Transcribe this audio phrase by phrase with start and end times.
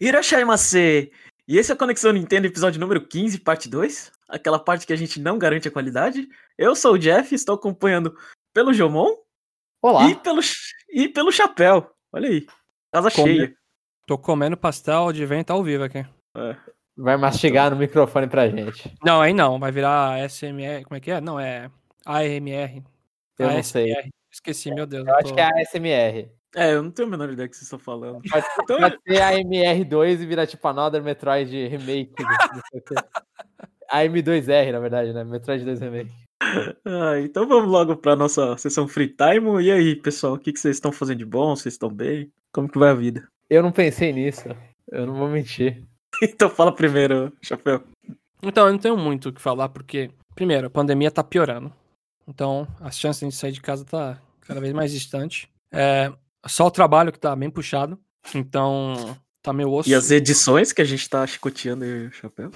[0.00, 1.10] Hiroshaimase!
[1.48, 4.12] E esse é a Conexão Nintendo, episódio número 15, parte 2.
[4.28, 6.28] Aquela parte que a gente não garante a qualidade.
[6.58, 8.16] Eu sou o Jeff, estou acompanhando
[8.52, 9.14] pelo Jomon
[9.80, 10.10] Olá.
[10.10, 10.40] e pelo,
[10.90, 11.90] e pelo Chapéu.
[12.12, 12.46] Olha aí,
[12.92, 13.56] casa Come- cheia.
[14.06, 16.04] Tô comendo pastel de vento ao vivo aqui.
[16.36, 16.56] É.
[16.96, 18.92] Vai mastigar no microfone pra gente.
[19.04, 21.20] Não, aí não, vai virar SMR, como é que é?
[21.20, 21.70] Não, é
[22.04, 22.82] AMR.
[23.38, 23.92] Eu não sei.
[23.92, 24.10] ASMR.
[24.32, 25.06] Esqueci, meu Deus.
[25.06, 26.28] Eu acho que é a SMR.
[26.56, 28.22] É, eu não tenho a menor ideia do que vocês estão falando.
[28.28, 32.14] Pode, Então, pode ser a MR2 e virar tipo Another Metroid Remake.
[32.16, 32.94] quê.
[33.90, 35.22] a M2R, na verdade, né?
[35.22, 36.10] Metroid 2 Remake.
[36.40, 39.62] ah, então vamos logo para nossa sessão Free Time.
[39.62, 41.54] E aí, pessoal, o que, que vocês estão fazendo de bom?
[41.54, 42.32] Vocês estão bem?
[42.52, 43.28] Como que vai a vida?
[43.50, 44.48] Eu não pensei nisso.
[44.90, 45.82] Eu não vou mentir.
[46.22, 47.82] Então fala primeiro, Chapéu.
[48.42, 51.70] Então, eu não tenho muito o que falar, porque, primeiro, a pandemia tá piorando.
[52.26, 55.46] Então, as chances de sair de casa tá cada vez mais distante.
[55.70, 56.10] É,
[56.48, 57.98] só o trabalho que tá bem puxado.
[58.34, 59.88] Então, tá meio osso.
[59.88, 62.50] E as edições que a gente tá chicoteando aí, Chapéu?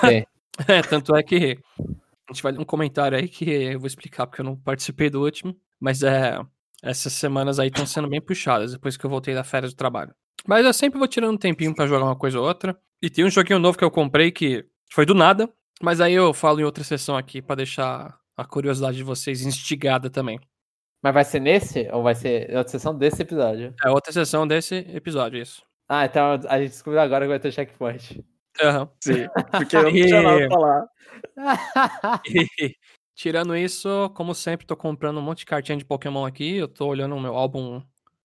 [0.00, 0.24] Sim.
[0.66, 4.26] É, tanto é que a gente vai ler um comentário aí que eu vou explicar
[4.26, 6.40] porque eu não participei do último, mas é
[6.82, 10.14] essas semanas aí estão sendo bem puxadas depois que eu voltei da férias do trabalho.
[10.46, 12.74] Mas eu sempre vou tirando um tempinho pra jogar uma coisa ou outra.
[13.02, 15.46] E tem um joguinho novo que eu comprei que foi do nada,
[15.82, 20.08] mas aí eu falo em outra sessão aqui pra deixar a curiosidade de vocês instigada
[20.08, 20.40] também.
[21.06, 21.88] Mas vai ser nesse?
[21.92, 23.72] Ou vai ser outra sessão desse episódio?
[23.80, 25.62] É outra sessão desse episódio, isso.
[25.88, 28.24] Ah, então a gente descobriu agora que vai ter checkpoint.
[28.60, 28.88] Aham.
[29.00, 30.86] Sim, porque eu não tinha nada pra falar.
[32.26, 32.74] E,
[33.14, 36.56] tirando isso, como sempre, tô comprando um monte de cartinha de Pokémon aqui.
[36.56, 37.80] Eu tô olhando o meu álbum,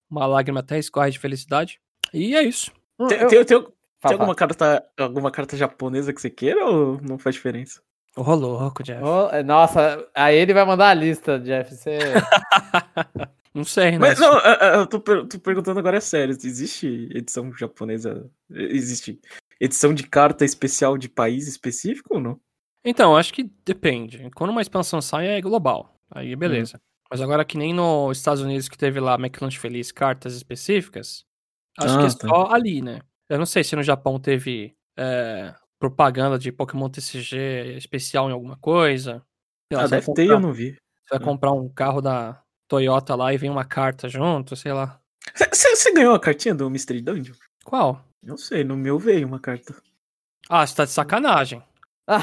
[0.10, 1.80] uma lágrima até escorre de felicidade.
[2.12, 2.72] E é isso.
[3.08, 7.00] Tem, Eu- tem- tem- tem Fala, alguma, carta, alguma carta japonesa que você queira ou
[7.00, 7.80] não faz diferença?
[8.16, 9.02] Ô, louco, Jeff.
[9.04, 11.74] Ô, Nossa, aí ele vai mandar a lista, Jeff.
[11.76, 11.98] Você...
[13.54, 13.98] Não sei, né?
[14.00, 16.32] Mas não, eu- eu eu tô, tô perguntando agora é sério.
[16.34, 18.30] Existe edição japonesa?
[18.50, 19.20] Existe
[19.60, 22.40] edição de carta especial de país específico ou não?
[22.86, 24.30] Então, acho que depende.
[24.36, 25.94] Quando uma expansão sai, é global.
[26.10, 26.80] Aí, beleza.
[27.10, 31.26] Mas agora, que nem nos Estados Unidos que teve lá McLanche Feliz cartas específicas,
[31.78, 32.28] acho que é Ah, tá.
[32.30, 33.02] só ali, né?
[33.30, 38.56] Eu não sei se no Japão teve é, propaganda de Pokémon TCG especial em alguma
[38.56, 39.24] coisa.
[39.68, 40.78] Sei lá, Ah, deve ter comprar- eu não vi.
[41.04, 45.00] Você vai comprar um carro da Toyota lá e vem uma carta junto, sei lá.
[45.52, 47.34] Você ganhou a cartinha do Mystery Dungeon?
[47.66, 48.00] Qual?
[48.24, 49.76] Não sei, no meu veio uma carta.
[50.48, 51.64] Ah, você tá de sacanagem.
[52.10, 52.22] Não,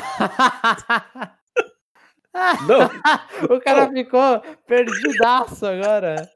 [3.57, 6.31] o cara ficou perdidaço agora.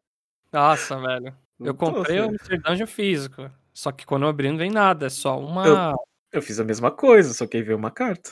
[0.53, 1.35] Nossa, velho.
[1.61, 2.25] Eu não comprei o.
[2.27, 2.59] Mr.
[2.59, 3.51] Dungeon físico.
[3.73, 5.67] Só que quando eu abri não vem nada, é só uma.
[5.67, 5.95] Eu
[6.41, 8.31] fiz a mesma coisa, só que aí veio uma carta.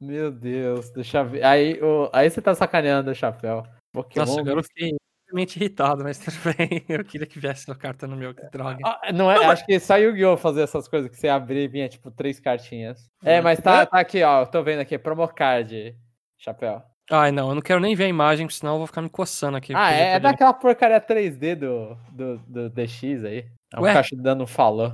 [0.00, 1.44] Meu Deus, deixa eu ver.
[1.44, 2.10] Aí, o...
[2.12, 3.64] aí você tá sacaneando o chapéu.
[3.92, 4.26] Pokémon.
[4.26, 4.94] Nossa, agora eu fiquei
[5.26, 6.84] realmente irritado, mas tudo bem.
[6.88, 8.78] Eu queria que viesse uma carta no meu, que droga.
[8.84, 10.36] Ah, não é, acho que só Yu-Gi-Oh!
[10.36, 13.08] fazer essas coisas que você abrir e vinha tipo três cartinhas.
[13.24, 13.86] É, mas tá, É.
[13.86, 14.42] tá aqui, ó.
[14.42, 15.96] Eu tô vendo aqui, promocard.
[16.38, 16.82] Chapéu.
[17.10, 19.56] Ai, não, eu não quero nem ver a imagem, senão eu vou ficar me coçando
[19.56, 19.74] aqui.
[19.74, 23.46] Ah, eu é, é daquela porcaria 3D do, do, do DX aí.
[23.72, 23.92] É um Ué?
[23.92, 24.92] caixa dando um falou.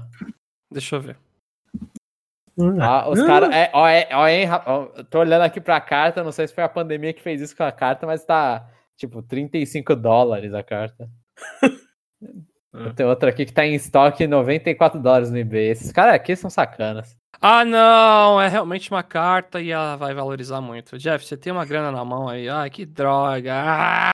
[0.73, 1.17] Deixa eu ver.
[2.81, 3.51] Ah, os caras.
[3.55, 6.65] É, ó, é, ó, hein, ó, tô olhando aqui pra carta, não sei se foi
[6.65, 8.67] a pandemia que fez isso com a carta, mas tá
[8.97, 11.09] tipo 35 dólares a carta.
[12.95, 15.71] Tem outra aqui que tá em estoque 94 dólares no eBay.
[15.71, 17.17] Esses caras aqui são sacanas.
[17.41, 20.99] Ah, não, é realmente uma carta e ela vai valorizar muito.
[20.99, 22.49] Jeff, você tem uma grana na mão aí.
[22.49, 23.53] Ai, que droga.
[23.55, 24.11] Ah!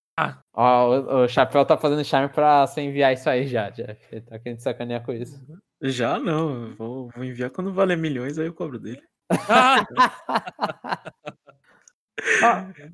[0.55, 4.01] Ó, o, o Chapéu tá fazendo charme pra você enviar isso aí já, Jeff.
[4.11, 5.39] Ele tá querendo sacanear com isso.
[5.83, 9.03] Já não, eu vou, vou enviar quando valer milhões, aí eu cobro dele.
[9.49, 9.85] Ah!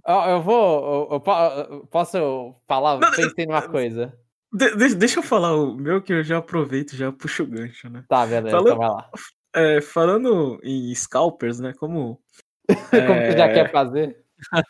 [0.04, 0.84] Ó, eu vou.
[1.10, 1.30] Eu, eu po-
[1.70, 2.98] eu posso falar?
[2.98, 4.12] Não, Pensei numa coisa.
[4.52, 7.88] De- de- deixa eu falar o meu que eu já aproveito, já puxo o gancho,
[7.88, 8.04] né?
[8.08, 9.10] Tá, beleza, Falando- então vai lá.
[9.54, 11.72] É, falando em scalpers, né?
[11.78, 12.20] Como.
[12.90, 14.22] Como você já é, quer fazer?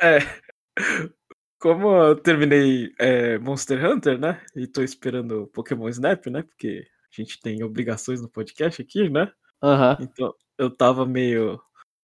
[0.00, 0.18] É,
[1.58, 4.40] como eu terminei é, Monster Hunter, né?
[4.56, 6.42] E tô esperando Pokémon Snap, né?
[6.42, 6.86] Porque
[7.20, 9.30] a gente tem obrigações no podcast aqui, né?
[9.62, 9.96] Aham.
[10.00, 11.60] Então eu tava meio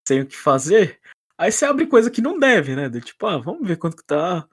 [0.07, 0.99] sem o que fazer.
[1.39, 2.89] Aí você abre coisa que não deve, né?
[2.89, 4.47] Do tipo, ah, vamos ver quanto que tá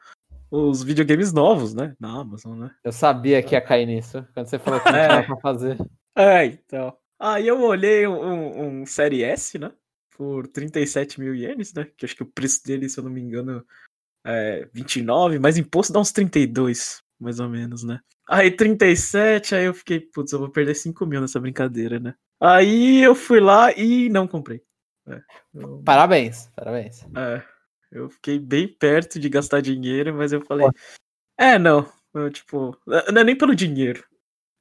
[0.49, 1.95] os videogames novos, né?
[1.99, 2.71] Na Amazon, né?
[2.83, 4.25] Eu sabia que ia cair nisso.
[4.33, 5.07] Quando você falou que não É.
[5.07, 5.77] tinha pra fazer.
[6.15, 6.97] É, então.
[7.19, 9.71] Aí eu olhei um, um Série S, né?
[10.15, 11.89] Por 37 mil ienes, né?
[11.97, 13.65] Que acho que o preço dele, se eu não me engano,
[14.25, 17.99] é 29, mas imposto dá uns 32, mais ou menos, né?
[18.29, 22.13] Aí 37, aí eu fiquei, putz, eu vou perder 5 mil nessa brincadeira, né?
[22.41, 24.61] Aí eu fui lá e não comprei.
[25.07, 25.21] É,
[25.53, 27.03] eu- Parabéns, parabéns.
[27.15, 27.41] é,
[27.91, 30.67] eu fiquei bem perto de gastar dinheiro, mas eu falei,
[31.37, 34.03] é, não, eu, tipo, não é nem pelo dinheiro.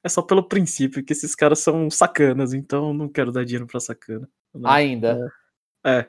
[0.05, 3.81] é só pelo princípio, que esses caras são sacanas, então não quero dar dinheiro pra
[3.81, 4.29] sacana.
[4.65, 5.33] Ainda.
[5.85, 6.09] É.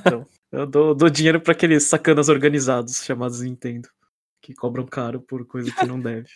[0.00, 3.88] Então, eu dou, dou dinheiro pra aqueles sacanas organizados chamados Nintendo,
[4.42, 6.28] que cobram caro por coisa que não deve.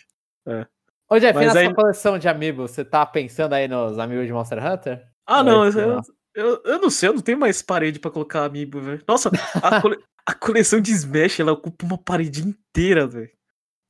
[0.47, 0.65] É.
[1.09, 4.25] Ô, Jeff, Mas na aí- sua coleção de amigos, você tá pensando aí nos amigos
[4.25, 5.05] de Monster Hunter?
[5.27, 6.01] Ah, não, eu, lá.
[6.33, 9.03] eu, eu não sei, eu não tenho mais parede pra colocar amiibo, velho.
[9.07, 9.29] Nossa, a,
[9.81, 13.29] cole- a coleção de Smash, ela ocupa uma parede inteira, velho.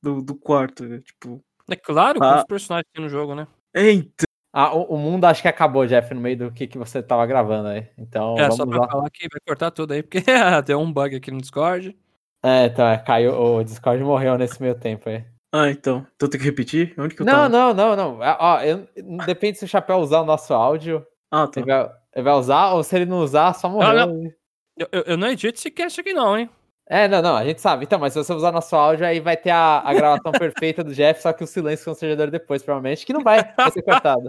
[0.02, 1.00] Do, do quarto, velho.
[1.02, 1.40] Tipo.
[1.70, 2.28] É claro, Ah.
[2.32, 3.46] quantos personagens tem no jogo, né?
[3.74, 4.26] É, então.
[4.54, 7.24] Ah, o, o mundo acho que acabou, Jeff, no meio do que, que você tava
[7.24, 7.88] gravando aí.
[7.96, 8.88] Então, é, só pra lá.
[8.90, 10.18] falar que vai cortar tudo aí, porque
[10.66, 11.96] deu um bug aqui no Discord.
[12.44, 15.24] É, então, é, caiu, o Discord morreu nesse meio tempo aí.
[15.52, 16.06] Ah, então.
[16.16, 16.94] Então tem que repetir?
[16.98, 17.48] Onde que eu Não, tava?
[17.50, 18.22] não, não, não.
[18.22, 18.88] Ah, Ó, eu-
[19.26, 21.60] depende se o Chapéu usar o nosso áudio, Ah, tá.
[21.60, 23.94] ele vai, ele vai usar, ou se ele não usar, só morreu.
[24.06, 24.32] não.
[24.78, 26.48] Eu, eu, eu não edito esse cast aqui não, hein?
[26.88, 27.84] É, não, não, a gente sabe.
[27.84, 30.94] Então, mas se você usar nosso áudio, aí vai ter a, a gravação perfeita do
[30.94, 34.28] Jeff, só que o silêncio constrangedor depois, provavelmente, que não vai, vai ser cortado.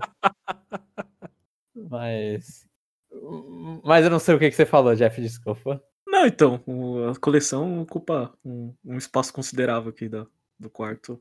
[1.90, 2.68] Mas.
[3.84, 5.82] Mas eu não sei o que, que você falou, Jeff, desculpa.
[6.06, 6.62] Não, então.
[7.12, 10.26] a coleção ocupa um, um espaço considerável aqui da,
[10.64, 11.20] do quarto.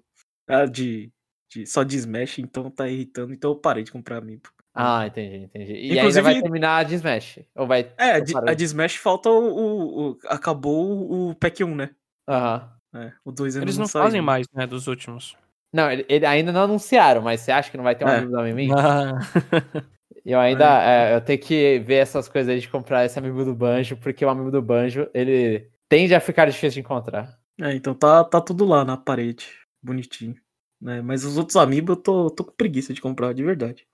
[0.48, 1.10] Ah, de,
[1.50, 1.66] de.
[1.66, 3.32] Só de Smash, então tá irritando.
[3.34, 4.48] Então eu parei de comprar amiibo.
[4.74, 5.72] Ah, entendi, entendi.
[5.72, 7.40] E Inclusive- ainda vai terminar a de Smash?
[7.54, 7.92] Ou vai.
[7.98, 8.48] É, a de, parou?
[8.48, 9.34] a de Smash falta o.
[9.34, 11.90] o- o- acabou o, pack 1, né?
[12.28, 12.72] Aham.
[12.94, 14.04] É, o 2 ainda Eles não saiu.
[14.04, 15.34] fazem mais, né, dos últimos.
[15.74, 18.16] Não, ele, ele ainda não anunciaram, mas você acha que não vai ter um É.
[18.18, 18.68] amiibo da Mimim?
[18.72, 19.12] Ah,
[20.24, 20.82] Eu ainda.
[20.84, 24.24] é, eu tenho que ver essas coisas aí de comprar esse amiibo do Banjo, porque
[24.24, 27.36] o amiibo do Banjo, ele tende a ficar difícil de encontrar.
[27.60, 29.46] É, então tá, tá tudo lá na parede.
[29.82, 30.36] Bonitinho.
[30.80, 31.00] Né?
[31.00, 33.86] Mas os outros amigos eu tô, tô com preguiça de comprar, de verdade.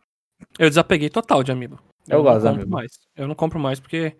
[0.58, 1.78] eu desapeguei total de amiibo.
[2.08, 2.70] Eu não gosto de amiibo.
[2.70, 2.98] mais.
[3.14, 4.16] Eu não compro mais porque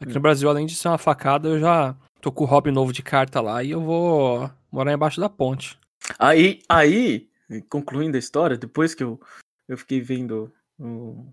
[0.00, 2.92] aqui no Brasil, além de ser uma facada, eu já tô com o hobby novo
[2.92, 5.78] de carta lá e eu vou morar embaixo da ponte.
[6.18, 7.28] Aí, aí,
[7.68, 9.20] concluindo a história, depois que eu,
[9.68, 11.32] eu fiquei vendo o,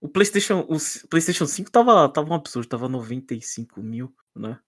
[0.00, 4.58] o PlayStation, o PlayStation 5 tava, tava um absurdo, tava 95 mil, né?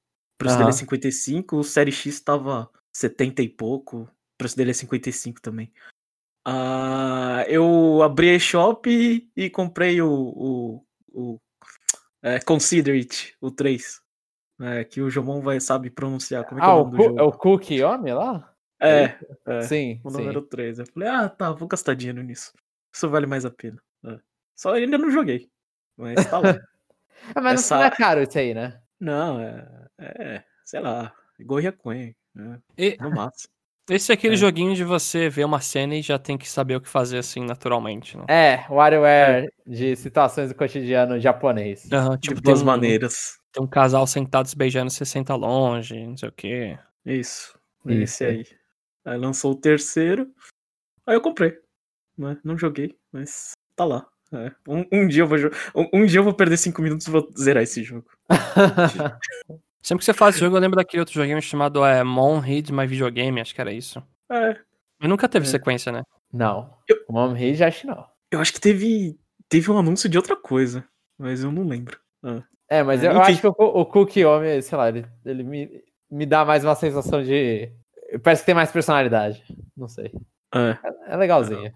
[0.43, 0.79] O preço dele é Aham.
[0.79, 5.73] 55, o Série X tava 70 e pouco, o preço dele é 55 também.
[6.45, 11.41] Ah, eu abri a eShop e, e comprei o, o, o
[12.21, 14.03] é, Consider It, o 3.
[14.61, 16.45] É, que o Jomon vai sabe pronunciar.
[16.45, 17.21] Como é que é Ah, o o, nome do jogo?
[17.21, 18.53] é o Cookie Homem lá?
[18.81, 19.17] É,
[19.47, 19.63] é.
[19.63, 20.19] Sim, O sim.
[20.19, 20.81] número 3.
[20.81, 22.53] Eu falei, ah, tá, vou gastar dinheiro nisso.
[22.93, 23.81] Isso vale mais a pena.
[24.05, 24.19] É.
[24.57, 25.49] Só ainda não joguei.
[25.97, 26.57] Mas tá lá.
[27.37, 28.81] Ah, mas Essa- não é caro isso aí, né?
[28.99, 30.43] não, é, é.
[30.65, 31.13] Sei lá.
[31.39, 32.15] Igual Ryakuen.
[32.39, 33.53] É, E no máximo.
[33.91, 34.37] esse é aquele É.
[34.39, 37.45] joguinho de você ver uma cena e já tem que saber o que fazer assim
[37.45, 38.25] naturalmente, né?
[38.29, 41.83] É, WarioWare de situações do cotidiano japonês.
[41.83, 43.39] De tipo, tem duas um, maneiras.
[43.53, 46.79] tem um casal sentado se beijando, você senta longe, não sei o quê.
[47.05, 47.59] Isso.
[47.87, 48.29] Isso, Esse é.
[48.29, 48.45] aí.
[49.05, 50.31] Aí lançou o terceiro.
[51.05, 51.59] Aí eu comprei.
[52.17, 52.39] Né?
[52.45, 54.07] Não joguei, mas tá lá.
[54.33, 54.53] É.
[54.67, 55.37] Um, um dia eu vou
[55.75, 58.07] um, um dia eu vou perder 5 minutos e vou zerar esse jogo.
[59.83, 62.73] Sempre que você fala esse jogo, eu lembro daquele outro joguinho chamado é, Mon Read
[62.73, 64.03] My Videogame, acho que era isso.
[64.31, 64.57] É.
[65.01, 65.49] Mas nunca teve É.
[65.49, 66.03] sequência, né?
[66.33, 66.73] não.
[66.89, 68.07] Eu- O Mom Read acho que não.
[68.31, 69.19] Eu acho que teve,
[69.49, 70.85] teve um anúncio de outra coisa,
[71.19, 71.99] mas eu não lembro.
[72.23, 72.43] Ah.
[72.71, 73.33] É, mas É, eu, enfim.
[73.33, 76.75] acho que o, o Cookie Homem, sei lá, ele, ele me, me dá mais uma
[76.75, 77.71] sensação de.
[78.23, 79.45] Parece que tem mais personalidade.
[79.77, 80.11] Não sei.
[80.55, 80.79] É.
[81.13, 81.73] É legalzinho.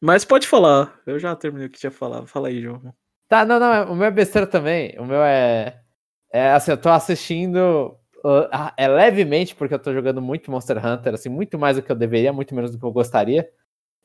[0.00, 0.94] Mas pode falar.
[1.06, 2.26] Eu já terminei o que tinha falado.
[2.26, 2.80] Fala aí, João.
[3.28, 4.94] Tá, não, não, o meu é besteira também.
[5.00, 5.80] O meu é.
[6.32, 7.96] É assim, eu tô assistindo.
[8.24, 11.82] uh, ah, é levemente, porque eu tô jogando muito Monster Hunter, assim, muito mais do
[11.82, 13.48] que eu deveria, muito menos do que eu gostaria.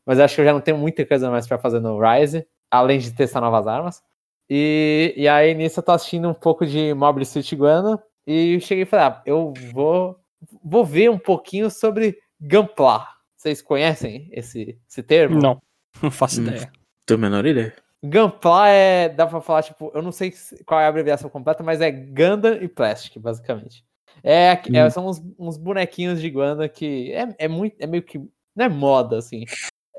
[0.05, 2.99] Mas acho que eu já não tenho muita coisa mais pra fazer no Rise, além
[2.99, 4.03] de testar novas armas.
[4.49, 8.01] E, e aí nisso eu tô assistindo um pouco de Mobile Suit Guana.
[8.25, 10.19] E cheguei e falei, ah, eu vou,
[10.63, 13.07] vou ver um pouquinho sobre Gunpla.
[13.35, 15.41] Vocês conhecem esse, esse termo?
[15.41, 15.61] Não,
[16.01, 16.47] não faço Hum.
[16.47, 16.71] ideia.
[17.05, 17.73] Tenho a menor ideia.
[18.03, 19.09] Gunpla é.
[19.09, 21.91] Dá pra falar, tipo, eu não sei se- qual é a abreviação completa, mas é
[21.91, 23.83] Gundam e Plastic, basicamente.
[24.23, 24.89] É, é, Hum.
[24.89, 27.75] são uns, uns bonequinhos de Gundam que é, é muito.
[27.79, 28.17] É meio que.
[28.55, 29.45] Não é moda, assim.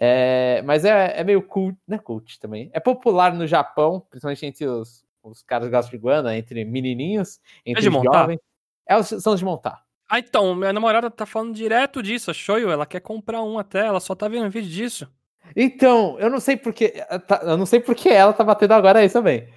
[0.01, 1.77] É, mas é, é meio cult.
[1.87, 2.71] Não é cult também.
[2.73, 7.41] É popular no Japão, principalmente entre os, os caras que gostam de Gundam, entre menininhos,
[7.65, 8.21] entre de os montar?
[8.23, 8.41] jovens.
[8.87, 9.83] É, os- são os de montar.
[10.09, 13.87] Ah, então, minha namorada tá falando direto disso, a Shoyo, ela quer comprar um até,
[13.87, 15.11] ela só tá vendo vídeo disso.
[15.55, 16.95] Então, eu não sei porque.
[17.43, 19.49] Eu não sei porque ela tá batendo agora aí também.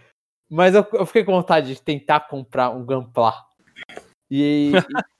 [0.49, 3.33] Mas eu, eu fiquei com vontade de tentar comprar um Gunpla.
[4.29, 4.73] E,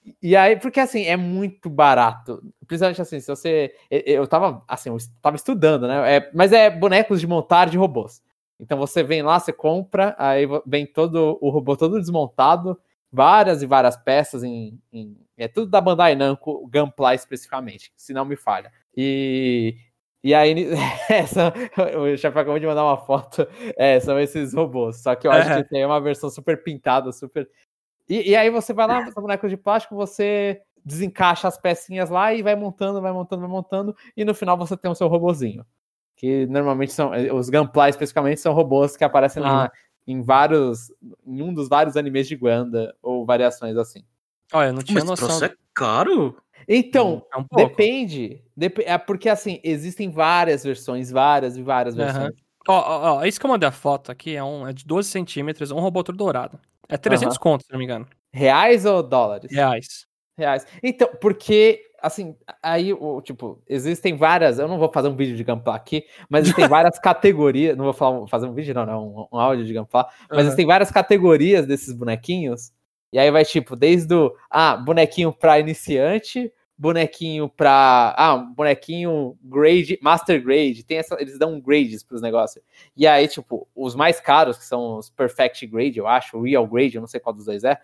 [0.06, 2.42] e, e aí, porque assim, é muito barato.
[2.68, 3.76] Principalmente assim, se você.
[3.90, 6.18] Eu, tava assim, eu tava estudando, né?
[6.18, 8.22] É, mas é bonecos de montar de robôs.
[8.60, 12.80] Então você vem lá, você compra, aí vem todo o robô todo desmontado,
[13.12, 14.80] várias e várias peças em.
[14.92, 18.72] em- é tudo da Bandai Namco, Gunpla especificamente, se não me falha.
[18.96, 19.76] E,
[20.26, 20.56] E aí,
[21.08, 21.54] essa,
[22.00, 23.48] o Chapéu acabou de mandar uma foto.
[23.78, 24.98] É, são esses robôs.
[25.04, 25.62] Só que eu acho É.
[25.64, 27.48] que tem uma versão super pintada, super.
[28.10, 32.34] E, e aí você vai lá, essa boneca de plástico, você desencaixa as pecinhas lá
[32.34, 33.96] e vai montando, vai montando, vai montando.
[34.18, 35.64] E no final você tem o seu robozinho.
[36.16, 37.14] Que normalmente são.
[37.14, 39.72] eh, Os Gunpla especificamente são robôs que aparecem lá
[40.08, 40.92] em vários.
[41.26, 44.04] Em um dos vários animes de Guanda, ou variações assim.
[44.54, 45.28] Olha, eu não tinha Mas noção.
[45.28, 46.36] troço é caro?
[46.68, 48.42] Então, É um depende.
[48.56, 52.06] Dep é porque assim, existem várias versões, várias e várias Aham.
[52.06, 52.34] versões.
[52.68, 55.10] Ó, ó, ó, esse que eu mandei a foto aqui é, um, é de 12
[55.10, 56.60] centímetros, um robô todo dourado.
[56.90, 58.08] É 300 contos, se não me engano.
[58.34, 59.52] Reais ou dólares?
[59.52, 60.06] Reais.
[60.38, 60.66] Reais.
[60.84, 62.90] Então, porque, assim, aí,
[63.24, 64.60] tipo, existem várias.
[64.60, 67.78] Eu não vou fazer um vídeo de Gunpla aqui, mas existem várias categorias.
[67.78, 70.08] Não vou falar, fazer um vídeo, não, não, um, um áudio de Gunpla.
[70.30, 70.42] Mas Aham.
[70.48, 72.72] existem várias categorias desses bonequinhos.
[73.16, 74.36] E aí vai, tipo, desde o.
[74.50, 78.14] Ah, bonequinho pra iniciante, bonequinho pra.
[78.18, 80.84] Ah, bonequinho grade, master grade.
[80.84, 82.62] Tem essa, eles dão grades pros negócios.
[82.94, 86.96] E aí, tipo, os mais caros, que são os perfect grade, eu acho, real grade,
[86.96, 87.80] eu não sei qual dos dois é.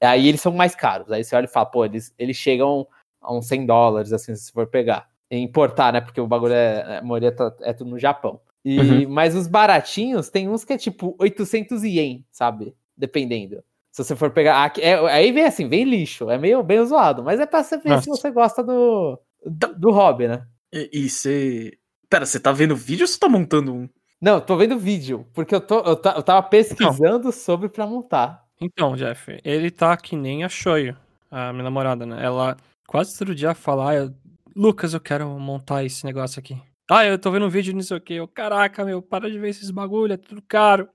[0.00, 1.10] Aí eles são mais caros.
[1.10, 2.86] Aí você olha e fala, pô, eles, eles chegam
[3.20, 5.10] a uns 100 dólares, assim, se for pegar.
[5.28, 6.00] E importar, né?
[6.00, 6.98] Porque o bagulho é.
[6.98, 8.40] A maioria tá- é tudo no Japão.
[8.64, 12.76] E, Mas os baratinhos, tem uns que é tipo 800 ien, sabe?
[12.96, 13.60] Dependendo.
[14.02, 14.64] Se você for pegar.
[14.64, 16.30] aqui- é- aí vem assim, vem lixo.
[16.30, 17.22] É meio bem zoado.
[17.22, 18.22] Mas é pra você ver se Nossa.
[18.22, 20.46] você gosta do, do, do hobby, né?
[20.72, 21.72] E, você.
[22.08, 23.88] Pera, você tá vendo vídeo ou você tá montando um?
[24.20, 25.26] Não, tô vendo vídeo.
[25.34, 28.44] Porque eu, tô, eu, ta- eu tava pesquisando sobre pra montar.
[28.60, 30.96] Então, Jeff, ele tá que nem a Shoyo,
[31.30, 32.24] a minha namorada, né?
[32.24, 34.14] Ela quase todo dia fala, ah, eu-
[34.56, 36.56] Lucas, eu quero montar esse negócio aqui.
[36.90, 38.14] Ah, eu tô vendo um vídeo nisso aqui.
[38.14, 40.88] Eu, caraca, meu, para de ver esses bagulho, é tudo caro.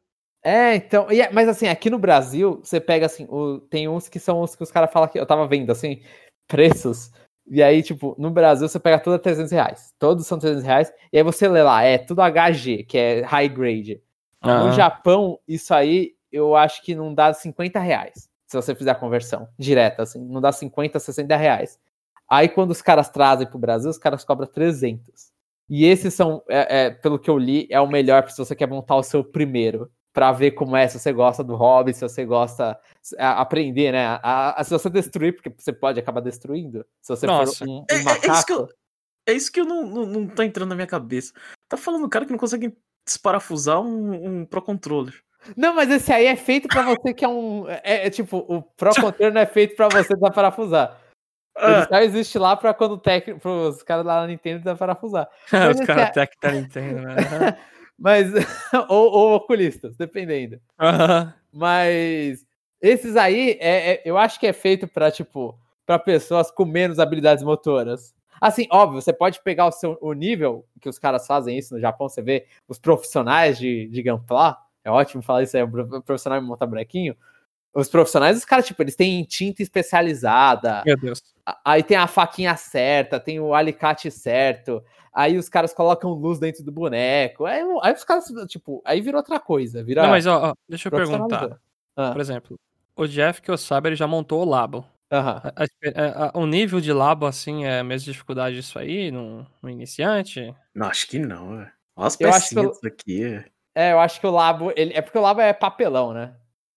[0.43, 1.07] É, então.
[1.09, 4.55] é- mas assim, aqui no Brasil, você pega assim, o- tem uns que são os
[4.55, 6.01] que os caras falam que eu tava vendo, assim,
[6.47, 7.11] preços.
[7.47, 9.93] E aí, tipo, no Brasil você pega tudo a 300 reais.
[9.99, 10.91] Todos são 300 reais.
[11.11, 14.01] E aí você lê lá, é tudo HG, que é high grade.
[14.43, 14.71] No Ah.
[14.71, 18.29] Japão, isso aí eu acho que não dá 50 reais.
[18.47, 21.79] Se você fizer a conversão direta, assim, não dá 50, 60 reais.
[22.29, 25.31] Aí quando os caras trazem pro Brasil, os caras cobram 300.
[25.69, 28.67] E esses são, é, é, pelo que eu li, é o melhor se você quer
[28.67, 29.89] montar o seu primeiro.
[30.13, 32.79] Pra ver como é, se você gosta do hobby, se você gosta
[33.17, 34.05] a, aprender, né?
[34.21, 36.85] A, a- se você destruir, porque você pode acabar destruindo.
[37.01, 37.65] Se você Nossa.
[37.65, 38.31] for um, um É, é- é macaco.
[38.33, 38.69] isso que eu,
[39.27, 41.33] é isso que eu não, não, não tá entrando na minha cabeça.
[41.67, 45.13] Tá falando o cara que não consegue desparafusar um, um Pro Controller.
[45.57, 47.67] Não, mas esse aí é feito pra você que é um.
[47.67, 50.99] É, é tipo, o Pro Controller não é feito pra você desaparafusar.
[51.57, 55.27] Ele Ah, só existe lá pra quando o técnico, pros caras lá na Nintendo desaparafusar.
[55.51, 57.15] Os esse caras é- até que tá Nintendo, né?
[58.03, 58.29] Mas.
[58.89, 60.59] ou, ou oculistas, dependendo.
[61.51, 62.45] Mas.
[62.81, 66.99] Esses aí, é, é- eu acho que é feito pra, tipo, pra pessoas com menos
[66.99, 68.13] habilidades motoras.
[68.41, 71.79] Assim, óbvio, você pode pegar o seu o nível que os caras fazem isso no
[71.79, 76.41] Japão, você vê os profissionais de, de Gunpla, é ótimo falar isso aí, o profissional
[76.41, 77.15] de montar bonequinho.
[77.73, 81.21] Os profissionais, os caras, tipo, eles têm tinta especializada, Meu Deus.
[81.65, 86.63] aí tem a faquinha certa, tem o alicate certo, aí os caras colocam luz dentro
[86.63, 90.03] do boneco, aí, aí os caras, tipo, aí vira outra coisa, vira...
[90.03, 91.59] Não, mas ó, ó, deixa eu perguntar.
[91.97, 92.59] Ah, Por exemplo,
[92.95, 94.85] o Jeff, que eu saiba, ele já montou o Labo.
[95.11, 95.41] aham.
[95.43, 98.77] A- a espe- a- a- o nível de Labo, assim, é a mesma dificuldade disso
[98.77, 100.53] aí, no, no iniciante?
[100.75, 101.71] não, acho que não, velho.
[101.95, 103.23] Olha as Eu acho que pecinhas eu- disso aqui.
[103.23, 103.45] é.
[103.75, 104.71] É, eu acho que o Labo.
[104.75, 106.35] Ele, é porque o Labo é papelão, né?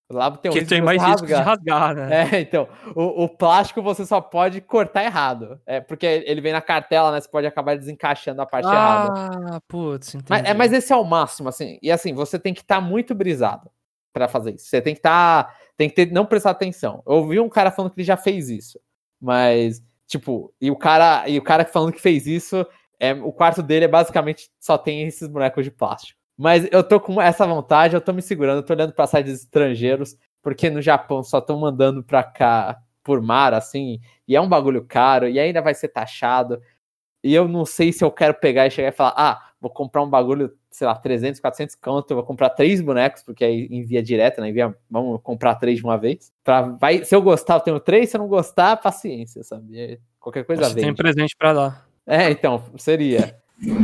[0.08, 1.94] O Labo tem um que tem mais risco de rasgar.
[1.94, 2.28] né?
[2.32, 2.68] É, então.
[2.94, 5.60] O, o plástico você só pode cortar errado.
[5.66, 7.20] É porque ele vem na cartela, né?
[7.20, 9.56] Você pode acabar desencaixando a parte errada.
[9.56, 10.30] ah, putz, entendi.
[10.30, 11.78] Mas, é, mas esse é o máximo, assim.
[11.82, 13.68] E assim, você tem que estar muito brisado
[14.12, 14.66] pra fazer isso.
[14.66, 15.52] Você tem que estar.
[15.76, 17.02] tem que ter, não prestar atenção.
[17.06, 18.78] Eu ouvi um cara falando que ele já fez isso.
[19.20, 22.64] Mas, tipo, e o cara, e o cara falando que fez isso,
[23.00, 26.20] é, o quarto dele é basicamente só tem esses bonecos de plástico.
[26.36, 29.32] Mas eu tô com essa vontade, eu tô me segurando, eu tô olhando pra sites
[29.42, 34.48] estrangeiros, porque no Japão só estão mandando pra cá por mar, assim, e é um
[34.48, 36.60] bagulho caro, e ainda vai ser taxado.
[37.24, 40.02] E eu não sei se eu quero pegar e chegar e falar, ah, vou comprar
[40.02, 44.02] um bagulho, sei lá, 300, 400 conto, eu vou comprar três bonecos, porque aí envia
[44.02, 44.50] direto, né?
[44.50, 46.32] Envia, vamos comprar três de uma vez.
[46.44, 49.78] Pra, vai, se eu gostar, eu tenho três, se eu não gostar, paciência, sabe?
[49.78, 51.88] É, Qualquer coisa Você tem presente pra dar.
[52.06, 53.36] É, então, seria.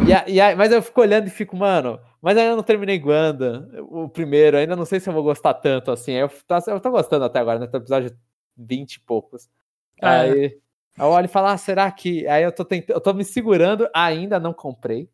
[0.06, 2.98] E a- e a- mas eu fico olhando e fico, mano, mas ainda não terminei
[2.98, 6.12] Guanda, o primeiro, ainda não sei se eu vou gostar tanto assim.
[6.12, 7.66] Eu, tá- eu tô gostando até agora, né?
[7.66, 8.16] Tô no episódio
[8.56, 9.48] 20 e poucos.
[10.00, 10.06] É.
[10.08, 10.58] Aí,
[10.98, 12.26] eu olho e falo, ah, será que.
[12.28, 15.08] Aí eu tô tentando, eu tô me segurando, ainda não comprei.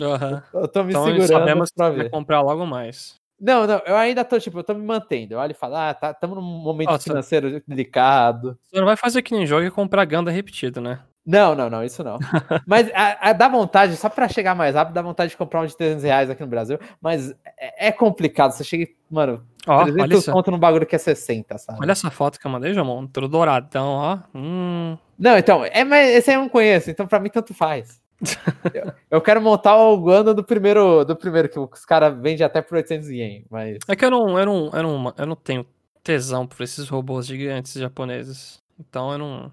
[0.00, 0.42] Aham.
[0.54, 2.10] Eu tô me Então segurando sabemos pra ver.
[2.10, 3.20] comprar logo mais.
[3.38, 5.34] Não, não, eu ainda tô, tipo, eu tô me mantendo.
[5.34, 7.02] Eu olho e falo, ah, tá, estamos num momento Nossa.
[7.02, 8.56] financeiro delicado.
[8.62, 11.00] Você não vai fazer que nem jogo e comprar Ganda repetido, né?
[11.24, 12.18] Não, não, não, isso não.
[12.66, 15.66] mas a, a, dá vontade, só para chegar mais rápido, dá vontade de comprar um
[15.66, 16.78] de 300 reais aqui no Brasil.
[17.00, 18.50] Mas é, é complicado.
[18.50, 21.78] Você chega e, mano, ó, 300 conto num bagulho que é 60, sabe?
[21.80, 23.06] Olha essa foto que eu mandei, Jamon.
[23.06, 24.18] Tudo douradão, ó.
[24.34, 24.98] Hum.
[25.16, 28.02] Não, então, é, mas esse aí eu não conheço, então pra mim tanto faz.
[28.74, 32.62] eu, eu, quero montar o Guanda do primeiro, do primeiro que os caras vendem até
[32.62, 33.78] por 800 ien, mas...
[33.88, 35.66] É que eu não, eu, não, eu, não, eu não tenho
[36.02, 38.60] tesão por esses robôs gigantes japoneses.
[38.78, 39.52] Então eu não...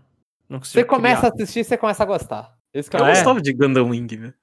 [0.49, 1.31] você começa criar.
[1.31, 2.53] a assistir, você começa a gostar.
[2.73, 3.13] Esse cara eu é.
[3.13, 4.33] gostava de Gundam Wing.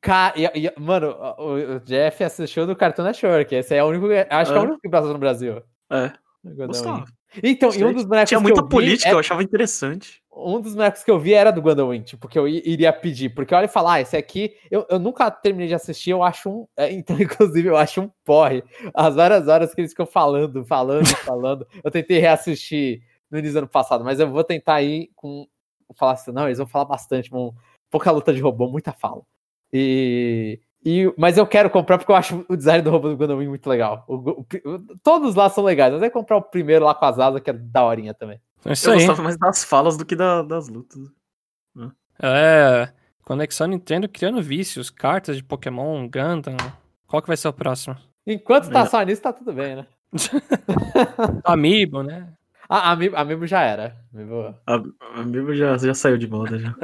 [0.00, 3.54] Cara, e, e, mano, o, o, Jeff assistiu do Cartoon Network.
[3.54, 4.06] Esse é o único.
[4.30, 4.54] Acho é.
[4.54, 5.62] que é o único que passou no Brasil.
[5.90, 6.12] É.
[6.44, 7.04] Gostava.
[7.42, 10.22] Então, e um dos bonecos Tinha muita política, eu achava interessante.
[10.32, 13.30] Um dos bonecos que eu vi era do Gundam Wing, tipo, que eu iria pedir.
[13.30, 16.48] Porque olha e falar, ah, esse aqui, eu, eu nunca terminei de assistir, eu acho
[16.48, 16.68] um.
[16.76, 18.62] É, então, inclusive, eu acho um porre.
[18.94, 21.66] As várias horas que eles ficam falando, falando, falando.
[21.82, 25.46] Eu tentei reassistir no início do ano passado, mas eu vou tentar ir com.
[25.94, 27.54] Falar assim, não, eles vão falar bastante, vão,
[27.90, 29.22] pouca luta de robô, muita fala.
[29.72, 33.38] E e, mas eu quero comprar porque eu acho o design do robô do Gundam
[33.38, 34.04] Wing muito legal.
[34.06, 34.46] O, o,
[35.02, 35.92] todos lá são legais.
[35.92, 38.40] Mas é comprar o primeiro lá com as asas, que é daorinha também.
[38.64, 38.98] É isso eu aí.
[38.98, 41.00] gostava mais das falas do que da, das lutas.
[41.74, 41.90] Né?
[42.22, 42.88] É.
[43.24, 46.56] Conexão Nintendo criando vícios, cartas de Pokémon, Gundam.
[47.08, 47.96] Qual que vai ser o próximo?
[48.24, 49.86] Enquanto tá só nisso, tá tudo bem, né?
[51.42, 52.28] Amiibo, né?
[52.68, 53.96] Ah, Amiibo, Amiibo já era.
[54.12, 54.54] Amiibo,
[55.14, 56.74] Amiibo já, já saiu de moda já.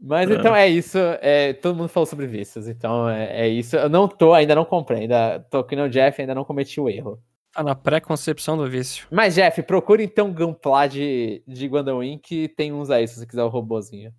[0.00, 0.34] Mas é.
[0.34, 0.98] então é isso.
[1.20, 3.76] É, todo mundo falou sobre vícios, então é, é, isso.
[3.76, 6.88] Eu não tô, ainda não comprei, ainda tô aqui no Jeff, ainda não cometi o
[6.88, 7.22] erro.
[7.52, 9.06] Tá na pré-concepção do vício.
[9.10, 13.42] Mas, Jeff, procure então Gunpla de, de Guandawin, que tem uns aí, se você quiser
[13.42, 14.14] o robozinho.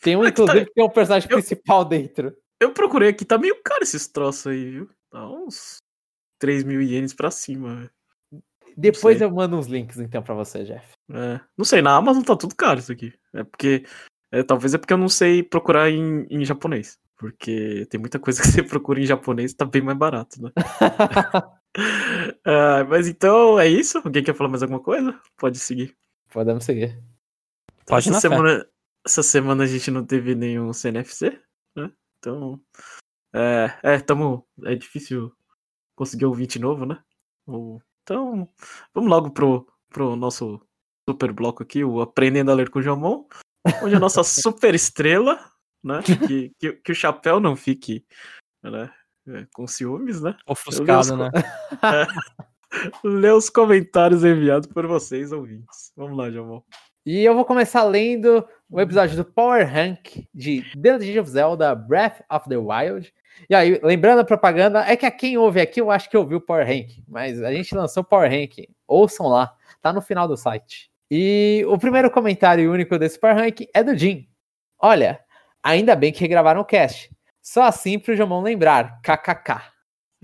[0.00, 2.34] Tem um, inclusive, que tem um personagem eu, principal dentro.
[2.58, 4.88] Eu procurei aqui, tá meio caro esses troços aí, viu?
[5.10, 5.76] Tá uns
[6.38, 7.90] 3 mil ienes pra cima, velho.
[8.76, 10.86] Depois eu mando uns links então para você, Jeff.
[11.10, 13.12] É, não sei, na Amazon tá tudo caro isso aqui.
[13.34, 13.84] É porque.
[14.32, 16.98] É, talvez é porque eu não sei procurar em, em japonês.
[17.16, 20.50] Porque tem muita coisa que você procura em japonês e tá bem mais barato, né?
[22.46, 23.98] uh, mas então é isso?
[23.98, 25.18] Alguém quer falar mais alguma coisa?
[25.36, 25.96] Pode seguir.
[26.32, 27.02] Podemos seguir.
[27.86, 28.66] Pode essa, semana,
[29.04, 31.38] essa semana a gente não teve nenhum CNFC,
[31.76, 31.90] né?
[32.18, 32.60] Então.
[33.32, 35.32] É, é, tamo, é difícil
[35.94, 37.02] conseguir 20 novo, né?
[37.46, 38.48] Ou então,
[38.92, 40.60] vamos logo pro, pro nosso
[41.08, 43.24] super bloco aqui, o Aprendendo a Ler com o Jomon,
[43.84, 45.38] onde a nossa super estrela,
[45.80, 48.04] né, que, que, que, o chapéu não fique
[48.64, 48.92] né,
[49.28, 50.36] é, com ciúmes, né?
[50.44, 51.30] Ofuscado, né?
[51.84, 52.06] É,
[53.06, 55.92] ler os comentários enviados por vocês, ouvintes.
[55.96, 56.64] Vamos lá, Jomon.
[57.06, 61.76] E eu vou começar lendo o episódio do Power Rank de The Legend of Zelda
[61.76, 63.14] Breath of the Wild,
[63.48, 66.38] e aí, lembrando a propaganda, é que a quem ouve aqui, eu acho que ouviu
[66.38, 68.68] o Power Rank, mas a gente lançou o Power Rank.
[68.86, 70.90] Ouçam lá, tá no final do site.
[71.10, 74.28] E o primeiro comentário único desse Power Rank é do Jim.
[74.78, 75.20] Olha,
[75.62, 77.10] ainda bem que regravaram o cast.
[77.42, 79.00] Só assim pro Jamon lembrar.
[79.02, 79.62] KKK.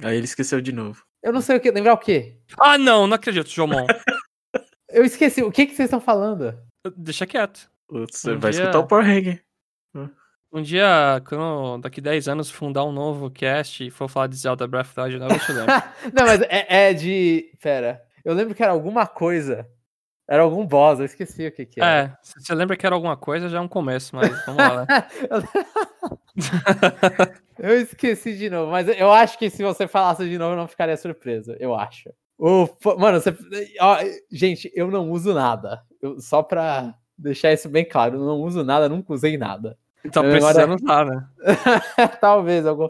[0.02, 1.04] Aí ele esqueceu de novo.
[1.22, 1.70] Eu não sei o que.
[1.70, 2.36] Lembrar o quê?
[2.60, 3.86] Ah, não, não acredito, Jomon.
[4.90, 5.42] eu esqueci.
[5.42, 6.56] O que, que vocês estão falando?
[6.96, 7.68] Deixa quieto.
[7.90, 8.60] Você um vai dia...
[8.60, 9.40] escutar o Power Rank.
[10.56, 14.66] Um dia, quando daqui 10 anos fundar um novo cast e for falar de Zelda
[14.66, 15.74] Breath of the Wild, eu te lembro.
[16.16, 17.52] não, mas é, é, de.
[17.60, 18.02] Pera.
[18.24, 19.68] Eu lembro que era alguma coisa.
[20.26, 22.04] Era algum boss, eu esqueci o que que era.
[22.04, 24.86] É, se você lembra que era alguma coisa, já é um começo, mas vamos lá,
[24.86, 25.06] né?
[27.60, 30.66] eu esqueci de novo, mas eu acho que se você falasse de novo, eu não
[30.66, 31.54] ficaria surpreso.
[31.60, 32.08] Eu acho.
[32.38, 32.66] O,
[32.98, 33.36] mano, você,
[33.78, 33.98] ó,
[34.32, 35.82] gente, eu não uso nada.
[36.00, 39.76] Eu, só pra deixar isso bem claro, eu não uso nada, nunca usei nada.
[40.10, 41.28] Tá precisando usar, né?
[42.20, 42.66] Talvez.
[42.66, 42.88] Algum...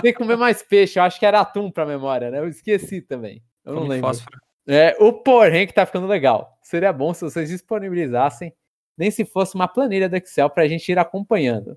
[0.00, 0.98] Tem que comer mais peixe.
[0.98, 2.38] Eu acho que era atum pra memória, né?
[2.38, 3.42] Eu esqueci também.
[3.64, 4.08] Eu não lembro.
[4.08, 4.38] Fósforo.
[4.66, 6.58] É, o Power que tá ficando legal.
[6.62, 8.54] Seria bom se vocês disponibilizassem,
[8.96, 11.76] nem se fosse uma planilha do Excel pra gente ir acompanhando.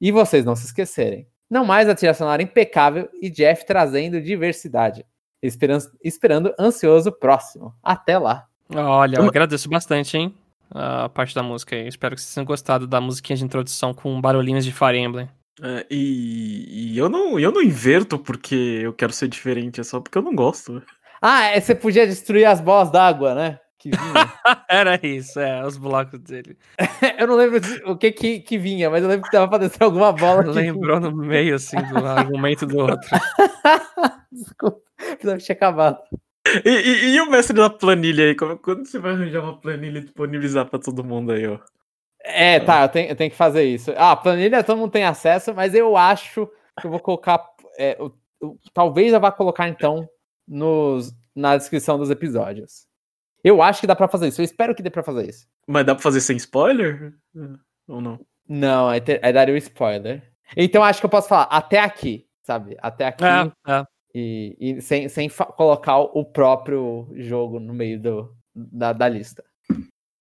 [0.00, 1.26] E vocês não se esquecerem.
[1.48, 5.04] Não mais a trilha sonora impecável e Jeff trazendo diversidade.
[5.42, 7.74] Esperando, esperando ansioso o próximo.
[7.82, 8.46] Até lá.
[8.72, 10.34] Olha, eu agradeço bastante, hein?
[10.70, 11.88] A parte da música aí.
[11.88, 15.28] Espero que vocês tenham gostado da musiquinha de introdução com barulhinhos de Fire Emblem.
[15.62, 20.00] É, e, e, eu, não, eu não inverto porque eu quero ser diferente, é só
[20.00, 20.82] porque eu não gosto.
[21.20, 23.58] Ah, é, você podia destruir as bolas d'água, né?
[23.78, 24.32] Que vinha.
[24.68, 26.56] Era isso, é, os blocos dele.
[27.18, 29.82] eu não lembro o que, que, que vinha, mas eu lembro que dava pra descer
[29.82, 30.42] alguma bola.
[30.50, 33.08] Lembrou no meio, assim, do argumento do outro.
[34.32, 35.98] Desculpa, precisava tinha acabado.
[36.64, 38.34] E, e, e, o mestre da planilha aí?
[38.34, 41.58] Como, quando você vai arranjar uma planilha e disponibilizar pra todo mundo aí, ó?
[42.22, 43.92] É, tá, eu tenho, eu tenho que fazer isso.
[43.96, 46.48] Ah, planilha todo mundo tem acesso, mas eu acho
[46.80, 47.42] que eu vou colocar.
[47.78, 50.08] É, eu, eu, talvez eu vá colocar então
[50.46, 52.86] nos, na descrição dos episódios.
[53.42, 54.40] Eu acho que dá pra fazer isso.
[54.40, 55.46] Eu espero que dê pra fazer isso.
[55.66, 57.14] Mas dá pra fazer sem spoiler?
[57.88, 58.20] Ou não?
[58.46, 60.30] Não, aí, ter, aí daria o um spoiler.
[60.56, 62.76] Então acho que eu posso falar até aqui, sabe?
[62.80, 63.24] Até aqui.
[63.24, 63.84] É, é.
[64.14, 69.44] E, e, sem, sem colocar o próprio jogo no meio do, da, da lista.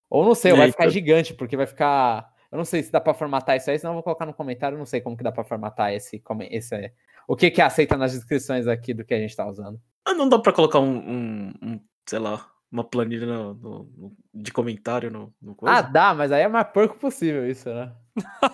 [0.10, 2.32] Ou não sei, vai ficar gigante, porque vai ficar.
[2.52, 4.75] Eu não sei se dá para formatar isso aí, senão eu vou colocar no comentário.
[4.75, 6.93] Eu não sei como que dá para formatar esse, esse.
[7.28, 9.80] O que que aceita nas descrições aqui do que a gente tá usando.
[10.04, 14.17] Ah, não dá para colocar um, um, um, sei lá, uma planilha no, no, no,
[14.34, 15.75] de comentário no, no coisa?
[15.75, 17.93] Ah, dá, mas aí é mais porco possível isso, né?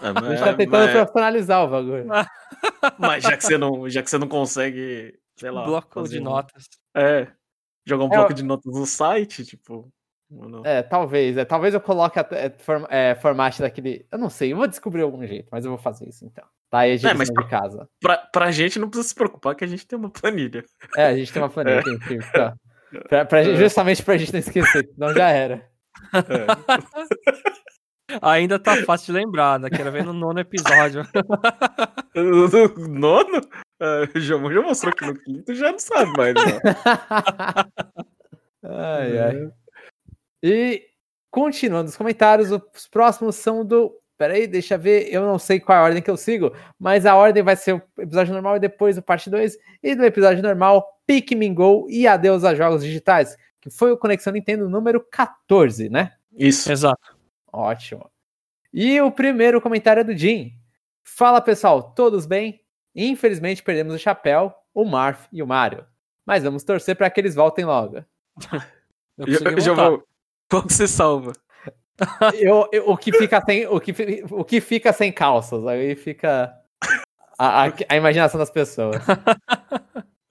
[0.02, 0.92] É, mas, a gente tá tentando mas...
[0.92, 2.08] profissionalizar o bagulho.
[3.00, 5.66] Mas já que você não, já que você não consegue, sei lá.
[5.66, 6.24] Bloco de um...
[6.24, 6.66] notas.
[6.96, 7.28] É.
[7.86, 8.36] Jogar um é, bloco eu...
[8.36, 9.92] de notas no site, tipo.
[10.64, 11.38] É, talvez.
[11.38, 14.06] É, talvez eu coloque a, é, form, é, formato daquele.
[14.12, 16.44] Eu não sei, eu vou descobrir algum jeito, mas eu vou fazer isso então.
[16.70, 17.88] Tá aí a gente é, mas de casa.
[18.02, 20.66] Pra, pra gente não precisa se preocupar que a gente tem uma planilha.
[20.98, 21.80] É, a gente tem uma planilha.
[21.80, 22.08] É.
[22.08, 22.56] Tem, tá.
[23.08, 23.56] pra, pra, é.
[23.56, 25.70] justamente pra gente não esquecer, não já era.
[26.14, 26.16] É.
[28.22, 29.70] Ainda tá fácil de lembrar, né?
[29.70, 31.04] Quero ver no nono episódio.
[32.14, 32.48] no
[32.88, 33.42] nono?
[33.82, 36.36] Uh, já, já mostrou que no quinto já não sabe mais.
[36.36, 36.60] Né?
[38.64, 39.52] ai, ai.
[40.44, 40.84] E
[41.32, 43.92] continuando os comentários, os próximos são do.
[44.18, 45.10] Peraí, deixa eu ver.
[45.12, 47.74] Eu não sei qual é a ordem que eu sigo, mas a ordem vai ser
[47.74, 49.58] o episódio normal e depois o parte 2.
[49.84, 54.32] E do episódio normal, Pikmin Go e Adeus a Jogos Digitais, que foi o Conexão
[54.32, 56.14] Nintendo número 14, né?
[56.38, 56.72] Isso.
[56.72, 57.15] Exato.
[57.56, 58.12] Ótimo.
[58.74, 60.54] E o primeiro comentário é do Jim.
[61.06, 62.62] Fala pessoal, todos bem?
[62.94, 65.86] Infelizmente perdemos o Chapéu, o Marf e o Mario.
[66.26, 68.04] Mas vamos torcer para que eles voltem logo.
[69.18, 70.06] Eu, eu já vou,
[70.50, 71.32] qual que você salva?
[72.38, 73.94] Eu, eu, o, que fica sem, o, que,
[74.30, 75.66] o que fica sem calças.
[75.66, 76.54] Aí fica
[77.40, 78.98] a, a, a imaginação das pessoas.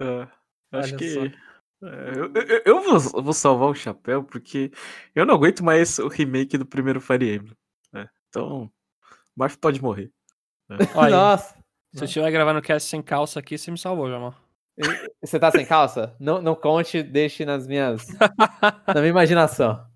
[0.02, 0.26] É,
[0.72, 1.34] acho Olha que.
[1.82, 4.70] É, eu, eu, eu vou, vou, salvar o chapéu porque
[5.14, 7.56] eu não aguento mais o remake do primeiro Fire Emblem.
[7.92, 8.08] Né?
[8.28, 8.70] Então, o
[9.37, 10.10] Marf pode morrer.
[10.68, 10.78] Né?
[10.94, 11.54] Olha, Nossa!
[11.94, 14.34] Se eu estiver gravando cast sem calça aqui, você me salvou, Jamal.
[15.22, 16.16] Você tá sem calça?
[16.18, 18.04] Não, não conte, deixe nas minhas.
[18.88, 19.87] na minha imaginação.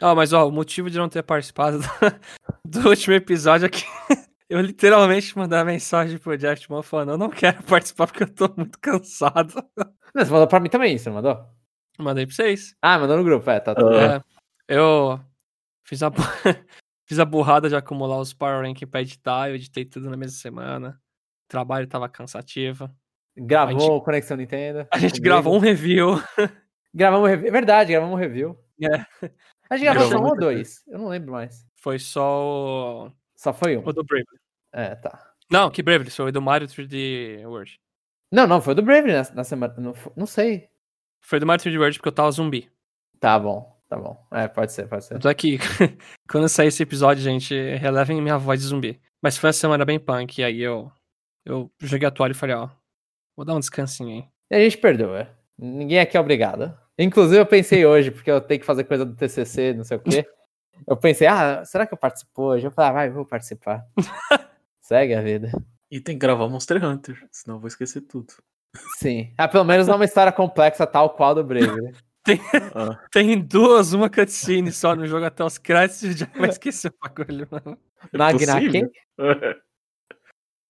[0.00, 1.84] Ah, mas ó, o motivo de não ter participado do,
[2.64, 3.84] do último episódio é que
[4.48, 8.52] eu literalmente mandei mensagem pro Jack Man falando, eu não quero participar porque eu tô
[8.56, 9.54] muito cansado.
[10.14, 11.38] Não, você mandou pra mim também, você mandou?
[11.98, 12.74] Mandei pra vocês.
[12.80, 14.22] Ah, mandou no grupo, é, tá tudo é,
[14.66, 15.20] Eu
[15.84, 16.10] fiz a,
[17.06, 20.38] fiz a burrada de acumular os Power Rank pra editar, eu editei tudo na mesma
[20.38, 20.98] semana.
[21.44, 22.90] O trabalho tava cansativo.
[23.36, 24.88] Gravou gente, Conexão Nintendo.
[24.90, 26.20] A gente gravou um review.
[26.92, 27.48] Gravamos um review.
[27.48, 28.58] É verdade, gravamos um review.
[28.80, 29.04] É.
[29.68, 30.84] A gente gravou só um ou dois?
[30.86, 31.66] Eu não lembro mais.
[31.74, 33.12] Foi só o.
[33.34, 33.82] Só foi um.
[33.84, 34.37] O do Bravely.
[34.72, 35.32] É, tá.
[35.50, 36.10] Não, que Bravely?
[36.10, 37.80] Foi do Mario 3D World.
[38.30, 39.74] Não, não, foi do Bravely na, na semana.
[39.78, 40.68] Não, não sei.
[41.20, 42.70] Foi do Mario 3D World porque eu tava zumbi.
[43.18, 44.26] Tá bom, tá bom.
[44.32, 45.14] É, pode ser, pode ser.
[45.14, 45.58] Eu tô aqui.
[46.30, 49.00] Quando sair esse episódio, gente, relevem minha voz de zumbi.
[49.22, 50.90] Mas foi uma semana bem punk, e aí eu.
[51.44, 52.68] Eu joguei a toalha e falei, ó.
[53.34, 54.28] Vou dar um descansinho aí.
[54.50, 55.28] E a gente perdoa.
[55.56, 56.76] Ninguém aqui é obrigado.
[56.98, 60.00] Inclusive, eu pensei hoje, porque eu tenho que fazer coisa do TCC, não sei o
[60.00, 60.28] quê.
[60.86, 62.64] Eu pensei, ah, será que eu participo hoje?
[62.64, 63.84] Eu falei, ah, vai, vou participar.
[64.88, 65.52] Segue a vida.
[65.90, 68.32] E tem que gravar Monster Hunter, senão eu vou esquecer tudo.
[68.96, 69.34] Sim.
[69.36, 71.92] Ah, pelo menos não é uma história complexa tal qual do Brave, né?
[72.24, 72.40] Tem,
[72.74, 73.06] ah.
[73.10, 76.94] tem duas, uma cutscene só no jogo até os créditos e já vai esquecer o
[77.00, 77.78] bagulho, mano.
[78.12, 78.90] Magnaken?
[79.18, 79.56] É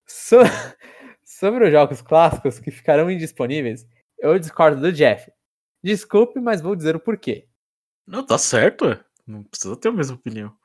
[0.06, 0.36] so,
[1.24, 3.88] sobre os jogos clássicos que ficarão indisponíveis,
[4.20, 5.32] eu discordo do Jeff.
[5.82, 7.48] Desculpe, mas vou dizer o porquê.
[8.06, 8.96] Não, tá certo.
[9.26, 10.56] Não precisa ter a mesma opinião.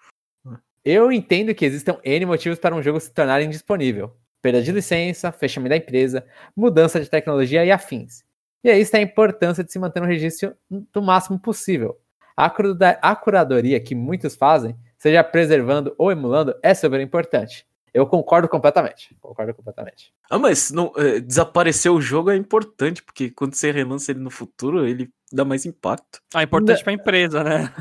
[0.86, 4.12] Eu entendo que existam N motivos para um jogo se tornar indisponível.
[4.42, 8.26] Perda de licença, fechamento da empresa, mudança de tecnologia e afins.
[8.62, 11.98] E aí está a importância de se manter no registro do máximo possível.
[12.36, 17.66] A curadoria que muitos fazem, seja preservando ou emulando, é super importante.
[17.94, 19.16] Eu concordo completamente.
[19.22, 20.12] Concordo completamente.
[20.30, 24.32] Ah, mas não, é, desaparecer o jogo é importante, porque quando você relança ele no
[24.32, 26.20] futuro, ele dá mais impacto.
[26.34, 26.84] Ah, é importante da...
[26.84, 27.72] pra empresa, né?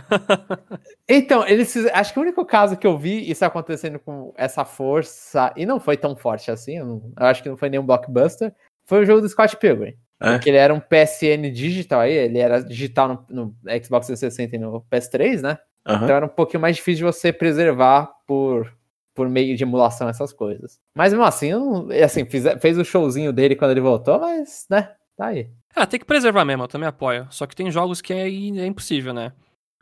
[1.08, 5.52] então, eles acho que o único caso que eu vi isso acontecendo com essa força,
[5.56, 8.54] e não foi tão forte assim, eu, não, eu acho que não foi nenhum blockbuster,
[8.84, 9.96] foi o jogo do Scott Pilgrim.
[10.20, 10.32] É.
[10.32, 14.58] Porque ele era um PSN digital aí, ele era digital no, no Xbox 360 e
[14.58, 15.58] no PS3, né?
[15.86, 15.96] Uhum.
[15.96, 18.72] Então era um pouquinho mais difícil de você preservar por
[19.14, 20.80] por meio de emulação essas coisas.
[20.94, 24.94] Mas mesmo assim, não, assim fiz, fez o showzinho dele quando ele voltou, mas, né,
[25.16, 25.50] tá aí.
[25.74, 27.26] Ah, tem que preservar mesmo, eu também apoio.
[27.30, 29.32] Só que tem jogos que é, é impossível, né?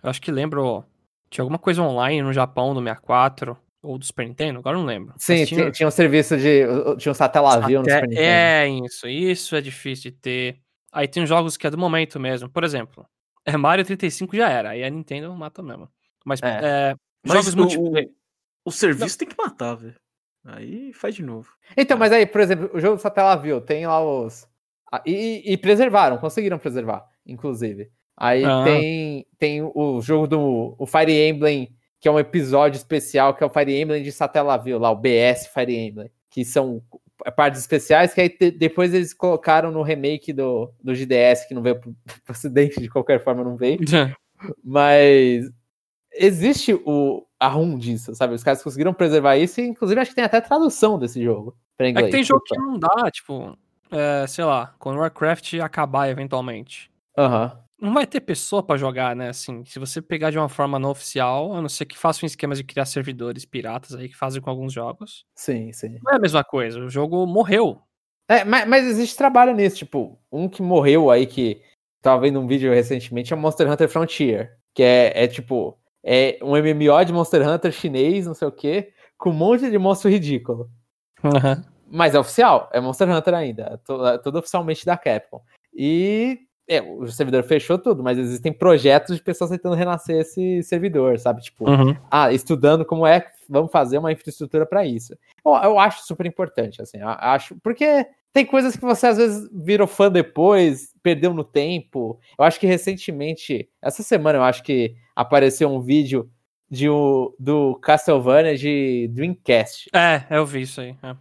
[0.03, 0.85] Eu acho que lembro,
[1.29, 5.15] tinha alguma coisa online no Japão, do 64, ou do Super Nintendo, agora não lembro.
[5.19, 6.65] Sim, tinha, tinha um serviço de,
[6.99, 8.27] tinha um satellavio no Super Nintendo.
[8.27, 10.61] É, isso, isso é difícil de ter.
[10.93, 13.07] Aí tem jogos que é do momento mesmo, por exemplo,
[13.45, 15.89] é Mario 35 já era, aí a Nintendo mata mesmo.
[16.25, 16.61] Mas, é.
[16.63, 18.11] É, jogos multiplayer
[18.71, 19.95] O serviço tem que matar, velho.
[20.45, 21.49] Aí faz de novo.
[21.77, 24.47] Então, mas aí, por exemplo, o jogo do Satellaview tem lá os.
[24.91, 27.91] ah, E, e preservaram, conseguiram preservar, inclusive.
[28.17, 28.65] Aí Ah.
[28.65, 33.47] tem, tem o jogo do o Fire Emblem, que é um episódio especial, que é
[33.47, 36.83] o Fire Emblem de Satellaview, lá, o BS Fire Emblem, que são
[37.37, 41.61] partes especiais que aí te- depois eles colocaram no remake do, do GDS, que não
[41.63, 43.79] veio pro, pro ocidente de qualquer forma, não veio.
[44.65, 45.51] Mas
[46.13, 48.35] existe o a RUM disso, sabe?
[48.35, 51.87] Os caras conseguiram preservar isso e, inclusive, acho que tem até tradução desse jogo pra
[51.87, 52.07] É inglês.
[52.07, 53.57] que tem jogo que não dá, tipo,
[53.91, 56.91] é, sei lá, quando o Warcraft acabar eventualmente.
[57.19, 57.59] Aham.
[57.81, 59.31] Não vai ter pessoa pra jogar, né?
[59.31, 62.27] Assim, se você pegar de uma forma não oficial, a não ser que faça um
[62.27, 65.25] esquema de criar servidores piratas aí que fazem com alguns jogos.
[65.35, 65.99] Sim, sim.
[66.05, 66.79] Não é a mesma coisa.
[66.79, 67.81] O jogo morreu.
[68.29, 71.63] É, mas, mas existe trabalho nisso, tipo, um que morreu aí que
[72.03, 76.39] tava vendo um vídeo recentemente é o Monster Hunter Frontier, que é, é tipo, é
[76.43, 80.11] um MMO de Monster Hunter chinês, não sei o quê, com um monte de monstro
[80.11, 80.69] ridículo.
[81.93, 83.81] Mas é oficial, é Monster Hunter ainda,
[84.15, 85.43] é tudo oficialmente da Capcom.
[85.75, 86.39] E
[86.71, 91.43] é, o servidor fechou tudo, mas existem projetos de pessoas tentando renascer esse servidor, sabe?
[91.43, 91.97] Tipo, Uhum.
[92.11, 95.13] ah, estudando como é que vamos fazer uma infraestrutura para isso.
[95.45, 99.89] Eu, eu acho super importante, assim, acho, porque tem coisas que você às vezes virou
[99.89, 102.21] fã depois, perdeu no tempo.
[102.39, 106.31] Eu acho que recentemente, essa semana, eu acho que apareceu um vídeo
[106.71, 109.91] de o, do Castlevania de Dreamcast.
[109.93, 110.95] É, eu vi isso aí.
[111.03, 111.17] é.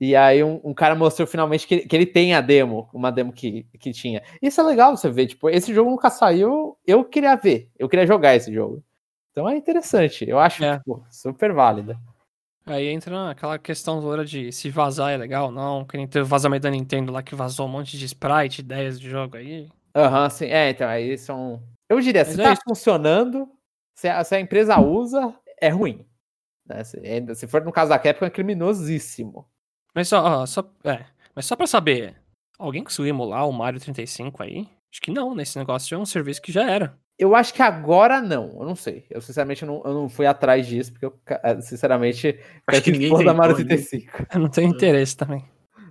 [0.00, 3.32] E aí um, um cara mostrou finalmente que, que ele tem a demo, uma demo
[3.32, 4.22] que, que tinha.
[4.40, 8.06] Isso é legal você ver, tipo, esse jogo nunca saiu, eu queria ver, eu queria
[8.06, 8.82] jogar esse jogo.
[9.30, 10.78] Então é interessante, eu acho É.
[10.78, 11.98] tipo, super válida.
[12.66, 15.84] Aí entra naquela questão toda de se vazar é legal ou não.
[15.84, 19.00] Que nem teve o vazamento da Nintendo lá que vazou um monte de sprite, ideias
[19.00, 19.68] de jogo aí.
[19.94, 20.44] Aham, sim.
[20.46, 21.60] É, então, aí são.
[21.88, 22.62] Eu diria, se Mas é tá isso.
[22.68, 23.48] funcionando,
[23.94, 26.06] se a, se a empresa usa, é ruim.
[26.64, 26.84] né?
[26.84, 27.00] Se,
[27.34, 29.48] se for no caso da Capcom, é criminosíssimo.
[29.94, 32.16] Mas só, ó, só, é, mas só pra saber,
[32.58, 34.68] alguém conseguiu emular o Mario 35 aí?
[34.92, 36.98] Acho que não, nesse negócio é um serviço que já era.
[37.18, 39.04] Eu acho que agora não, eu não sei.
[39.10, 43.24] Eu sinceramente não, eu não fui atrás disso, porque eu, eh, sinceramente, Acho que ninguém
[43.24, 43.68] da Mario ainda.
[43.68, 44.26] 35.
[44.34, 45.44] Eu não tenho interesse também.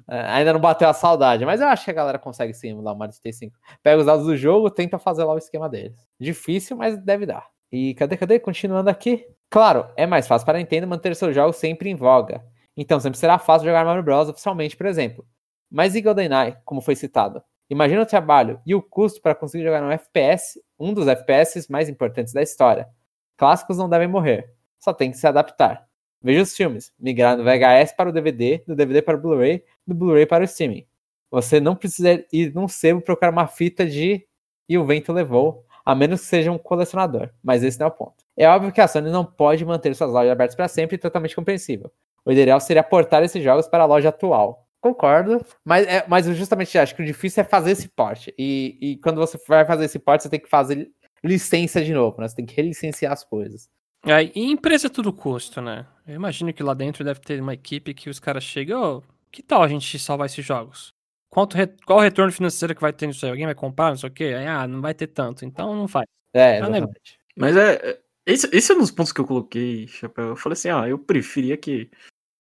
[0.09, 2.95] É, ainda não bateu a saudade, mas eu acho que a galera consegue sim emular
[2.95, 3.55] o Mario 35.
[3.83, 5.99] Pega os dados do jogo, tenta fazer lá o esquema deles.
[6.19, 7.45] Difícil, mas deve dar.
[7.71, 8.39] E cadê, cadê?
[8.39, 9.23] Continuando aqui.
[9.51, 12.43] Claro, é mais fácil para a Nintendo manter seus jogos sempre em voga.
[12.81, 14.29] Então sempre será fácil jogar Mario Bros.
[14.29, 15.27] oficialmente, por exemplo.
[15.69, 17.43] Mas e GoldenEye, como foi citado?
[17.69, 21.89] Imagina o trabalho e o custo para conseguir jogar um FPS, um dos FPS mais
[21.89, 22.87] importantes da história.
[23.35, 25.89] Clássicos não devem morrer, só tem que se adaptar.
[26.21, 29.93] Veja os filmes, migrar do VHS para o DVD, do DVD para o Blu-ray, do
[29.93, 30.87] Blu-ray para o streaming.
[31.29, 34.25] Você não precisa ir num sebo procurar uma fita de
[34.69, 37.93] E o Vento Levou, a menos que seja um colecionador, mas esse não é o
[37.93, 38.23] ponto.
[38.37, 41.35] É óbvio que a Sony não pode manter suas lojas abertas para sempre e totalmente
[41.35, 41.91] compreensível.
[42.25, 44.65] O ideal seria portar esses jogos para a loja atual.
[44.81, 48.33] Concordo, mas, é, mas eu justamente acho que o difícil é fazer esse porte.
[48.37, 50.89] E, e quando você vai fazer esse porte, você tem que fazer
[51.23, 52.27] licença de novo, né?
[52.27, 53.69] Você tem que relicenciar as coisas.
[54.05, 55.85] É, e empresa é tudo custo, né?
[56.07, 59.43] Eu imagino que lá dentro deve ter uma equipe que os caras chegam, ô, que
[59.43, 60.93] tal a gente salvar esses jogos?
[61.29, 63.31] Quanto re- Qual o retorno financeiro que vai ter nisso aí?
[63.31, 64.33] Alguém vai comprar, não sei o quê?
[64.35, 66.05] Aí, ah, não vai ter tanto, então não faz.
[66.33, 66.57] É, né?
[66.59, 67.19] exatamente.
[67.35, 67.99] Mas é.
[68.29, 70.29] É- Esse, esse é um dos pontos que eu coloquei, Chapéu.
[70.29, 71.89] Eu falei assim, ah, eu preferia que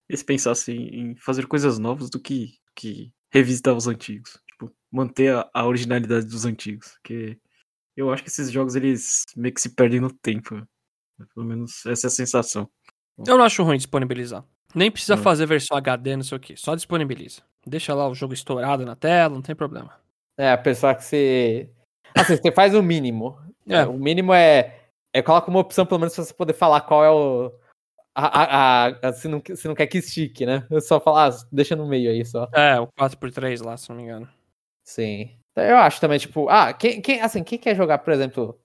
[0.09, 4.39] eles pensassem em fazer coisas novas do que, que revisitar os antigos.
[4.51, 6.93] Tipo, manter a, a originalidade dos antigos.
[7.01, 7.37] Porque
[7.95, 10.55] eu acho que esses jogos, eles meio que se perdem no tempo.
[10.55, 10.63] né?
[11.33, 12.69] Pelo menos essa é a sensação.
[13.27, 14.43] Eu não acho ruim disponibilizar.
[14.73, 15.17] Nem precisa Hum.
[15.17, 16.55] fazer versão HD, não sei o quê.
[16.55, 17.41] Só disponibiliza.
[17.67, 19.99] Deixa lá o jogo estourado na tela, não tem problema.
[20.37, 21.69] É, a pessoa que você.
[22.15, 23.37] Assim, você faz o mínimo.
[23.67, 23.85] É.
[23.85, 24.78] O mínimo é.
[25.13, 27.51] É coloca uma opção, pelo menos, pra você poder falar qual é o.
[28.15, 30.65] A, a, a- se, não, se não quer que estique, né?
[30.69, 32.47] Eu só falar, ah, deixa no meio aí só.
[32.53, 34.27] É, o 4x3 lá, se não me engano.
[34.83, 35.31] Sim.
[35.51, 38.59] Então, eu acho também, tipo, ah, quem, quem, assim, quem quer jogar, por exemplo,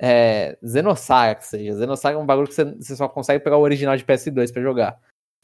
[0.00, 1.78] é, Xenosaga, que seja.
[1.78, 4.62] Xenosaga é um bagulho que você, você só consegue pegar o original de PS2 pra
[4.62, 4.98] jogar.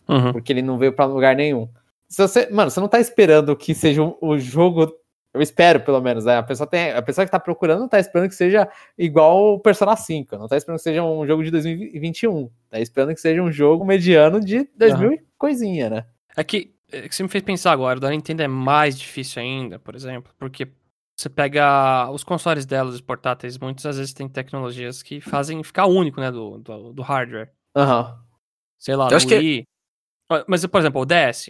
[0.09, 0.33] Uhum.
[0.33, 1.69] porque ele não veio pra lugar nenhum.
[2.09, 4.93] Se você, mano, você não tá esperando que seja um- o jogo.
[5.37, 6.37] Eu espero, pelo menos, né?
[6.37, 9.61] A pessoa, tem, a pessoa que tá procurando não tá esperando que seja igual o
[9.61, 10.37] Persona 5.
[10.37, 12.51] Não tá esperando que seja um jogo de 2021.
[12.69, 16.07] Tá esperando que seja um jogo mediano de 2000 e coisinha, né?
[16.37, 19.41] É que, é que você me fez pensar agora, o da Nintendo é mais difícil
[19.41, 20.69] ainda, por exemplo, porque
[21.17, 26.21] você pega os consoles dela, os portáteis, muitas vezes tem tecnologias que fazem ficar único,
[26.21, 27.51] né, do, do, do hardware.
[27.75, 28.19] Aham.
[28.79, 29.65] Sei lá, Eu acho que Wii.
[30.31, 31.49] Ah, Mas, por exemplo, o DS.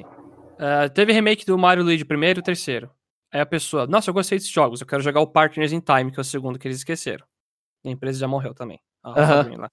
[0.59, 2.90] eh, teve remake do Mario Luigi primeiro e o terceiro.
[3.32, 6.10] Aí a pessoa, nossa, eu gostei desses jogos, eu quero jogar o Partners in Time,
[6.10, 7.26] que é o segundo que eles esqueceram.
[7.84, 8.80] E a empresa já morreu também.
[9.02, 9.26] a Aham.
[9.26, 9.70] Sabrina lá.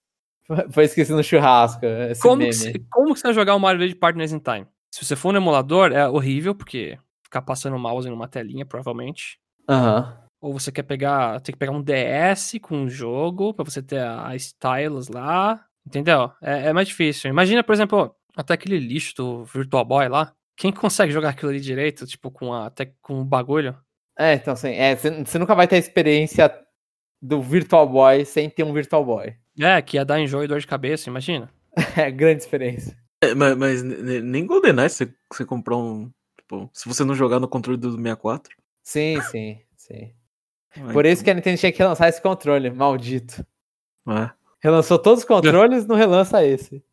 [0.71, 1.81] Foi esquecido no churrasco.
[2.21, 2.49] Como meme.
[2.49, 4.67] que, você, como que você vai jogar o Mario Luigi Partners in Time?
[4.93, 9.39] Se você for no emulador, é horrível, porque ficar passando o mouse numa telinha, provavelmente.
[9.69, 10.17] Aham.
[10.41, 11.39] Ou você quer pegar.
[11.41, 15.65] Tem que pegar um DS com um jogo pra você ter a, a stylus lá.
[15.87, 16.31] Entendeu?
[16.41, 17.29] É, é mais difícil.
[17.29, 20.33] Imagina, por exemplo, até aquele lixo do Virtual Boy lá.
[20.55, 23.75] Quem consegue jogar aquilo ali direito, tipo, com a, até com o bagulho?
[24.17, 26.53] É, então assim, é, você você nunca vai ter a experiência
[27.21, 29.35] do Virtual Boy sem ter um Virtual Boy.
[29.59, 31.49] É, que ia dar enjoo e dor de cabeça, imagina.
[31.97, 32.95] É grande experiência.
[33.23, 36.11] É, mas, mas ne- nem GoldenEye você, você comprar um.
[36.37, 38.55] Tipo, se você não jogar no controle do 64.
[38.83, 40.13] Sim, sim, sim.
[40.75, 43.43] vai, Por isso que a Nintendo tinha que lançar esse controle, maldito.
[44.07, 44.29] É.
[44.59, 46.83] Relançou todos os controles, não relança esse.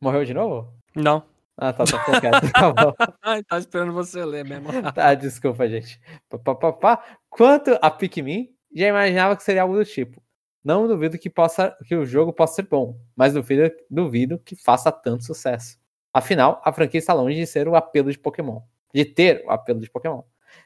[0.00, 0.72] Morreu de novo?
[0.94, 1.24] Não.
[1.60, 2.94] Ah, tá, tá, tá, quieto, tá bom.
[3.22, 4.68] Ai, tá esperando você ler mesmo.
[4.94, 6.00] Tá, desculpa, gente.
[6.42, 7.04] Pá, pá, pá.
[7.28, 10.22] Quanto a Pikmin, já imaginava que seria algo do tipo.
[10.64, 14.90] Não duvido que, possa, que o jogo possa ser bom, mas duvido, duvido que faça
[14.90, 15.78] tanto sucesso.
[16.14, 18.60] Afinal, a franquia está longe de ser o apelo de Pokémon.
[18.92, 20.22] De ter o apelo de Pokémon.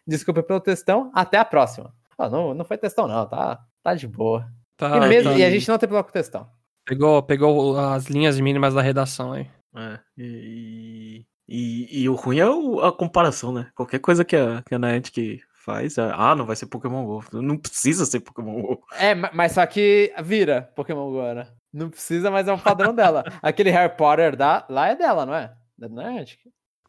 [0.07, 1.93] Desculpa pelo textão, até a próxima.
[2.17, 4.49] Ah, não, não foi textão, não, tá, tá de boa.
[4.77, 5.39] Tá, E, mesmo, tá.
[5.39, 6.49] e a gente não tem problema com textão.
[6.85, 9.49] Pegou, pegou as linhas mínimas da redação aí.
[9.77, 13.71] É, e, e, e o ruim é o- a comparação, né?
[13.75, 17.25] Qualquer coisa que a, que a Niantic faz, é, ah, não vai ser Pokémon GO.
[17.33, 18.81] Não precisa ser Pokémon GO.
[18.99, 21.53] É, ma- mas só que vira Pokémon agora.
[21.73, 23.25] Não precisa, mas é um padrão dela.
[23.43, 25.53] Aquele Harry Potter da, lá é dela, não é?
[25.77, 26.39] Da Niantic?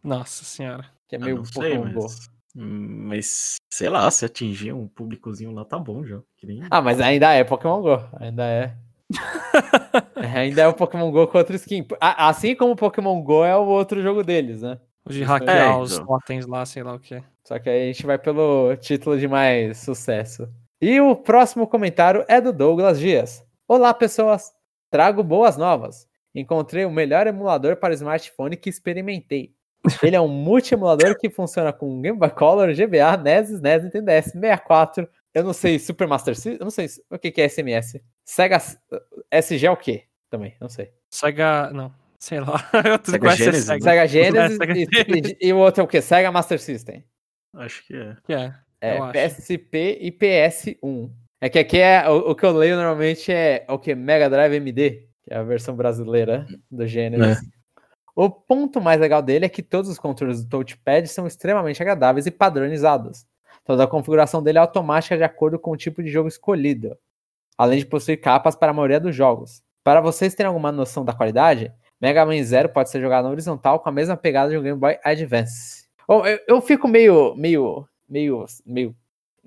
[0.03, 0.85] Nossa senhora.
[1.07, 2.03] Que é meio não sei, Pokémon Go.
[2.03, 6.19] mas, mas sei lá, se atingir um públicozinho lá, tá bom já.
[6.43, 7.97] Nem- Ah, mas ainda é Pokémon Go.
[8.19, 8.75] Ainda é.
[10.15, 11.85] É, ainda é o Pokémon Go com outra skin.
[11.99, 14.79] Assim como o Pokémon Go é o outro jogo deles, né?
[15.05, 16.05] O de hackear é, os então.
[16.07, 17.21] totens lá, sei lá o que.
[17.43, 20.49] Só que aí a gente vai pelo título de mais sucesso.
[20.81, 23.45] E o próximo comentário é do Douglas Dias.
[23.67, 24.51] Olá, pessoas.
[24.89, 26.07] Trago boas novas.
[26.33, 29.53] Encontrei o melhor emulador para smartphone que experimentei.
[30.01, 34.31] Ele é um multi-emulador que funciona com Game Boy Color, GBA, NES, SNES, Nintendo DS,
[34.31, 35.07] 64.
[35.35, 38.01] Eu não sei, Super Master System, eu não sei o que que é SMS.
[38.23, 38.57] Sega
[39.29, 40.05] SG é o quê?
[40.29, 40.91] Também, não sei.
[41.11, 41.69] Sega.
[41.73, 42.57] Não, sei lá.
[43.03, 43.83] Sega é Genesis, Sega.
[43.83, 45.31] Sega Genesis Sega e, Genesis.
[45.41, 46.01] e- e o outro é o quê?
[46.01, 47.03] Sega Master System.
[47.53, 48.17] Acho que é.
[48.25, 48.53] Que é.
[48.81, 48.99] É.
[49.11, 51.11] PSP e PS1.
[51.41, 53.93] É que aqui é o, o que eu leio normalmente é o que?
[53.93, 57.39] Mega Drive MD, que é a versão brasileira do Genesis.
[58.15, 62.25] O ponto mais legal dele é que todos os controles do touchpad são extremamente agradáveis
[62.25, 63.25] e padronizados.
[63.65, 66.95] Toda a configuração dele é automática de acordo com o tipo de jogo escolhido,
[67.57, 69.63] além de possuir capas para a maioria dos jogos.
[69.83, 73.79] Para vocês terem alguma noção da qualidade, Mega Man Zero pode ser jogado na horizontal
[73.79, 75.87] com a mesma pegada de um Game Boy Advance.
[76.07, 78.95] Ou eu, eu fico meio, meio, meio, meio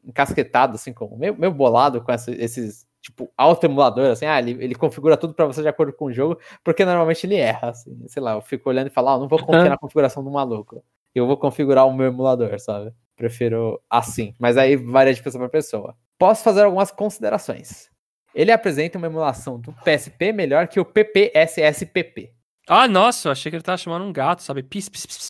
[0.04, 4.74] encasquetado, assim, com, meio, meio bolado com essa- esses, tipo, auto-emulador, assim, ah, ele, ele
[4.74, 8.22] configura tudo pra você de acordo com o jogo, porque normalmente ele erra, assim, sei
[8.22, 10.82] lá, eu fico olhando e falo, ah, não vou confiar na configuração do maluco,
[11.14, 12.92] eu vou configurar o meu emulador, sabe?
[13.18, 15.96] Prefiro assim, mas aí varia de pessoa pra pessoa.
[16.16, 17.90] Posso fazer algumas considerações.
[18.32, 22.32] Ele apresenta uma emulação do PSP melhor que o PPSSPP.
[22.68, 24.62] Ah, nossa, eu achei que ele tava chamando um gato, sabe?
[24.62, 25.26] Pis, pis, pis,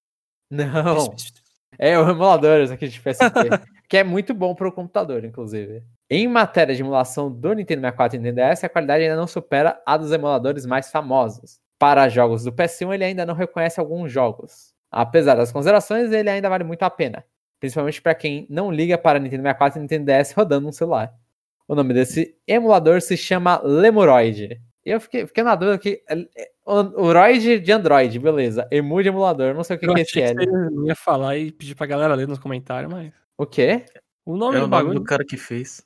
[0.51, 1.49] Não, pis, pis, pis.
[1.79, 3.33] É, o emulador aqui de PSP,
[3.89, 5.83] que é muito bom para o computador, inclusive.
[6.11, 9.81] Em matéria de emulação do Nintendo 64 e Nintendo DS, a qualidade ainda não supera
[9.87, 11.59] a dos emuladores mais famosos.
[11.79, 14.75] Para jogos do PS1, ele ainda não reconhece alguns jogos.
[14.91, 17.25] Apesar das considerações, ele ainda vale muito a pena.
[17.61, 21.13] Principalmente para quem não liga para Nintendo 64 e Nintendo DS rodando um celular.
[21.67, 24.61] O nome desse emulador se chama Lemuroid.
[24.85, 26.03] Eu fiquei, fiquei na dúvida que.
[26.65, 26.75] O
[27.09, 28.67] o Roid de Android, beleza.
[28.71, 30.47] Emu de emulador, não sei o que, Eu que é esse que L.
[30.47, 33.13] você ia falar e pedir pra galera ler nos comentários, mas.
[33.37, 33.85] O quê?
[34.25, 35.83] O nome É do o nome do cara que fez.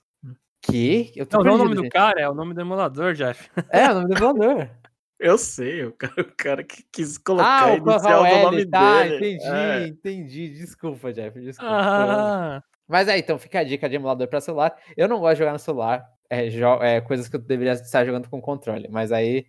[0.60, 1.12] Que?
[1.16, 3.50] Eu tô Não, não é o nome do cara, é o nome do emulador, Jeff.
[3.70, 4.68] É, o nome do emulador.
[5.22, 9.02] Eu sei, o cara, o cara que quis colocar ah, a inicial do nome tá,
[9.02, 9.16] dele.
[9.16, 9.86] entendi, É.
[9.86, 10.48] entendi.
[10.50, 11.72] Desculpa, Jeff, desculpa.
[11.74, 14.76] Ah, Mas aí, então, fica a dica de emulador pra celular.
[14.96, 16.48] Eu não gosto de jogar no celular, é,
[16.82, 19.46] é, coisas que eu deveria estar jogando com controle, mas aí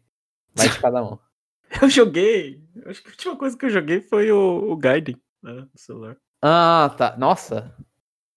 [0.56, 1.18] vai de cada um.
[1.82, 2.62] Eu joguei.
[2.86, 6.16] Acho que a última coisa que eu joguei foi o, o Gaiden né, no celular.
[6.40, 7.18] Ah, tá.
[7.18, 7.76] Nossa.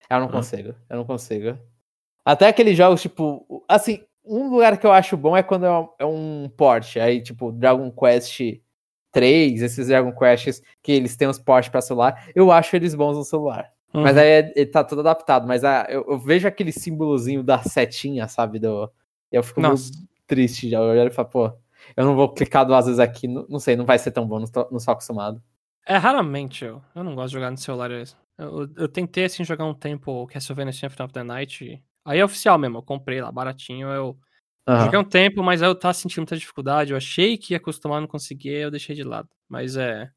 [0.08, 0.32] Eu não Ah.
[0.32, 1.58] consigo, eu não consigo.
[2.24, 5.88] Até aqueles jogos, tipo, assim, um lugar que eu acho bom é quando é um,
[6.00, 6.96] é um port.
[6.96, 8.40] Aí, tipo, Dragon Quest
[9.12, 13.16] 3, esses Dragon Quests que eles têm os ports pra celular, eu acho eles bons
[13.16, 13.72] no celular.
[13.92, 14.22] Mas uhum.
[14.22, 15.46] aí é- ele tá todo adaptado.
[15.46, 18.58] Mas ah, eu, eu vejo aquele símbolozinho da setinha, sabe?
[18.58, 18.90] Do,
[19.32, 19.90] eu fico Nossa.
[19.92, 20.78] meio triste já.
[20.78, 21.52] Eu olho e falo, pô,
[21.96, 23.26] eu não vou clicar duas vezes aqui.
[23.26, 25.42] Não, não sei, não vai ser tão bom, não, tô, não sou acostumado.
[25.86, 26.82] É raramente eu.
[26.94, 27.90] Eu não gosto de jogar no celular.
[27.90, 28.04] Eu,
[28.38, 31.82] eu, eu tentei assim jogar um tempo Castlevania Symphony of the Night.
[32.06, 33.88] Aí é oficial mesmo, eu comprei lá baratinho.
[33.88, 34.18] Eu
[34.68, 34.80] Uhum.
[34.80, 36.90] Joguei um tempo, mas eu tava sentindo muita dificuldade.
[36.90, 39.28] Eu achei que ia acostumar, não consegui, eu deixei de lado.
[39.48, 40.10] Mas é.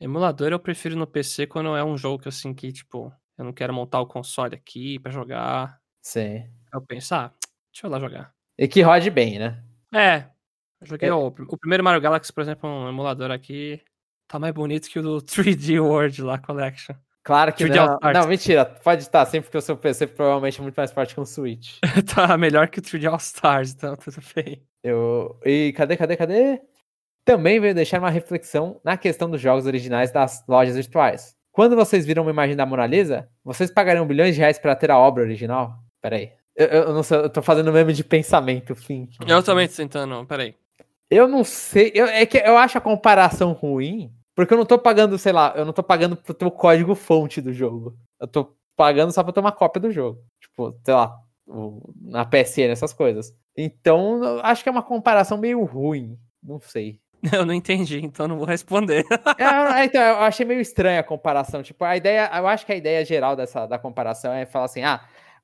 [0.00, 3.52] Emulador eu prefiro no PC quando é um jogo que assim que, tipo, eu não
[3.52, 5.80] quero montar o console aqui para jogar.
[6.00, 6.48] Sim.
[6.72, 7.34] Eu penso, ah,
[7.72, 8.32] deixa eu lá jogar.
[8.56, 9.64] E que rode bem, né?
[9.92, 10.26] É.
[10.80, 11.12] Eu joguei é.
[11.12, 13.82] O, o, primeiro Mario Galaxy, por exemplo, um emulador aqui,
[14.28, 16.94] tá mais bonito que o do 3D World lá, Collection.
[17.28, 17.98] Claro que não.
[18.14, 18.64] Não, mentira.
[18.64, 21.76] Pode estar sempre porque o seu PC provavelmente é muito mais forte que um Switch.
[22.14, 24.62] tá melhor que o 3D All Stars, então tudo bem.
[24.82, 25.38] Eu...
[25.44, 26.58] E cadê, cadê, cadê?
[27.26, 31.36] Também veio deixar uma reflexão na questão dos jogos originais das lojas virtuais.
[31.52, 34.90] Quando vocês viram uma imagem da Mona Lisa, vocês pagariam bilhões de reais para ter
[34.90, 35.74] a obra original?
[36.00, 36.32] Peraí.
[36.56, 39.06] Eu, eu não sei, eu tô fazendo meme de pensamento, fim.
[39.26, 40.54] Eu também tô tentando, peraí.
[41.10, 44.78] Eu não sei, eu, é que eu acho a comparação ruim, porque eu não tô
[44.78, 47.98] pagando, sei lá, eu não tô pagando pro teu código fonte do jogo.
[48.20, 50.20] Eu tô pagando só pra ter uma cópia do jogo.
[50.40, 51.12] Tipo, sei lá,
[52.00, 53.34] na PSN, essas coisas.
[53.56, 56.16] Então, acho que é uma comparação meio ruim.
[56.40, 57.00] Não sei.
[57.32, 59.04] Eu não entendi, então não vou responder.
[59.38, 61.60] é, então, eu achei meio estranha a comparação.
[61.60, 64.84] Tipo, a ideia, eu acho que a ideia geral dessa da comparação é falar assim:
[64.84, 65.00] ah,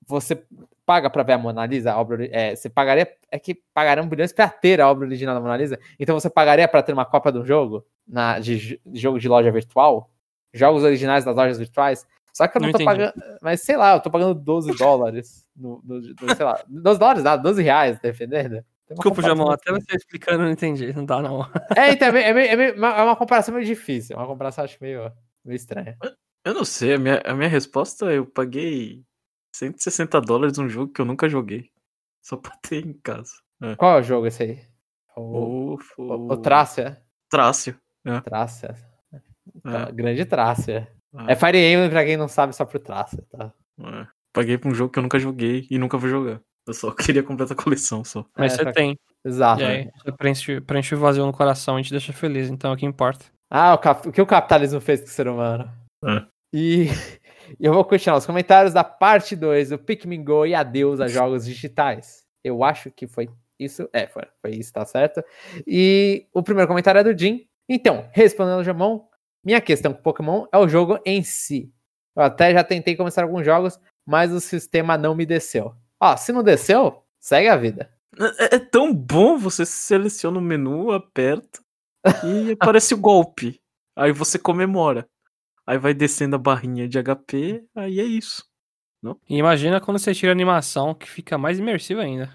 [0.07, 0.45] você
[0.85, 4.33] paga para ver a Mona Lisa, a obra, é, você pagaria, é que pagariam bilhões
[4.33, 7.33] para ter a obra original da Mona Lisa, então você pagaria para ter uma cópia
[7.33, 10.11] do jogo, na, de, de, jogo de loja virtual,
[10.53, 12.99] jogos originais das lojas virtuais, só que eu não, não tô entendi.
[12.99, 16.99] pagando, mas sei lá, eu tô pagando 12 dólares, no, no, no, sei lá, 12
[16.99, 18.65] dólares, nada, 12 reais, tá defendendo?
[18.91, 21.43] Desculpa, Jamon, até você explicando eu não entendi, não dá não.
[21.75, 24.27] É, então, é, meio, é, meio, é, meio, é uma comparação meio difícil, é uma
[24.27, 25.11] comparação acho meio,
[25.45, 25.97] meio estranha.
[26.45, 29.03] Eu não sei, a minha, a minha resposta eu paguei
[29.55, 31.71] 160 dólares num jogo que eu nunca joguei.
[32.21, 33.33] Só pra ter em casa.
[33.63, 33.77] É.
[33.77, 34.61] Qual é o jogo esse aí?
[35.17, 37.01] O, o, o, o Trácia?
[37.31, 37.79] Trácia.
[38.05, 38.21] É.
[38.21, 38.77] Trácia.
[39.63, 39.93] Tá, é.
[39.93, 40.91] Grande Trácia.
[41.29, 41.33] É.
[41.33, 43.53] é Fire Emblem, pra quem não sabe, só pro Trácia, tá?
[43.81, 44.07] É.
[44.33, 46.41] Paguei pra um jogo que eu nunca joguei e nunca vou jogar.
[46.67, 48.27] Eu só queria completar a coleção, só.
[48.37, 48.99] Mas é, você tem.
[49.25, 49.63] Exato.
[49.63, 52.75] E aí, você preenche, preenche o vazio no coração e te deixa feliz, então é
[52.75, 53.25] o que importa.
[53.49, 54.09] Ah, o, cap...
[54.09, 55.71] o que o capitalismo fez com o ser humano?
[56.05, 56.27] É.
[56.53, 56.87] E
[57.59, 61.09] e eu vou continuar os comentários da parte 2 do Pikmin Go e adeus a
[61.09, 62.25] jogos digitais.
[62.43, 63.29] Eu acho que foi
[63.59, 63.89] isso.
[63.93, 65.23] É, foi, foi isso, tá certo.
[65.67, 67.47] E o primeiro comentário é do Jim.
[67.69, 69.01] Então, respondendo ao Jamon,
[69.45, 71.73] minha questão com Pokémon é o jogo em si.
[72.17, 75.75] Eu até já tentei começar alguns jogos, mas o sistema não me desceu.
[76.01, 77.91] Ó, se não desceu, segue a vida.
[78.39, 81.61] É, é tão bom, você seleciona o menu, aperta
[82.25, 83.61] e aparece o golpe.
[83.97, 85.07] Aí você comemora.
[85.67, 88.45] Aí vai descendo a barrinha de HP, aí é isso.
[89.03, 89.19] Não?
[89.29, 92.35] E imagina quando você tira a animação, que fica mais imersiva ainda.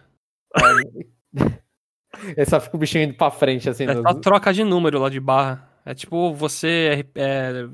[2.35, 3.85] é só fica o bichinho indo pra frente, assim.
[3.85, 5.67] É só troca de número lá de barra.
[5.85, 7.67] É tipo você é,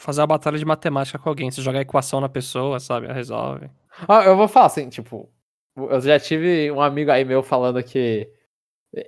[0.00, 1.50] fazer uma batalha de matemática com alguém.
[1.50, 3.12] Você joga a equação na pessoa, sabe?
[3.12, 3.70] Resolve.
[4.08, 5.28] Ah, eu vou falar assim, tipo,
[5.76, 8.28] eu já tive um amigo aí meu falando que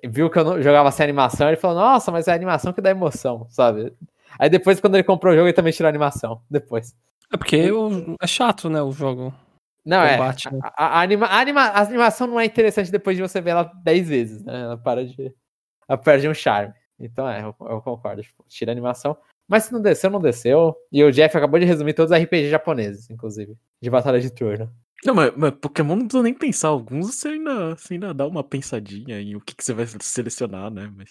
[0.05, 2.91] viu que eu jogava sem animação, ele falou, nossa, mas é a animação que dá
[2.91, 3.93] emoção, sabe?
[4.39, 6.43] Aí depois, quando ele comprou o jogo, ele também tirou a animação.
[6.51, 6.95] Depois.
[7.33, 7.71] É porque
[8.21, 9.33] é chato, né, o jogo.
[9.85, 10.17] Não, é.
[10.17, 10.61] Combate, né?
[10.63, 13.65] a, a, anima, a, anima, a, animação não é interessante depois de você ver ela
[13.83, 14.63] 10 vezes, né?
[14.63, 15.35] Ela para de.
[15.89, 16.73] Ela perde um charme.
[17.01, 18.23] Então é, eu, eu concordo.
[18.23, 19.17] Tipo, tira a animação.
[19.49, 20.77] Mas se não desceu, não desceu.
[20.91, 23.57] E o Jeff acabou de resumir todos os RPG japoneses, inclusive.
[23.81, 24.73] De batalha de turno.
[25.05, 26.69] Não, mas, mas Pokémon não precisa nem pensar.
[26.69, 30.71] Alguns você ainda, você ainda dá uma pensadinha em o que, que você vai selecionar,
[30.71, 30.93] né?
[30.97, 31.11] Mas.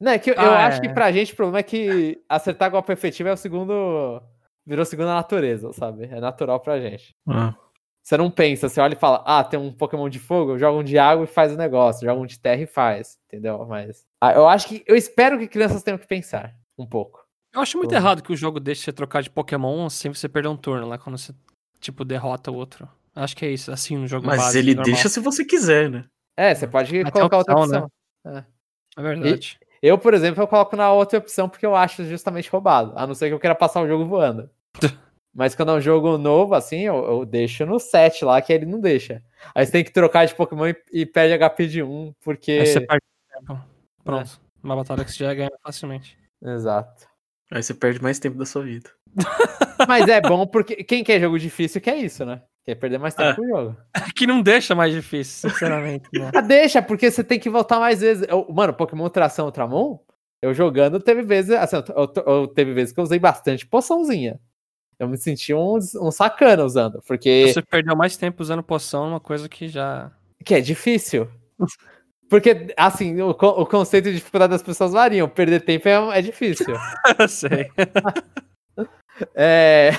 [0.00, 0.64] Não, é que eu, ah, eu é.
[0.64, 4.22] acho que pra gente o problema é que acertar golpe efetivo é o segundo.
[4.66, 6.04] Virou segunda natureza, sabe?
[6.04, 7.14] É natural pra gente.
[7.28, 7.54] Ah.
[8.02, 10.82] Você não pensa, você olha e fala, ah, tem um Pokémon de fogo, joga um
[10.82, 13.64] de água e faz o negócio, joga um de terra e faz, entendeu?
[13.66, 14.06] Mas.
[14.20, 14.82] Ah, eu acho que.
[14.86, 17.24] Eu espero que crianças tenham que pensar um pouco.
[17.52, 20.48] Eu acho muito errado que o jogo deixe você trocar de Pokémon sem você perder
[20.48, 21.34] um turno lá, quando você,
[21.80, 22.88] tipo, derrota o outro.
[23.14, 24.84] Acho que é isso, assim, no jogo Mas base, ele normal.
[24.84, 26.04] deixa se você quiser, né?
[26.36, 27.90] É, você pode colocar opção, outra opção.
[28.24, 28.46] Né?
[28.96, 29.00] É.
[29.00, 29.58] é verdade.
[29.60, 32.92] E, eu, por exemplo, eu coloco na outra opção porque eu acho justamente roubado.
[32.96, 34.50] A não ser que eu queira passar o jogo voando.
[35.32, 38.66] Mas quando é um jogo novo, assim, eu, eu, deixo no 7 lá, que ele
[38.66, 39.22] não deixa.
[39.54, 42.50] Aí você tem que trocar de Pokémon e, e perde HP de 1, porque.
[42.50, 43.60] Aí você perde tempo.
[44.02, 44.40] Pronto.
[44.44, 44.50] É.
[44.62, 46.18] Uma batalha que você já ganha facilmente.
[46.42, 47.06] Exato.
[47.50, 48.90] Aí você perde mais tempo da sua vida.
[49.88, 52.42] Mas é bom porque quem quer jogo difícil quer isso, né?
[52.64, 53.34] Quer perder mais tempo é.
[53.34, 53.76] com o jogo.
[54.14, 56.08] Que não deixa mais difícil, sinceramente.
[56.12, 56.30] Né?
[56.34, 58.26] ah, deixa, porque você tem que voltar mais vezes.
[58.28, 59.98] Eu, mano, Pokémon Tração Ultramon,
[60.42, 61.50] eu jogando, teve vezes.
[61.52, 64.38] Assim, eu, eu, eu, teve vezes que eu usei bastante poçãozinha.
[64.98, 67.46] Eu me senti um, um sacana usando, porque.
[67.48, 70.12] Você perdeu mais tempo usando poção, uma coisa que já.
[70.44, 71.28] Que é difícil.
[72.30, 75.28] Porque, assim, o, o conceito de dificuldade das pessoas variam.
[75.28, 76.74] Perder tempo é, é difícil.
[77.28, 77.70] sei.
[79.34, 79.90] é,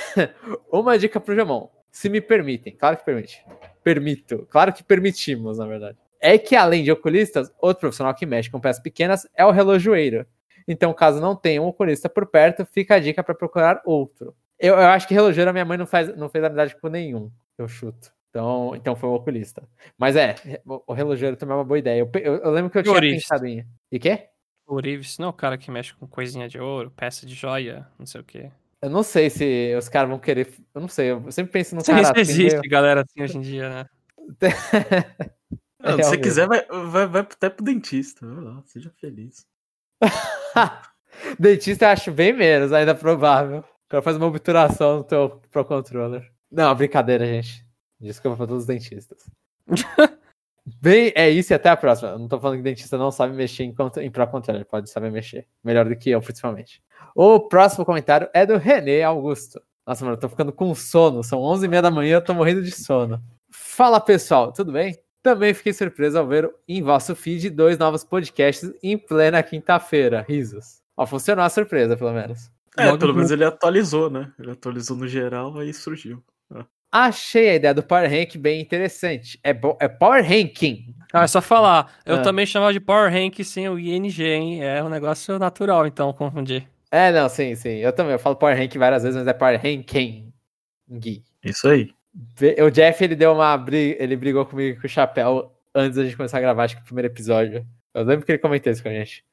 [0.71, 3.45] uma dica pro Jamon se me permitem, claro que permite.
[3.83, 5.97] Permito, claro que permitimos, na verdade.
[6.19, 10.25] é que além de oculistas, outro profissional que mexe com peças pequenas é o relojoeiro.
[10.67, 14.33] Então, caso não tenha um oculista por perto, fica a dica para procurar outro.
[14.57, 17.29] Eu, eu, acho que relojoeiro a minha mãe não, faz, não fez amizade com nenhum,
[17.57, 18.13] eu chuto.
[18.31, 19.61] Então, então foi o oculista.
[19.97, 21.99] Mas é, o relojoeiro também é uma boa ideia.
[21.99, 23.23] Eu, eu, eu lembro que eu tinha Orives.
[23.23, 23.65] pensado em.
[23.91, 24.29] E quê?
[24.65, 27.85] O Orives não é o cara que mexe com coisinha de ouro, peça de joia,
[27.99, 28.49] não sei o quê.
[28.81, 30.47] Eu não sei se os caras vão querer.
[30.73, 32.05] Eu não sei, eu sempre penso no cara.
[32.05, 33.85] se assim, existe meio- galera assim hoje em dia, né?
[35.83, 38.23] Não, se você quiser, vai, vai, vai até pro dentista.
[38.25, 39.47] Vai lá, seja feliz.
[41.39, 43.59] Dentista eu acho bem menos, ainda provável.
[43.61, 46.31] O cara faz uma obturação no teu Pro Controller.
[46.51, 47.65] Não, brincadeira, gente.
[48.01, 49.29] Desculpa pra todos os dentistas.
[50.81, 52.09] bem, é isso e até a próxima.
[52.09, 54.89] Eu não tô falando que dentista não sabe mexer em, contro- em Pro Controller, pode
[54.89, 55.47] saber mexer.
[55.63, 56.81] Melhor do que eu, principalmente.
[57.15, 59.61] O próximo comentário é do René Augusto.
[59.85, 61.23] Nossa, mano, eu tô ficando com sono.
[61.23, 63.21] São 11h30 da manhã, eu tô morrendo de sono.
[63.51, 64.97] Fala pessoal, tudo bem?
[65.23, 70.25] Também fiquei surpreso ao ver em vosso feed dois novos podcasts em plena quinta-feira.
[70.27, 70.81] Risos.
[70.97, 72.49] Ó, funcionou a surpresa, pelo menos.
[72.77, 74.31] É, Logo pelo no- menos ele atualizou, né?
[74.39, 76.23] Ele atualizou no geral, aí surgiu.
[76.91, 79.39] Achei a ideia do Power Rank bem interessante.
[79.43, 80.93] É, bo- é Power Ranking.
[81.13, 81.93] Ah, é só falar.
[82.05, 82.21] Eu Ah.
[82.21, 84.63] também chamava de Power Rank sem o ING, hein?
[84.63, 86.67] É um negócio natural, então, confundir.
[86.91, 87.75] É, não, sim, sim.
[87.77, 88.11] Eu também.
[88.13, 90.33] Eu falo Power Rank várias vezes, mas é Power Ranking.
[91.43, 91.93] Isso aí.
[92.61, 96.17] O Jeff, ele deu uma briga, ele brigou comigo com o Chapéu antes da gente
[96.17, 97.65] começar a gravar, acho que o primeiro episódio.
[97.93, 99.23] Eu lembro que ele comentou isso com a gente.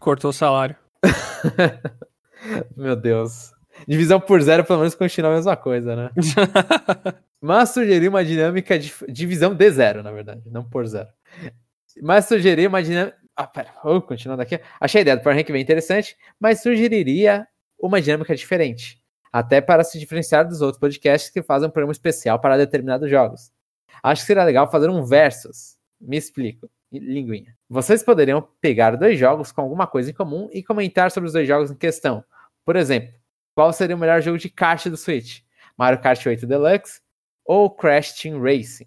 [0.00, 0.74] Cortou o salário.
[2.76, 3.51] Meu Deus.
[3.86, 6.10] Divisão por zero, pelo menos, continua a mesma coisa, né?
[7.40, 11.08] Mas sugeri uma dinâmica de divisão de zero, na verdade, não por zero.
[12.00, 13.16] Mas sugeri uma dinâmica.
[13.34, 14.60] Ah, pera, oh, continuando aqui.
[14.80, 17.46] Achei a ideia do Power Rank bem interessante, mas sugeriria
[17.78, 19.02] uma dinâmica diferente.
[19.32, 23.50] Até para se diferenciar dos outros podcasts que fazem um programa especial para determinados jogos.
[24.02, 25.76] Acho que seria legal fazer um versus.
[26.00, 26.70] Me explico.
[26.92, 27.56] Linguinha.
[27.68, 31.48] Vocês poderiam pegar dois jogos com alguma coisa em comum e comentar sobre os dois
[31.48, 32.22] jogos em questão.
[32.64, 33.14] Por exemplo,
[33.54, 35.40] qual seria o melhor jogo de kart do Switch?
[35.76, 37.00] Mario Kart 8 Deluxe
[37.44, 38.86] ou Crash Team Racing?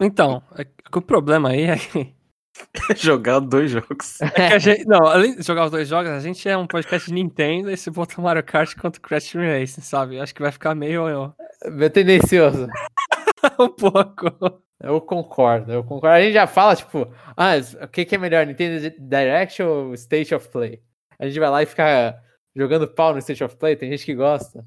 [0.00, 2.16] Então, é que o problema aí é que,
[2.96, 4.20] Jogar dois jogos.
[4.20, 4.86] é que a gente.
[4.86, 7.76] Não, além de jogar os dois jogos, a gente é um podcast de Nintendo e
[7.76, 10.20] se botar Mario Kart contra Crash Team Racing, sabe?
[10.20, 11.34] Acho que vai ficar meio.
[11.66, 12.66] Meu tendencioso.
[13.58, 14.62] um pouco.
[14.80, 16.16] Eu concordo, eu concordo.
[16.16, 17.52] A gente já fala, tipo, ah,
[17.82, 20.82] o que, que é melhor, Nintendo Direct ou State of Play?
[21.18, 22.14] A gente vai lá e fica
[22.56, 24.64] jogando pau no State of Play, tem gente que gosta.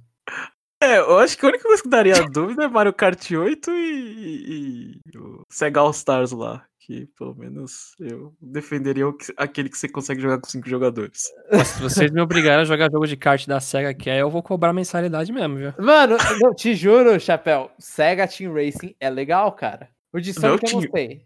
[0.82, 3.74] É, eu acho que a única coisa que daria dúvida é Mario Kart 8 e,
[3.74, 6.66] e- e o Sega All Stars lá.
[6.80, 11.26] Que pelo menos eu defenderia o que- aquele que você consegue jogar com cinco jogadores.
[11.52, 14.30] Mas se vocês me obrigarem a jogar jogo de kart da SEGA que é, eu
[14.30, 15.74] vou cobrar mensalidade mesmo, viu?
[15.78, 19.90] Mano, não, te juro, Chapéu, Sega Team Racing é legal, cara.
[20.12, 21.26] O de Sonic eu não sei.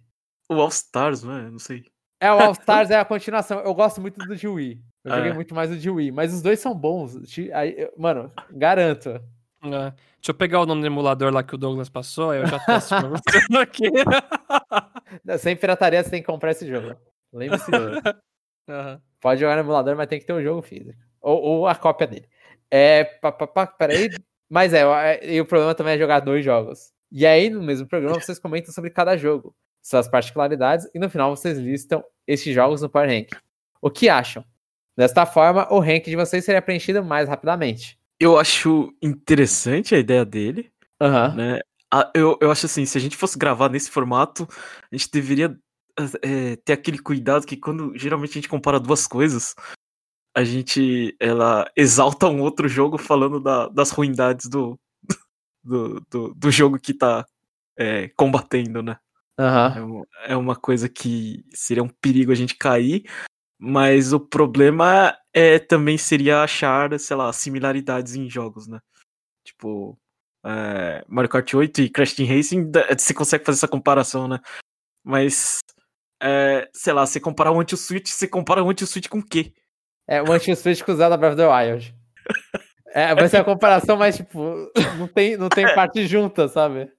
[0.49, 1.49] O All Stars, não é?
[1.49, 1.85] Não sei.
[2.23, 3.59] É, o All Stars é a continuação.
[3.59, 4.81] Eu gosto muito do de Wii.
[5.03, 5.33] Eu joguei É.
[5.33, 7.17] muito mais o de Wii, mas os dois são bons.
[7.53, 9.09] Aí, Mano, garanto.
[9.09, 9.19] É.
[9.69, 12.59] Deixa eu pegar o nome do emulador lá que o Douglas passou, aí eu já
[12.59, 13.89] testo pra você aqui.
[15.39, 16.95] Sem pirataria, você tem que comprar esse jogo.
[17.33, 18.01] Lembre-se disso.
[18.69, 19.01] Aham.
[19.19, 20.97] Pode jogar no emulador, mas tem que ter o jogo físico.
[21.21, 22.27] Ou, ou a cópia dele.
[22.71, 23.03] É.
[23.03, 24.09] Pá, pá, pá, peraí.
[24.49, 26.91] Mas é, é, e o problema também é jogar dois jogos.
[27.11, 31.35] E aí, no mesmo programa, vocês comentam sobre cada jogo, suas particularidades, e no final
[31.35, 33.29] vocês listam esses jogos no Power Rank.
[33.81, 34.43] O que acham?
[34.95, 37.97] Desta forma, o rank de vocês seria preenchido mais rapidamente.
[38.19, 40.71] Eu acho interessante a ideia dele,
[41.01, 41.35] Aham.
[41.35, 41.59] né?
[41.91, 44.47] Ah, Eu, eu acho assim, se a gente fosse gravar nesse formato,
[44.91, 45.57] a gente deveria
[46.23, 49.55] eh, ter aquele cuidado que quando geralmente a gente compara duas coisas,
[50.35, 54.79] a gente ela exalta um outro jogo falando da- das ruindades do,
[55.63, 57.25] do, do, do jogo que tá
[57.77, 58.97] eh, combatendo, né?
[59.39, 59.73] Aham.
[59.75, 60.03] É, um-
[60.33, 63.03] é uma coisa que seria um perigo a gente cair,
[63.59, 68.79] mas o problema é também seria achar, sei lá, similaridades em jogos, né?
[69.45, 69.97] Tipo,
[70.45, 74.39] é, Mario Kart 8 e Crash Team Racing, você consegue fazer essa comparação, né?
[75.03, 75.59] Mas,
[76.21, 79.53] é, sei lá, você comparar o Anti-Switch, você compara o Anti-Switch com o quê?
[80.07, 81.95] É o Anti-Switch com o Zelda Breath of the Wild.
[82.95, 84.69] É, vai ser a comparação, mas, tipo,
[84.99, 86.91] não tem, não tem parte junta, sabe?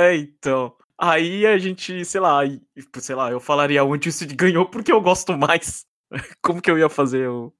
[0.00, 0.74] É, então.
[0.98, 2.60] Aí a gente, sei lá, aí,
[2.98, 5.84] sei lá, eu falaria o Anti-Switch ganhou porque eu gosto mais.
[6.42, 7.26] Como que eu ia fazer?
[7.26, 7.52] Eu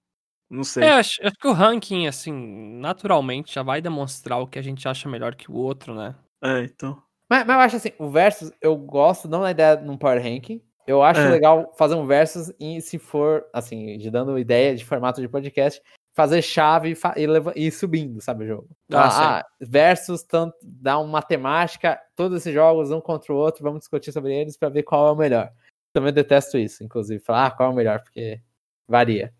[0.51, 0.84] não sei.
[0.84, 2.32] É, acho, acho que o ranking, assim,
[2.80, 6.14] naturalmente já vai demonstrar o que a gente acha melhor que o outro, né?
[6.43, 7.03] É, então.
[7.28, 10.62] Mas, mas eu acho assim, o Versus, eu gosto não da ideia num Power Ranking.
[10.87, 11.28] Eu acho É.
[11.28, 15.82] legal fazer um Versus e se for, assim, de dando ideia de formato de podcast,
[16.17, 17.27] fazer chave e, fa- e,
[17.67, 18.69] e subindo, sabe, o jogo.
[18.91, 23.81] Ah, Ah, versus, tanto, dá uma matemática, todos esses jogos, um contra o outro, vamos
[23.81, 25.53] discutir sobre eles pra ver qual é o melhor.
[25.93, 27.23] Também detesto isso, inclusive.
[27.23, 28.03] Falar, ah, qual é o melhor?
[28.03, 28.41] Porque
[28.89, 29.33] varia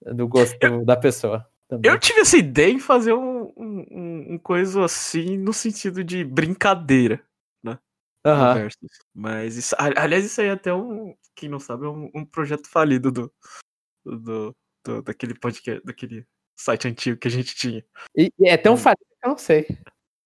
[0.00, 1.44] do gosto eu, da pessoa.
[1.68, 1.90] Também.
[1.90, 7.20] Eu tive essa ideia em fazer um, um, um coisa assim no sentido de brincadeira,
[7.64, 7.78] né?
[8.24, 8.68] Uhum.
[9.12, 12.68] Mas isso, aliás, isso aí é até um, quem não sabe, é um, um projeto
[12.68, 13.32] falido do,
[14.04, 14.54] do,
[14.84, 16.26] do, daquele podcast, daquele
[16.56, 17.84] site antigo que a gente tinha.
[18.16, 18.78] E, e é tão hum.
[18.78, 19.64] falido que eu não sei.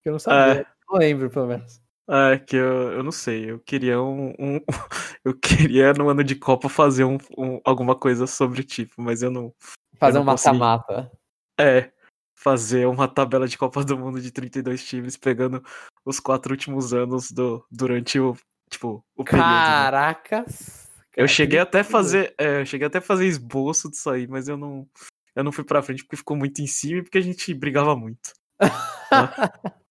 [0.02, 0.62] Que eu não sabia.
[0.62, 0.66] É.
[0.88, 1.80] Não lembro, pelo menos.
[2.08, 3.50] É, que eu, eu não sei.
[3.50, 4.60] Eu queria um, um
[5.24, 9.22] Eu queria no ano de Copa fazer um, um, alguma coisa sobre o tipo, mas
[9.22, 9.52] eu não.
[9.98, 11.10] Fazer eu não um mata-mata.
[11.58, 11.90] É,
[12.36, 15.64] fazer uma tabela de Copa do Mundo de 32 times, pegando
[16.04, 18.36] os quatro últimos anos do, durante o,
[18.70, 19.48] tipo, o período.
[19.48, 19.66] Né?
[19.66, 20.85] Caracas!
[21.16, 24.86] Eu cheguei até fazer, é, eu cheguei até fazer esboço disso aí, mas eu não,
[25.34, 27.96] eu não fui pra frente porque ficou muito em cima e porque a gente brigava
[27.96, 28.34] muito.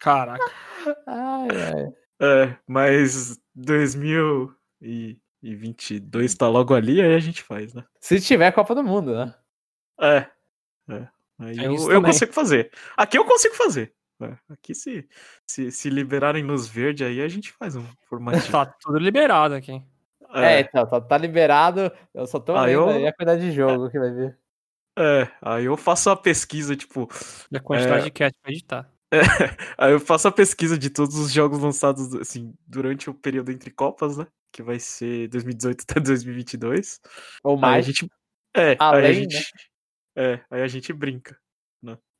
[0.00, 0.44] Caraca.
[1.06, 1.92] Ai, ai.
[2.20, 7.84] É, mas 2022 tá logo ali, aí a gente faz, né?
[8.00, 9.32] Se tiver Copa do Mundo, né?
[10.00, 10.26] É.
[10.88, 11.08] é.
[11.38, 12.72] Aí é eu, eu consigo fazer.
[12.96, 13.94] Aqui eu consigo fazer.
[14.20, 14.36] É.
[14.50, 15.08] Aqui, se,
[15.46, 18.38] se, se liberarem nos verdes, aí a gente faz um formato.
[18.50, 19.80] tá tudo liberado aqui.
[20.34, 21.92] É, é então, tá, tá, liberado.
[22.14, 22.88] Eu só tô aí vendo eu...
[22.88, 24.38] aí a quantidade de jogo que vai vir.
[24.98, 27.08] É, aí eu faço a pesquisa, tipo.
[27.50, 28.04] Da quantidade é...
[28.04, 28.92] de cat pra editar.
[29.12, 29.20] É,
[29.76, 33.70] aí eu faço a pesquisa de todos os jogos lançados, assim, durante o período entre
[33.70, 34.26] Copas, né?
[34.50, 37.00] Que vai ser 2018 até 2022.
[37.44, 37.74] Ou mais.
[37.74, 38.10] Aí a gente,
[38.56, 39.42] é, Além, aí a gente, né?
[40.16, 41.38] é, aí a gente brinca.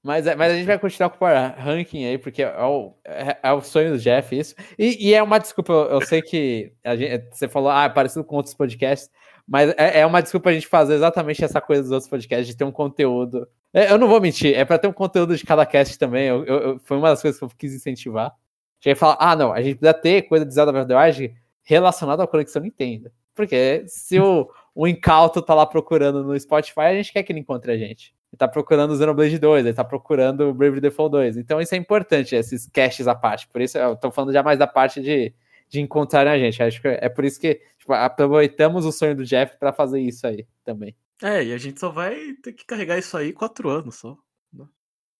[0.02, 3.38] Mas, é, mas a gente vai continuar com o ranking aí, porque é o, é,
[3.40, 4.54] é, o sonho do Jeff isso.
[4.76, 8.24] E, e é uma desculpa, eu, eu sei que gente, você falou, ah, é parecido
[8.24, 9.08] com outros podcasts,
[9.46, 12.56] mas é, é, uma desculpa a gente fazer exatamente essa coisa dos outros podcasts, de
[12.56, 13.46] ter um conteúdo.
[13.72, 16.26] É, eu não vou mentir, é para ter um conteúdo de cada cast também.
[16.26, 18.32] Eu, eu, foi uma das coisas que eu quis incentivar.
[18.80, 21.32] Cheguei a falar, ah, não, a gente precisa ter coisa de Zelda Wild
[21.62, 23.10] relacionada à conexão Nintendo.
[23.34, 27.40] Porque se o, o Incauto tá lá procurando no Spotify, a gente quer que ele
[27.40, 28.12] encontre a gente.
[28.32, 31.36] Ele tá procurando o Xenoblade 2, ele tá procurando o Bravely Default 2.
[31.36, 33.46] Então isso é importante, esses caches à parte.
[33.46, 35.34] Por isso eu tô falando já mais da parte de,
[35.68, 36.62] de encontrar a gente.
[36.62, 40.26] Acho que é por isso que tipo, aproveitamos o sonho do Jeff para fazer isso
[40.26, 40.96] aí também.
[41.22, 44.16] É, e a gente só vai ter que carregar isso aí quatro anos só.
[44.50, 44.64] Né?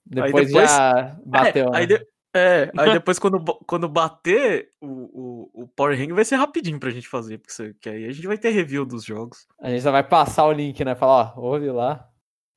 [0.06, 1.66] Depois, depois, já bateu.
[1.66, 1.78] É, né?
[1.78, 2.06] aí, de...
[2.34, 6.90] é, aí depois quando, quando bater o, o, o Power Ring vai ser rapidinho pra
[6.90, 9.46] gente fazer, porque aí a gente vai ter review dos jogos.
[9.60, 10.94] A gente só vai passar o link, né?
[10.94, 12.08] Falar, ó, ouve lá.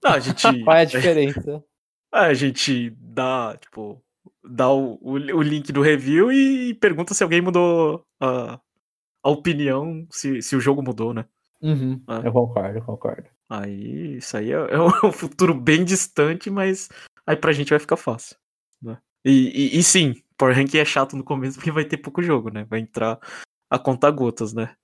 [0.04, 0.42] Não, a gente.
[0.64, 1.64] Qual é a diferença?
[2.14, 4.02] A gente dá, tipo,
[4.42, 8.58] dá o, o, o, link do review e pergunta se alguém mudou a,
[9.22, 11.26] a opinião, se, se o jogo mudou, né?
[11.62, 12.28] Uhum, é.
[12.28, 13.28] Eu concordo, concordo.
[13.50, 16.88] Aí, isso aí é, é um futuro bem distante, mas
[17.28, 18.38] aí pra gente vai ficar fácil.
[18.82, 18.98] Né?
[19.26, 22.50] E, e, e sim, Power Rank é chato no começo porque vai ter pouco jogo,
[22.50, 22.66] né?
[22.70, 23.20] Vai entrar
[23.70, 24.76] a conta gotas, né?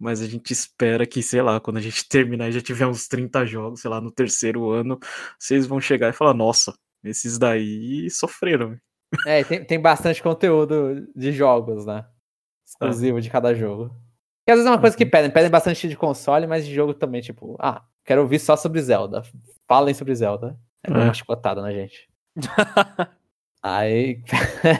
[0.00, 3.06] Mas a gente espera que, sei lá, quando a gente terminar e já tiver uns
[3.06, 4.98] 30 jogos, sei lá, no terceiro ano,
[5.38, 6.72] vocês vão chegar e falar, nossa,
[7.04, 8.78] esses daí sofreram.
[9.26, 12.06] É, tem, tem bastante conteúdo de jogos, né?
[12.66, 13.20] Exclusivo ah.
[13.20, 13.90] de cada jogo.
[14.46, 15.10] Que às vezes é uma coisa que uhum.
[15.10, 18.80] pedem, pedem bastante de console, mas de jogo também, tipo, ah, quero ouvir só sobre
[18.80, 19.22] Zelda.
[19.68, 20.58] Falem sobre Zelda.
[20.82, 22.08] É uma chicotada na gente.
[23.62, 24.22] Aí.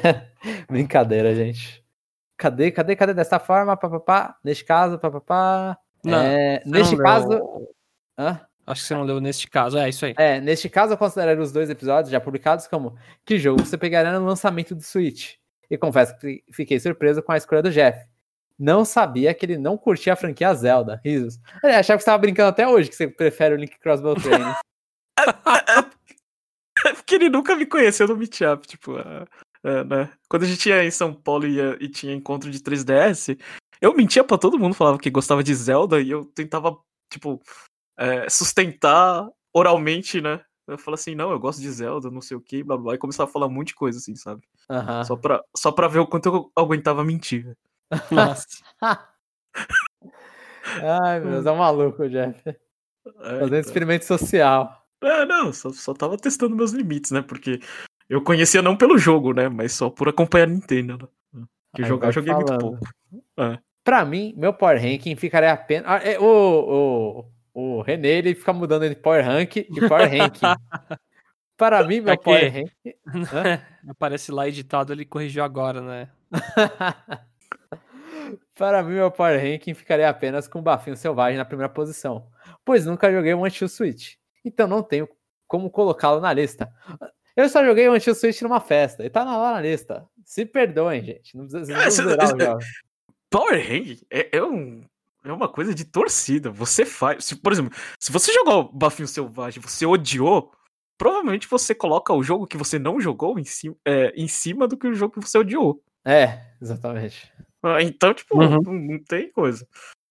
[0.71, 1.80] Brincadeira, gente.
[2.41, 3.13] Cadê, cadê, cadê?
[3.13, 4.35] Dessa forma, papapá.
[4.43, 5.77] Neste caso, papapá.
[6.07, 7.69] É, neste caso.
[8.19, 8.41] Hã?
[8.67, 10.15] Acho que você não leu neste caso, é isso aí.
[10.17, 14.19] É, neste caso eu considero os dois episódios já publicados como que jogo você pegaria
[14.19, 15.35] no lançamento do Switch.
[15.69, 18.09] E confesso que fiquei surpreso com a escolha do Jeff
[18.59, 21.01] não sabia que ele não curtia a franquia Zelda.
[21.05, 21.39] Risos.
[21.63, 24.55] Eu achava que você estava brincando até hoje que você prefere o Link Crossbow Train.
[26.87, 29.25] é porque ele nunca me conheceu no Meetup, tipo, é,
[29.65, 30.13] é, né?
[30.29, 33.39] Quando a gente ia em São Paulo e, ia, e tinha encontro de 3DS,
[33.81, 36.79] eu mentia para todo mundo, falava que gostava de Zelda e eu tentava,
[37.11, 37.41] tipo,
[37.99, 40.43] é, sustentar oralmente, né?
[40.67, 42.99] Eu falava assim, não, eu gosto de Zelda, não sei o que, blá blá, e
[42.99, 44.43] começava a falar um monte de coisa, assim, sabe?
[44.71, 45.05] Uhum.
[45.05, 47.57] Só, pra, só pra ver o quanto eu aguentava mentir.
[48.11, 48.47] Nossa.
[51.03, 52.49] Ai, meu Deus, é um maluco, Jeff.
[52.49, 52.55] É,
[53.05, 53.61] Fazendo então.
[53.61, 54.81] experimento social.
[55.03, 57.23] É, não, só, só tava testando meus limites, né?
[57.23, 57.59] Porque
[58.11, 59.49] eu conhecia não pelo jogo, né?
[59.49, 61.45] Mas só por acompanhar a Nintendo, né?
[61.77, 62.51] Que Aí jogar eu joguei falando.
[62.51, 62.89] muito pouco.
[63.39, 63.59] É.
[63.85, 65.89] Pra mim, meu Power Ranking ficaria apenas.
[65.89, 70.41] Ah, é, o, o, o René, ele fica mudando entre Power Rank e Power Ranking.
[71.57, 72.95] Para mim, meu é Power Ranking.
[73.89, 76.11] Aparece lá editado, ele corrigiu agora, né?
[78.57, 82.27] Para mim, meu Power Ranking ficaria apenas com o Bafinho Selvagem na primeira posição,
[82.65, 85.09] pois nunca joguei um Anti Switch, então não tenho
[85.47, 86.73] como colocá-lo na lista.
[87.41, 90.07] Eu só joguei o Anti Switch numa festa, e tá lá na lista.
[90.25, 91.37] Se perdoem, gente.
[91.37, 92.59] Não precisa, não precisa zerar o jogo.
[93.31, 94.83] Power Rank é, é, um,
[95.25, 96.51] é uma coisa de torcida.
[96.51, 97.25] Você faz.
[97.25, 100.53] Se, por exemplo, se você jogou Bafinho Selvagem você odiou,
[100.99, 104.77] provavelmente você coloca o jogo que você não jogou em cima, é, em cima do
[104.77, 105.83] que o jogo que você odiou.
[106.05, 107.33] É, exatamente.
[107.63, 108.61] Ah, então, tipo, uhum.
[108.63, 109.67] não, não, tem coisa.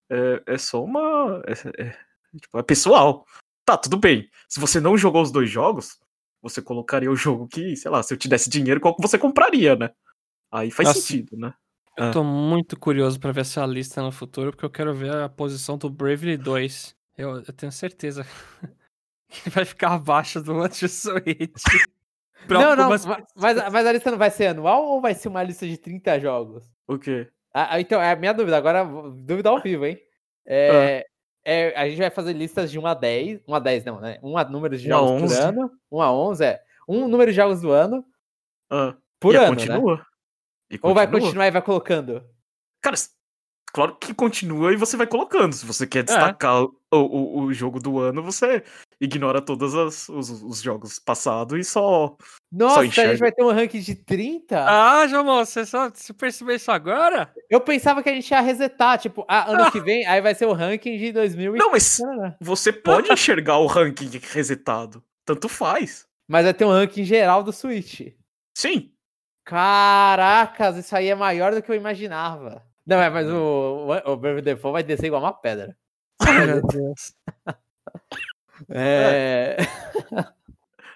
[0.10, 1.44] É, é só uma.
[1.46, 1.96] É, é,
[2.40, 3.26] tipo, é pessoal.
[3.66, 4.30] Tá, tudo bem.
[4.48, 6.00] Se você não jogou os dois jogos,
[6.42, 9.18] você colocaria o jogo que, sei lá, se eu te desse dinheiro, qual que você
[9.18, 9.92] compraria, né?
[10.52, 11.54] Aí faz Nossa, sentido, né?
[11.98, 12.12] Eu ah.
[12.12, 15.78] tô muito curioso para ver essa lista no futuro, porque eu quero ver a posição
[15.78, 16.96] do Bravely 2.
[17.18, 18.26] Eu, eu tenho certeza
[19.28, 21.62] que vai ficar abaixo do Anti-Switch.
[22.48, 25.44] não, não, mas, mas, mas, a lista não vai ser anual ou vai ser uma
[25.44, 26.64] lista de 30 jogos?
[26.88, 27.28] O quê?
[27.54, 28.58] Ah, ah, então, é a minha dúvida.
[28.58, 30.00] Agora, dúvida ao vivo, hein?
[30.46, 31.19] É, ah.
[31.50, 33.42] É, a gente vai fazer listas de 1 a 10.
[33.48, 34.20] 1 a 10 não, né?
[34.22, 35.72] 1 a números de jogos por ano.
[35.92, 36.62] 1 a 11, é.
[36.88, 38.06] Um número de jogos do ano.
[38.70, 38.96] Ah.
[39.20, 39.98] Por e ano, continua?
[39.98, 40.80] Né?
[40.84, 42.24] Ou vai continuar e vai colocando?
[42.82, 42.96] Cara,
[43.74, 45.54] claro que continua e você vai colocando.
[45.54, 46.04] Se você quer é.
[46.04, 46.66] destacar é.
[46.96, 48.64] o, o, o, jogo do ano, você
[49.00, 52.18] ignora todos as, os, os, jogos passados e só.
[52.52, 54.66] Nossa, só a gente vai ter um ranking de 30?
[54.68, 57.34] Ah, João, você só você percebeu isso agora?
[57.50, 59.72] Eu pensava que a gente ia resetar, tipo, ah, ano ah.
[59.72, 62.00] que vem, aí vai ser o ranking de 2000 Não, mas
[62.40, 65.04] você pode enxergar o ranking resetado.
[65.26, 66.08] Tanto faz.
[66.28, 68.14] Mas vai ter um ranking geral do Switch.
[68.56, 68.92] Sim.
[69.46, 72.64] Caracas, isso aí é maior do que eu imaginava.
[72.86, 75.76] Não, é, mas o, o, o Brave Default vai descer igual uma pedra.
[76.22, 77.14] Ai, meu Deus.
[78.70, 79.58] é...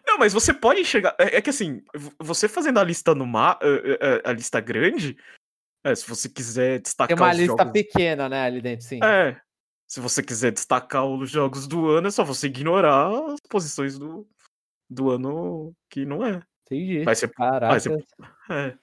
[0.06, 1.16] Não, mas você pode enxergar.
[1.18, 1.82] É, é, que assim,
[2.20, 5.18] você fazendo a lista no mar, a, eh, a, eh, a lista grande,
[5.84, 7.16] é, se você quiser destacar.
[7.16, 7.72] Tem uma lista jogos...
[7.72, 9.00] pequena, né, ali dentro, sim.
[9.04, 9.40] É.
[9.88, 14.28] Se você quiser destacar os jogos do ano, é só você ignorar as posições do,
[14.90, 16.42] do ano que não é.
[16.66, 17.04] Entendi.
[17.06, 18.06] Mas você, Mas você,
[18.50, 18.74] é.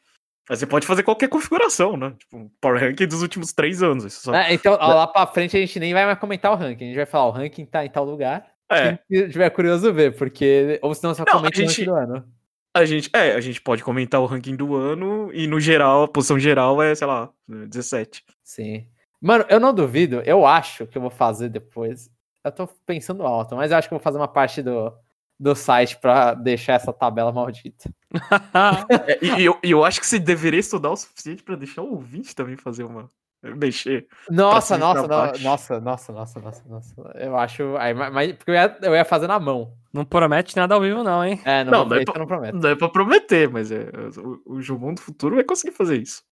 [0.49, 2.15] Mas você pode fazer qualquer configuração, né?
[2.19, 4.13] Tipo, Power Ranking dos últimos três anos.
[4.15, 4.35] Só...
[4.35, 6.85] É, então, ó, lá pra frente a gente nem vai mais comentar o ranking.
[6.85, 8.47] A gente vai falar, o ranking tá em tal lugar.
[8.71, 8.99] É.
[9.09, 10.79] Quem tiver curioso ver, porque.
[10.83, 11.67] Ou senão só comenta gente...
[11.67, 12.25] o ranking do ano.
[12.73, 16.09] A gente, é, a gente pode comentar o ranking do ano e no geral, a
[16.09, 18.25] posição geral é, sei lá, 17.
[18.45, 18.87] Sim.
[19.21, 22.09] Mano, eu não duvido, eu acho que eu vou fazer depois.
[22.45, 24.93] Eu tô pensando alto, mas eu acho que eu vou fazer uma parte do,
[25.39, 27.91] do site para deixar essa tabela maldita.
[29.09, 32.37] é, e, eu, eu acho que você deveria estudar o suficiente para deixar o ouvinte
[32.37, 33.11] também fazer uma.
[33.57, 34.07] Mexer.
[34.31, 36.95] Nossa, nossa, no, nossa, nossa, nossa, nossa, nossa.
[37.15, 37.77] Eu acho.
[37.79, 39.73] Aí, mas, porque eu ia, eu ia fazer na mão.
[39.93, 41.41] Não promete nada ao vivo, não, hein?
[41.45, 42.57] É, não, não, não, é pra, não promete.
[42.57, 43.89] Não é pra prometer, mas é,
[44.19, 46.23] o, o Jumon do futuro vai conseguir fazer isso.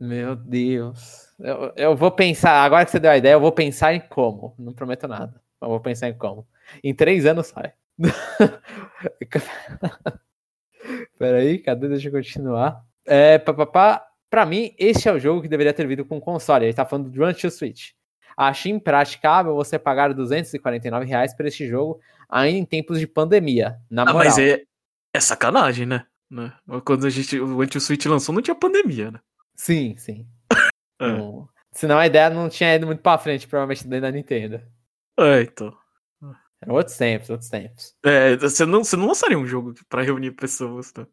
[0.00, 1.28] Meu Deus.
[1.38, 4.54] Eu, eu vou pensar, agora que você deu a ideia, eu vou pensar em como.
[4.58, 5.40] Não prometo nada.
[5.60, 6.46] Mas vou pensar em como.
[6.82, 7.72] Em três anos sai.
[11.18, 11.88] Peraí, cadê?
[11.88, 12.82] Deixa eu continuar.
[13.06, 14.06] É, papapá.
[14.32, 16.64] Pra mim, esse é o jogo que deveria ter vindo com console.
[16.64, 17.90] Ele tá falando do Run to Switch.
[18.34, 23.78] Acho impraticável você pagar 249 reais por este jogo ainda em tempos de pandemia.
[23.90, 24.22] Na moral.
[24.22, 24.62] Ah, mas é,
[25.12, 26.06] é sacanagem, né?
[26.30, 26.50] né?
[26.82, 29.20] Quando a gente, o Anti-Switch lançou, não tinha pandemia, né?
[29.54, 30.26] Sim, sim.
[30.98, 31.08] é.
[31.12, 34.62] Não, senão a ideia não tinha ido muito pra frente, provavelmente, dentro da Nintendo.
[35.20, 35.76] É, então.
[36.62, 37.94] Eram outros tempos, outros tempos.
[38.02, 41.06] É, você não, você não lançaria um jogo para reunir pessoas, né?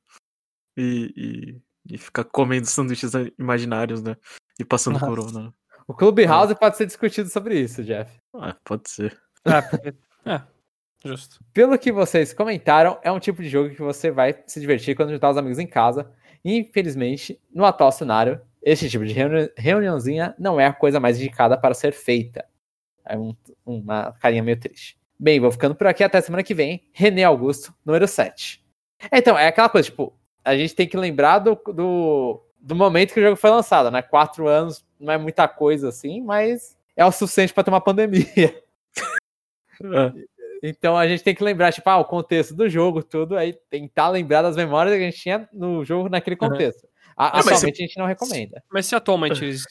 [0.78, 4.16] E, e, e, ficar comendo sanduíches imaginários, né?
[4.60, 5.06] E passando Nossa.
[5.06, 5.44] corona.
[5.44, 5.52] Né?
[5.88, 6.56] O Clubhouse é.
[6.56, 8.12] pode ser discutido sobre isso, Jeff.
[8.36, 9.18] Ah, pode ser.
[9.46, 10.42] É, é,
[11.04, 11.40] justo.
[11.54, 15.12] Pelo que vocês comentaram, é um tipo de jogo que você vai se divertir quando
[15.12, 16.12] juntar os amigos em casa.
[16.44, 21.18] E, infelizmente, no atual cenário, este tipo de reuni reuniãozinha não é a coisa mais
[21.18, 22.46] indicada para ser feita.
[23.06, 23.36] É um,
[23.66, 25.00] uma carinha meio triste.
[25.20, 26.88] Bem, vou ficando por aqui até semana que vem.
[26.94, 28.64] René Augusto, número 7.
[29.12, 33.20] Então, é aquela coisa, tipo, a gente tem que lembrar do, do, do momento que
[33.20, 34.02] o jogo foi lançado, né?
[34.02, 38.64] Quatro anos não é muita coisa assim, mas é o suficiente para ter uma pandemia.
[39.82, 40.30] É.
[40.62, 44.10] Então a gente tem que lembrar, tipo, ah, o contexto do jogo, tudo, aí tentar
[44.10, 46.84] lembrar das memórias que a gente tinha no jogo naquele contexto.
[46.84, 46.90] Uhum.
[47.16, 48.62] A, atualmente se, a gente não recomenda.
[48.70, 49.64] Mas se atualmente eles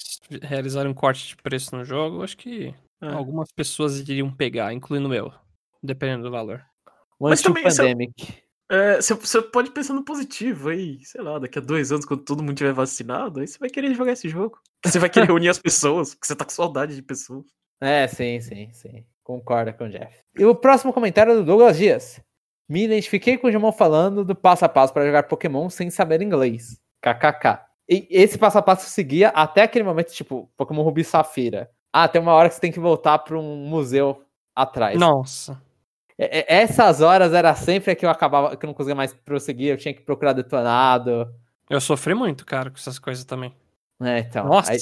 [0.43, 3.13] realizarem um corte de preço no jogo, acho que é.
[3.13, 5.33] Algumas pessoas iriam pegar, incluindo eu,
[5.83, 6.65] dependendo do valor.
[7.21, 8.13] Mas também pandemic.
[8.17, 8.99] Você é,
[9.53, 12.73] pode pensar no positivo aí, sei lá, daqui a dois anos, quando todo mundo tiver
[12.73, 14.59] vacinado, aí você vai querer jogar esse jogo.
[14.85, 17.47] Você vai querer reunir as pessoas, porque você tá com saudade de pessoas.
[17.81, 19.05] É, sim, sim, sim.
[19.23, 20.21] Concorda com o Jeff.
[20.39, 22.21] E o próximo comentário é do Douglas Dias.
[22.69, 26.21] Me identifiquei com o Jamon falando do passo a passo para jogar Pokémon sem saber
[26.21, 26.79] inglês.
[27.01, 27.61] KKK.
[27.89, 31.71] E esse passo a passo seguia até aquele momento, tipo, Pokémon Rubi Safira.
[31.91, 34.23] Ah, tem uma hora que você tem que voltar para um museu
[34.55, 34.99] atrás.
[34.99, 35.61] Nossa.
[36.19, 39.69] É, é, essas horas era sempre que eu acabava, que eu não conseguia mais prosseguir,
[39.69, 41.33] eu tinha que procurar detonado.
[41.71, 43.55] Eu sofri muito, cara, com essas coisas também.
[44.03, 44.47] É, então.
[44.47, 44.73] Nossa.
[44.73, 44.79] Aí,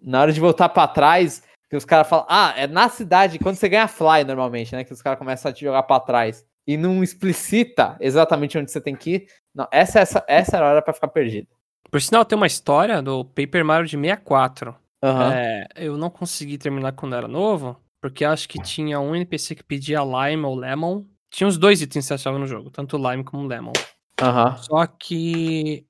[0.00, 3.56] na hora de voltar para trás, que os caras falam, ah, é na cidade, quando
[3.56, 4.84] você ganha fly normalmente, né?
[4.84, 8.80] Que os caras começam a te jogar para trás e não explicita exatamente onde você
[8.80, 9.26] tem que ir.
[9.54, 11.48] Não, essa, essa, essa era a hora para ficar perdido.
[11.90, 14.74] Por sinal, tem uma história do Paper Mario de 64.
[15.02, 15.32] Uhum.
[15.32, 19.64] É, eu não consegui terminar quando era novo, porque acho que tinha um NPC que
[19.64, 21.06] pedia Lime ou Lemon.
[21.30, 23.72] Tinha os dois itens que você achava no jogo, tanto Lime como Lemon.
[24.20, 24.58] Aham.
[24.58, 25.86] Só que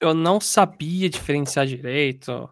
[0.00, 2.48] eu não sabia diferenciar direito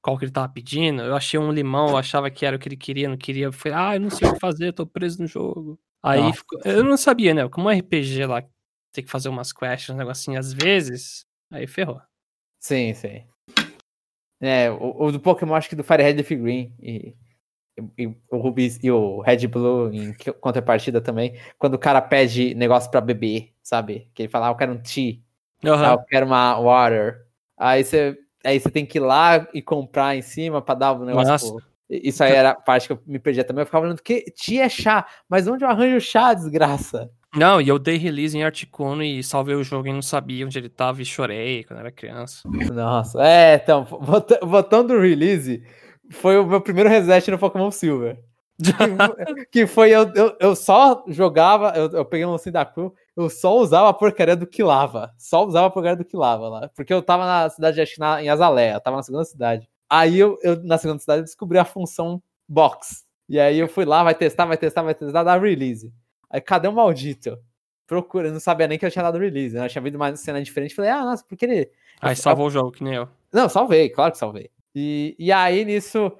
[0.00, 1.02] qual que ele tava pedindo.
[1.02, 3.46] Eu achei um limão, eu achava que era o que ele queria, não queria.
[3.46, 5.76] Eu falei, ah, eu não sei o que fazer, tô preso no jogo.
[6.00, 6.38] Aí Nossa.
[6.38, 7.48] ficou- eu não sabia, né?
[7.48, 8.44] Como um RPG lá,
[8.92, 12.00] tem que fazer umas quests, um negocinho às vezes, aí ferrou.
[12.60, 13.24] Sim, sim.
[14.40, 17.16] É, o, o do Pokémon, acho que do Firehead Leaf Green e,
[17.76, 21.34] e, e o Ruby e o Red Blue em contrapartida também.
[21.58, 24.08] Quando o cara pede negócio pra beber, sabe?
[24.14, 25.18] Que ele fala, ah, eu quero um tea,
[25.64, 27.18] ah, eu quero uma water.
[27.56, 31.04] Aí você, aí você tem que ir lá e comprar em cima pra dar o
[31.04, 31.30] negócio.
[31.30, 31.46] Nossa.
[31.52, 33.62] pro- Isso aí era a parte que eu me perdia também.
[33.62, 37.10] Eu ficava falando que tea é chá, mas onde eu arranjo chá, desgraça?
[37.36, 40.58] Não, e eu dei release em Articuno e salvei o jogo e não sabia onde
[40.58, 42.42] ele tava e chorei quando era criança.
[42.72, 43.86] Nossa, é, então,
[44.42, 45.62] botão do release
[46.10, 48.18] foi o meu primeiro reset no Pokémon Silver.
[48.62, 53.30] Que foi- que foi eu, eu, eu só jogava, eu, eu peguei um Cyndaquil, eu
[53.30, 55.12] só usava a porcaria do Quilava.
[55.16, 56.68] Só usava a porcaria do Quilava lá.
[56.76, 59.66] Porque eu tava na cidade, acho que na, em Azalea, eu tava na segunda cidade.
[59.88, 63.04] Aí eu, eu, na segunda cidade, eu descobri a função box.
[63.28, 65.90] E aí eu fui lá, vai testar, vai testar, vai testar, dá release.
[66.28, 67.38] Aí cadê o maldito?
[67.86, 69.64] Procura, eu não sabia nem que eu tinha dado release, né?
[69.64, 71.70] Eu tinha visto uma cena diferente, falei, ah, nossa, por que ele.
[72.00, 73.08] Aí salvou o jogo, que nem eu.
[73.32, 74.50] Não, salvei, claro que salvei.
[74.74, 76.12] E, e aí, nisso,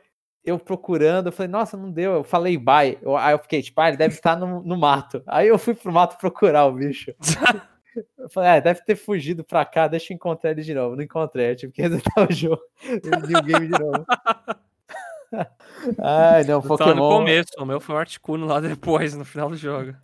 [0.45, 2.13] eu procurando, eu falei, nossa, não deu.
[2.15, 2.99] Eu falei bye.
[3.03, 5.23] Eu- aí eu fiquei, tipo, ah, ele deve estar no, no mato.
[5.27, 7.13] Aí eu fui pro mato procurar o bicho.
[8.17, 10.95] Eu falei, é, deve ter fugido pra cá, deixa eu encontrar ele de novo.
[10.95, 12.63] Não encontrei, eu tive que resetar o jogo.
[12.87, 14.07] New game de novo.
[15.99, 17.09] Ai, não, Eu tava no Pokémon.
[17.19, 19.95] começo, o meu foi o Articuno lá depois, no final do jogo.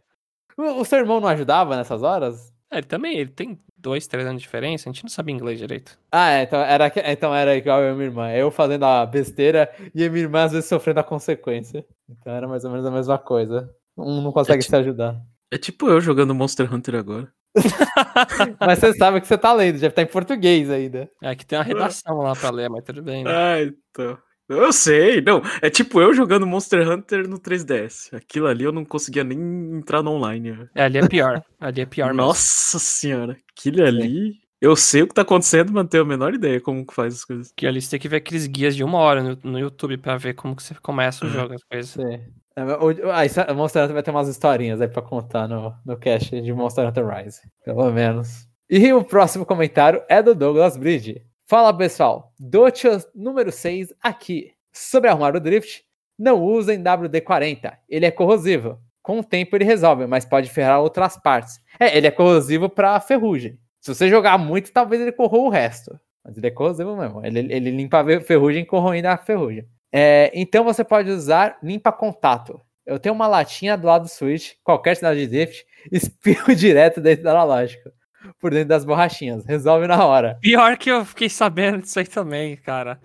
[0.57, 2.53] O, o seu irmão não ajudava nessas horas?
[2.71, 5.59] É, ele também, ele tem dois, três anos de diferença, a gente não sabia inglês
[5.59, 5.99] direito.
[6.11, 8.31] Ah, é, então era, então era igual eu e minha irmã.
[8.33, 11.87] Eu fazendo a besteira e a minha irmã às vezes sofrendo a consequência.
[12.09, 13.71] Então era mais ou menos a mesma coisa.
[13.97, 15.21] Um não consegue ti- se ajudar.
[15.53, 17.33] É tipo eu jogando Monster Hunter agora.
[18.61, 21.09] Mas você sabe que você tá lendo, já tá em português ainda.
[21.23, 23.31] É que tem uma redação lá pra ler, mas tudo bem, né?
[23.33, 24.19] Ah, então.
[24.49, 25.42] Eu sei, não.
[25.61, 28.14] É tipo eu jogando Monster Hunter no 3DS.
[28.14, 29.38] Aquilo ali eu não conseguia nem
[29.76, 30.68] entrar no online.
[30.74, 31.42] É, ali é pior.
[31.61, 32.28] Ali é pior mesmo.
[32.28, 34.34] Nossa senhora, aquilo ali.
[34.61, 37.14] Eu sei o que tá acontecendo, mas não tenho a menor ideia como que faz
[37.14, 37.53] as coisas.
[37.55, 40.16] Que ali você tem que ver aqueles guias de uma hora no, no YouTube pra
[40.16, 41.90] ver como que você começa o jogo, as coisas.
[41.90, 42.24] Sim.
[42.57, 46.53] É, o Monster Hunter vai ter umas historinhas aí pra contar no, no cast de
[46.55, 47.40] Monster Hunter Rise.
[47.64, 48.49] Pelo menos.
[48.68, 51.22] E o próximo comentário é do Douglas Bridge.
[51.49, 54.51] Fala pessoal, Dotios número 6 aqui.
[54.72, 55.84] Sobre arrumar o drift,
[56.18, 58.80] não usem WD-40, ele é corrosivo.
[59.01, 61.61] Com o tempo ele resolve, mas pode ferrar outras partes.
[61.78, 63.57] É, ele é corrosivo pra ferrugem.
[63.80, 65.97] Se você jogar muito, talvez ele corroa o resto.
[66.24, 67.24] Mas ele é corrosivo mesmo.
[67.24, 69.68] Ele, ele limpa a ferrugem corroendo a ferrugem.
[69.92, 72.61] É, então você pode usar limpa contato.
[72.84, 77.22] Eu tenho uma latinha do lado do switch, qualquer sinal de drift, espirro direto dentro
[77.22, 77.92] da lógica.
[78.41, 79.45] Por dentro das borrachinhas.
[79.45, 80.39] Resolve na hora.
[80.41, 83.01] Pior que eu fiquei sabendo disso aí também, cara.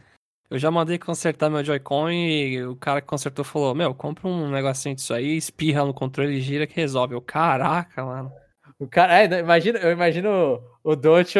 [0.49, 4.49] Eu já mandei consertar meu Joy-Con e o cara que consertou falou: Meu, compra um
[4.51, 7.15] negocinho disso aí, espirra no controle e gira que resolve.
[7.15, 8.31] Eu, caraca, mano.
[8.77, 11.39] O cara, é, imagina, eu imagino o, Docho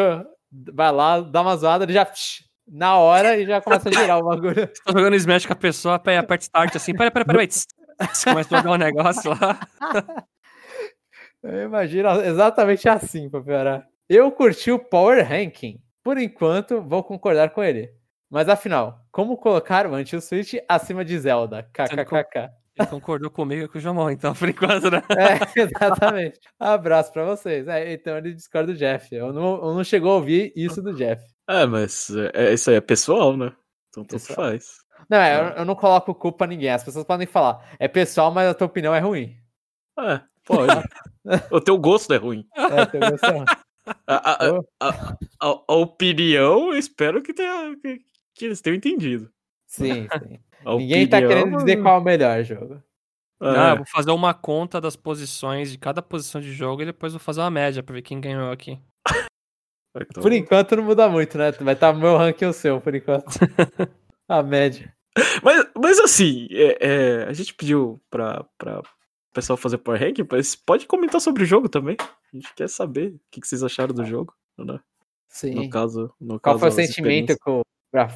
[0.73, 2.09] vai lá, dá uma zoada, ele já
[2.67, 4.69] na hora e já começa a girar o bagulho.
[4.85, 7.47] Tô jogando Smash com a pessoa, aperta start assim, pera, pera, pera, pera.
[7.47, 7.65] tss,
[8.23, 9.59] Começa a jogar um negócio lá.
[11.43, 13.87] Eu imagino exatamente assim, pra piorar.
[14.07, 15.79] Eu curti o Power Ranking.
[16.03, 17.89] Por enquanto, vou concordar com ele.
[18.29, 21.63] Mas afinal, como colocar o Anti-Switch acima de Zelda?
[21.73, 22.49] KKKK.
[22.79, 25.01] Ele concordou comigo e com o Jamon, então, por enquanto, né?
[25.19, 26.39] É, exatamente.
[26.57, 27.67] Abraço pra vocês.
[27.67, 29.13] É, então ele discorda do Jeff.
[29.13, 31.21] Eu não, eu não chegou a ouvir isso do Jeff.
[31.49, 33.51] É, mas é, é- isso aí é pessoal, né?
[33.89, 34.47] Então tanto Pessoal.
[34.49, 34.65] faz.
[35.09, 36.69] Não, é, eu, eu não coloco culpa a ninguém.
[36.69, 37.75] As pessoas podem falar.
[37.77, 39.35] É pessoal, mas a tua opinião é ruim.
[39.99, 40.21] É,
[40.51, 40.87] pode.
[41.51, 42.45] o teu gosto é ruim.
[42.55, 43.45] É, teu gosto é ruim.
[44.07, 47.99] A, a- a- a- opinião, eu espero que, tenha, que,
[48.35, 49.29] que eles tenham entendido.
[49.67, 50.39] Sim, sim.
[50.65, 52.83] A Ninguém tá opinião, querendo dizer qual é o melhor jogo.
[53.39, 56.85] Não, é, eu vou fazer uma conta das posições de cada posição de jogo e
[56.85, 58.79] depois vou fazer uma média pra ver quem ganhou aqui.
[59.99, 61.51] então- Por enquanto não muda muito, né?
[61.53, 63.25] Vai estar meu ranking e o seu, por enquanto.
[64.29, 64.93] a média.
[65.43, 68.83] Mas, mas assim, é, é, a gente pediu pra, pra o
[69.33, 71.97] pessoal fazer Power Rank, mas pode comentar sobre o jogo também.
[71.99, 74.33] A gente quer saber o que, que vocês acharam do jogo.
[74.57, 74.79] Né?
[75.27, 75.55] Sim.
[75.55, 77.63] No caso, no Qual caso, foi o sentimento com o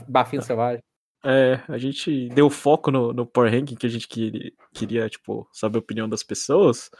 [0.07, 0.83] Bafinho Selvagem?
[1.25, 5.49] é, a gente deu foco no, no Power Ranking que a gente queria, queria, tipo,
[5.51, 6.91] saber a opinião das pessoas,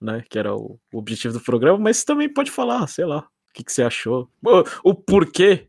[0.00, 0.24] né?
[0.30, 3.64] Que era o, o objetivo do programa, mas também pode falar, sei lá, o que,
[3.64, 4.30] que você achou.
[4.44, 5.68] O, o porquê,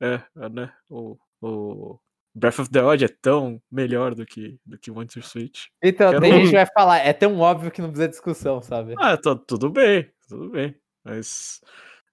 [0.00, 0.72] é, né?
[0.88, 1.98] O, o
[2.34, 5.66] Breath of the Wild é tão melhor do que, do que One Switch.
[5.82, 6.22] Então, Quero...
[6.22, 8.94] tem gente que vai falar, é tão óbvio que não precisa discussão, sabe?
[8.98, 10.74] Ah, tá, tudo bem, tudo bem.
[11.04, 11.60] Mas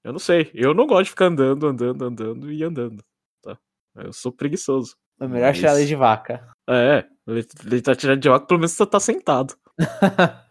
[0.04, 0.50] eu não sei.
[0.54, 3.04] Eu não gosto de ficar andando, andando, andando e andando.
[3.42, 3.58] Tá?
[3.96, 4.96] Eu sou preguiçoso.
[5.22, 5.58] É melhor mas...
[5.58, 6.48] tirar de vaca.
[6.70, 9.56] É, ele tá tirando de vaca, pelo menos você tá sentado.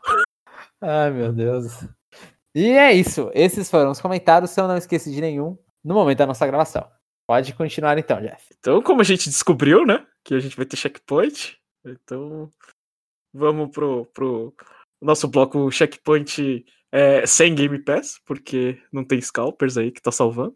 [0.81, 1.87] Ai, meu Deus.
[2.55, 3.31] E é isso.
[3.35, 6.89] Esses foram os comentários, se eu não esqueci de nenhum, no momento da nossa gravação.
[7.29, 8.43] Pode continuar então, Jeff.
[8.59, 10.07] Então, como a gente descobriu, né?
[10.24, 11.59] Que a gente vai ter checkpoint.
[11.85, 12.51] Então,
[13.35, 14.55] vamos pro, pro
[14.99, 20.55] nosso bloco checkpoint é, sem Game Pass, porque não tem scalpers aí que tá salvando.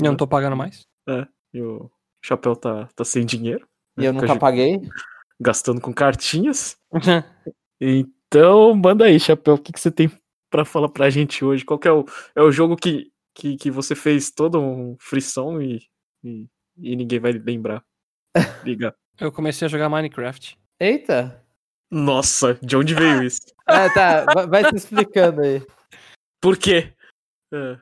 [0.00, 0.88] Eu não tô pagando mais.
[1.08, 1.88] É, e o
[2.20, 3.64] Chapéu tá, tá sem dinheiro.
[3.96, 4.80] E né, eu nunca paguei.
[5.40, 6.76] Gastando com cartinhas.
[7.80, 10.10] então, manda aí, Chapéu, o que, que você tem
[10.50, 11.64] para falar pra gente hoje?
[11.64, 12.04] Qual é o,
[12.34, 15.80] é o jogo que, que, que você fez todo um frisson e,
[16.24, 16.46] e,
[16.76, 17.84] e ninguém vai lembrar?
[18.64, 18.94] Liga.
[19.20, 20.58] eu comecei a jogar Minecraft.
[20.80, 21.44] Eita!
[21.90, 23.40] Nossa, de onde veio isso?
[23.70, 24.46] Ah, tá.
[24.46, 25.62] Vai se explicando aí.
[26.40, 26.90] Por quê?
[27.52, 27.78] É.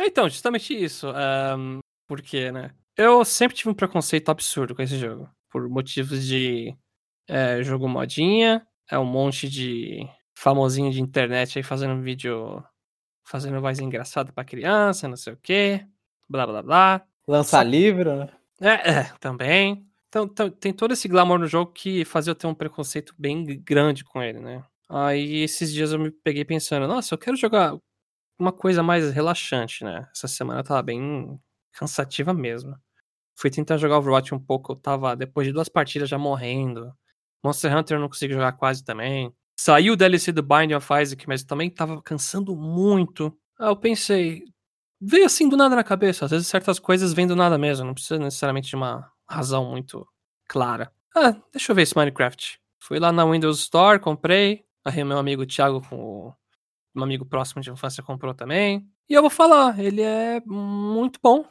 [0.00, 1.08] Então, justamente isso.
[1.10, 2.74] Um, por quê, né?
[2.96, 5.28] Eu sempre tive um preconceito absurdo com esse jogo.
[5.50, 6.74] Por motivos de
[7.28, 12.64] é, jogo modinha, é um monte de famosinho de internet aí fazendo vídeo,
[13.26, 15.86] fazendo voz engraçada pra criança, não sei o quê,
[16.28, 17.06] blá blá blá.
[17.28, 18.28] Lançar livro, né?
[18.58, 19.86] É, é, também.
[20.08, 23.44] Então, então, tem todo esse glamour no jogo que fazia eu ter um preconceito bem
[23.62, 24.64] grande com ele, né?
[24.88, 27.76] Aí esses dias eu me peguei pensando, nossa, eu quero jogar
[28.38, 30.08] uma coisa mais relaxante, né?
[30.14, 31.38] Essa semana tava bem
[31.72, 32.74] cansativa mesmo.
[33.36, 36.92] Fui tentar jogar Overwatch um pouco, eu tava, depois de duas partidas, já morrendo.
[37.44, 39.30] Monster Hunter eu não consigo jogar quase também.
[39.60, 43.36] Saiu o DLC do Binding of Isaac, mas também tava cansando muito.
[43.58, 44.44] Aí eu pensei,
[45.00, 46.24] veio assim do nada na cabeça.
[46.24, 50.06] Às vezes certas coisas vêm do nada mesmo, não precisa necessariamente de uma razão muito
[50.48, 50.92] clara.
[51.16, 52.60] Ah, deixa eu ver esse Minecraft.
[52.80, 54.64] Fui lá na Windows Store, comprei.
[54.84, 56.32] Aí meu amigo Thiago, com
[56.94, 58.88] um amigo próximo de infância, comprou também.
[59.08, 61.44] E eu vou falar, ele é muito bom.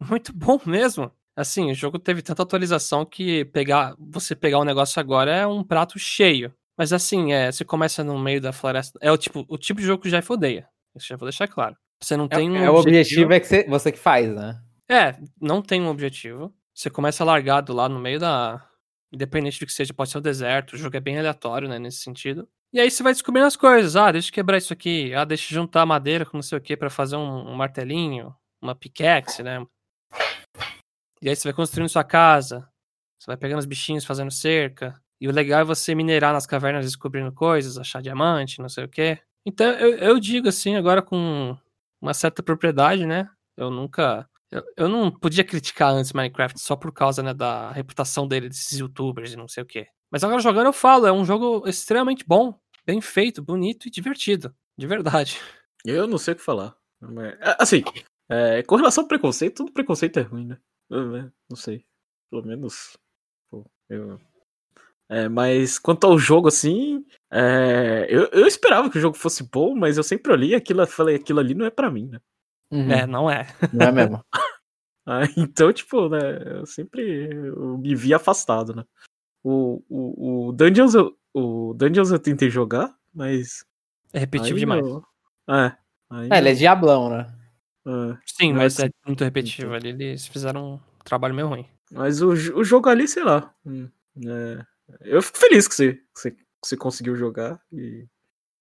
[0.08, 1.10] Muito bom mesmo.
[1.34, 5.44] Assim, o jogo teve tanta atualização que pegar, você pegar o um negócio agora é
[5.44, 6.54] um prato cheio.
[6.76, 8.96] Mas assim, é, você começa no meio da floresta.
[9.02, 10.68] É o tipo, o tipo de jogo que o Jeff odeia.
[10.94, 11.76] Isso já vou deixar claro.
[12.02, 12.56] Você não é, tem um.
[12.56, 14.60] É, o objetivo é que você, você que faz, né?
[14.88, 16.54] É, não tem um objetivo.
[16.74, 18.64] Você começa largado lá no meio da.
[19.12, 22.00] Independente do que seja, pode ser o deserto, o jogo é bem aleatório, né, nesse
[22.00, 22.46] sentido.
[22.72, 23.96] E aí você vai descobrindo as coisas.
[23.96, 25.14] Ah, deixa eu quebrar isso aqui.
[25.14, 28.34] Ah, deixa eu juntar madeira com não sei o que para fazer um, um, martelinho,
[28.60, 29.64] uma pickaxe, né?
[31.22, 32.68] E aí você vai construindo sua casa.
[33.18, 35.00] Você vai pegando os bichinhos, fazendo cerca.
[35.20, 38.88] E o legal é você minerar nas cavernas descobrindo coisas, achar diamante, não sei o
[38.88, 39.18] que.
[39.44, 41.56] Então eu, eu digo assim, agora com
[42.00, 43.28] uma certa propriedade, né?
[43.56, 48.26] Eu nunca eu, eu não podia criticar antes Minecraft só por causa né, da reputação
[48.26, 49.86] dele, desses youtubers e não sei o quê.
[50.10, 54.54] Mas agora jogando eu falo, é um jogo extremamente bom, bem feito, bonito e divertido.
[54.76, 55.38] De verdade.
[55.84, 56.74] Eu não sei o que falar.
[57.40, 57.82] É, assim,
[58.28, 60.58] é, com relação ao preconceito, todo preconceito é ruim, né?
[60.90, 61.84] Né, não sei.
[62.30, 62.96] Pelo menos.
[63.50, 64.18] Pô, eu...
[65.10, 69.74] É, mas quanto ao jogo, assim, é, eu, eu esperava que o jogo fosse bom,
[69.74, 72.20] mas eu sempre olhei aquilo falei, aquilo ali não é para mim, né?
[72.70, 72.92] Uhum.
[72.92, 73.46] É, não é.
[73.72, 74.24] Não é mesmo.
[75.06, 76.20] ah, então, tipo, né,
[76.58, 78.84] eu sempre eu me vi afastado, né?
[79.42, 83.64] O, o, o Dungeons eu, o Dungeons eu tentei jogar, mas.
[84.12, 84.84] É repetitivo demais.
[84.84, 85.02] Eu...
[85.48, 85.76] É,
[86.30, 87.34] é, ele é diablão, né?
[87.86, 89.90] É, Sim, mas, mas é muito repetitivo ali.
[89.90, 91.66] Eles fizeram um trabalho meio ruim.
[91.90, 93.54] Mas o, o jogo ali, sei lá.
[93.64, 93.88] Hum,
[94.26, 94.64] é,
[95.00, 98.06] eu fico feliz que você, que você, que você conseguiu jogar e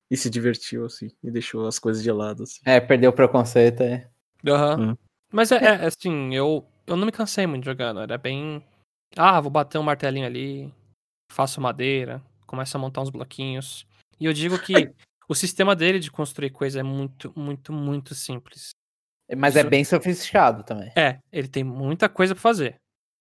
[0.10, 2.62] e se divertiu, assim, e deixou as coisas de lado, assim.
[2.66, 4.10] É, perdeu o preconceito, é.
[4.48, 4.80] Aham.
[4.80, 4.98] Uhum.
[5.32, 8.64] Mas é, é, assim, eu, eu não me cansei muito jogando, era bem...
[9.16, 10.74] Ah, vou bater um martelinho ali,
[11.32, 13.86] faço madeira, começo a montar uns bloquinhos.
[14.20, 14.94] E eu digo que
[15.28, 18.70] o sistema dele de construir coisa é muito, muito, muito simples.
[19.36, 19.68] Mas é Isso...
[19.68, 20.92] é bem sofisticado também.
[20.96, 22.78] É, ele tem muita coisa pra fazer.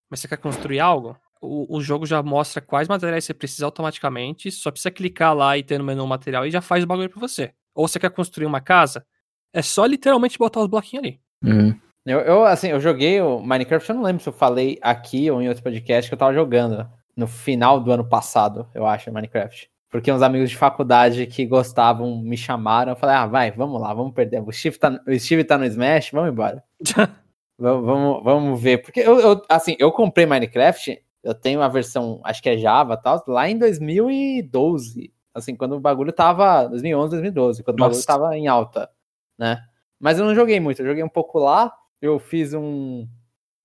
[0.09, 1.17] Mas você quer construir algo?
[1.41, 5.63] O, o jogo já mostra quais materiais você precisa automaticamente, só precisa clicar lá e
[5.63, 7.51] ter no menu material e já faz o bagulho pra você.
[7.75, 9.05] Ou você quer construir uma casa,
[9.53, 11.19] é só literalmente botar os bloquinhos ali.
[11.43, 11.79] Uhum.
[12.05, 15.41] Eu, eu, assim, eu joguei o Minecraft, eu não lembro se eu falei aqui ou
[15.41, 19.69] em outro podcast que eu tava jogando no final do ano passado, eu acho, Minecraft.
[19.89, 23.93] Porque uns amigos de faculdade que gostavam me chamaram, eu falei, ah, vai, vamos lá,
[23.93, 24.41] vamos perder.
[24.41, 26.63] O Steve tá, o Steve tá no Smash, vamos embora.
[27.59, 28.83] Vamos, vamos ver.
[28.83, 32.93] Porque eu, eu, assim, eu comprei Minecraft, eu tenho a versão, acho que é Java
[32.93, 35.13] e tal, lá em 2012.
[35.33, 36.67] Assim, quando o bagulho tava.
[36.69, 37.87] 2011, 2012, quando Nossa.
[37.87, 38.89] o bagulho tava em alta,
[39.37, 39.61] né?
[39.99, 43.05] Mas eu não joguei muito, eu joguei um pouco lá, eu fiz um,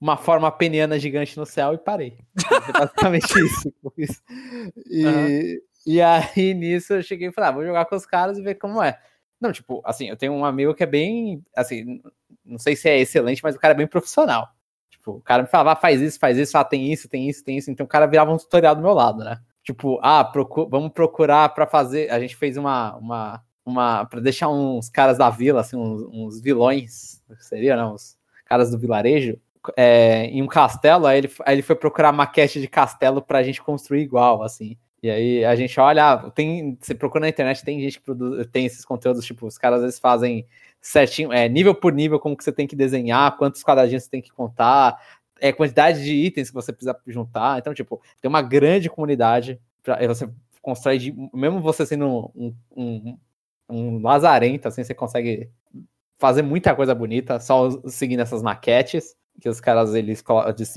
[0.00, 2.18] uma forma peniana gigante no céu e parei.
[2.68, 4.22] É basicamente isso que eu fiz.
[4.90, 5.58] E, uhum.
[5.86, 8.56] e aí, nisso, eu cheguei e falei, ah, vou jogar com os caras e ver
[8.56, 8.98] como é.
[9.40, 12.02] Não, tipo, assim, eu tenho um amigo que é bem, assim,
[12.44, 14.48] não sei se é excelente, mas o cara é bem profissional.
[15.02, 17.42] Tipo, o cara me falava, ah, faz isso, faz isso, ah, tem isso, tem isso,
[17.42, 17.68] tem isso.
[17.72, 19.40] Então o cara virava um tutorial do meu lado, né?
[19.64, 22.08] Tipo, ah, procu vamos procurar para fazer.
[22.08, 26.40] A gente fez uma, uma, uma para deixar uns caras da vila, assim, uns, uns
[26.40, 27.94] vilões, seria, não?
[27.94, 29.36] Os caras do vilarejo,
[29.76, 31.06] é, em um castelo.
[31.06, 34.76] Aí ele, aí ele foi procurar maquete de castelo pra gente construir igual, assim.
[35.02, 38.66] E aí a gente olha, tem, você procura na internet, tem gente que produz, tem
[38.66, 40.46] esses conteúdos, tipo, os caras às vezes fazem
[40.82, 44.20] certinho, é, nível por nível, como que você tem que desenhar, quantos quadradinhos você tem
[44.20, 45.00] que contar,
[45.40, 47.58] é, quantidade de itens que você precisa juntar.
[47.58, 49.60] Então, tipo, tem uma grande comunidade.
[49.82, 50.28] Pra, você
[50.60, 53.18] constrói, de, mesmo você sendo um, um,
[53.68, 55.48] um lazarento, assim, você consegue
[56.18, 60.22] fazer muita coisa bonita só seguindo essas maquetes que os caras eles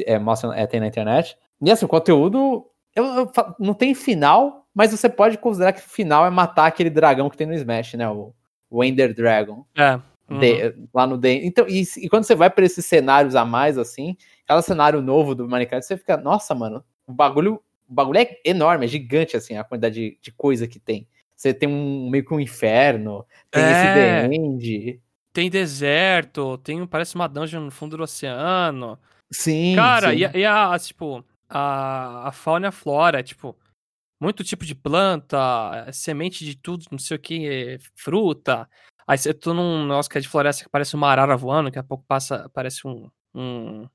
[0.05, 1.37] é, mostram, é, tem na internet.
[1.61, 5.89] E assim, o conteúdo eu, eu, não tem final, mas você pode considerar que o
[5.89, 8.09] final é matar aquele dragão que tem no Smash, né?
[8.09, 8.33] O,
[8.69, 9.65] o Ender Dragon.
[9.75, 9.99] É.
[10.27, 10.39] Uhum.
[10.39, 11.45] De, lá no D.
[11.45, 15.35] Então, e, e, quando você vai para esses cenários a mais, assim, cada cenário novo
[15.35, 19.55] do Minecraft, você fica, nossa, mano, o bagulho, o bagulho é enorme, é gigante, assim,
[19.55, 21.07] a quantidade de, de coisa que tem.
[21.35, 23.71] Você tem um meio que um inferno, tem é.
[23.71, 25.01] esse The End.
[25.31, 28.97] Tem deserto, tem, parece uma dungeon no fundo do oceano.
[29.31, 29.75] Sim.
[29.75, 30.17] Cara, sim.
[30.33, 33.55] E, e, a, tipo, a, a fauna e a flora, tipo,
[34.19, 35.37] muito tipo de planta,
[35.91, 38.67] semente de tudo, não sei o que, fruta.
[39.07, 41.79] Aí você tô num negócio que é de floresta que parece uma arara voando, que
[41.79, 43.87] a pouco passa, parece um, um.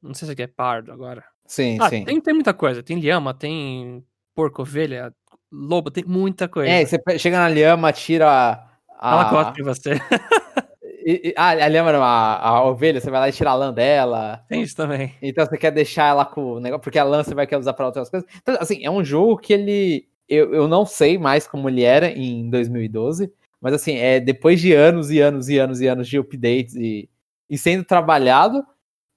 [0.00, 1.24] Não sei se é pardo agora.
[1.46, 2.04] Sim, ah, sim.
[2.04, 2.82] Tem, tem muita coisa.
[2.82, 4.04] Tem lhama, tem
[4.34, 5.12] porco, ovelha,
[5.50, 6.70] lobo, tem muita coisa.
[6.70, 8.72] É, você chega na lhama, tira a.
[9.02, 9.90] Ela gosta de você.
[11.04, 13.54] E, e, ah, a lhama não, a, a, ovelha, você vai lá e tira a
[13.54, 14.44] lã dela.
[14.48, 15.14] Tem isso também.
[15.20, 17.72] Então você quer deixar ela com o negócio, porque a lã você vai querer usar
[17.72, 18.28] para outras coisas.
[18.40, 20.08] Então, assim, é um jogo que ele.
[20.28, 24.72] Eu, eu não sei mais como ele era em 2012, mas assim, é depois de
[24.72, 27.08] anos e anos e anos e anos de updates e,
[27.50, 28.64] e sendo trabalhado,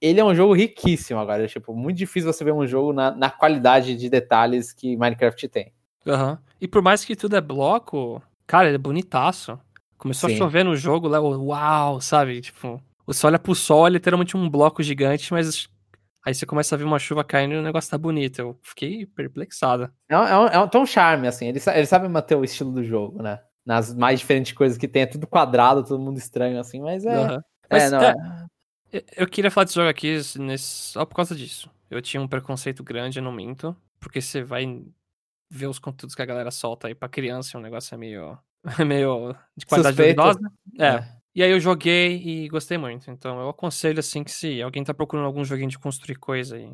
[0.00, 1.44] ele é um jogo riquíssimo agora.
[1.44, 5.48] É, tipo, muito difícil você ver um jogo na, na qualidade de detalhes que Minecraft
[5.48, 5.72] tem.
[6.04, 6.36] Uhum.
[6.60, 9.58] E por mais que tudo é bloco, cara, ele é bonitaço.
[9.98, 10.36] Começou Sim.
[10.36, 12.40] a chover no jogo, lá, uau, sabe?
[12.40, 15.68] Tipo, você olha pro sol, é literalmente um bloco gigante, mas
[16.24, 18.38] aí você começa a ver uma chuva caindo e o negócio tá bonito.
[18.38, 19.92] Eu fiquei perplexada.
[20.08, 21.48] É um, é um, é um, um charme, assim.
[21.48, 23.40] Ele, ele sabe manter o estilo do jogo, né?
[23.66, 27.18] nas mais diferentes coisas que tem, é tudo quadrado, todo mundo estranho, assim, mas é.
[27.18, 27.40] Uhum.
[27.68, 28.14] Mas, é, não, é,
[28.92, 29.04] é...
[29.16, 30.64] Eu queria falar desse jogo aqui nesse...
[30.92, 31.68] só por causa disso.
[31.90, 34.84] Eu tinha um preconceito grande, eu não minto, porque você vai
[35.50, 38.38] ver os conteúdos que a galera solta aí pra criança, é um negócio é meio,
[38.86, 40.22] meio de qualidade Suspeito.
[40.22, 40.52] duvidosa.
[40.78, 40.86] É.
[40.86, 41.16] é.
[41.34, 43.10] E aí eu joguei e gostei muito.
[43.10, 46.72] Então eu aconselho assim que se alguém tá procurando algum joguinho de construir coisa aí,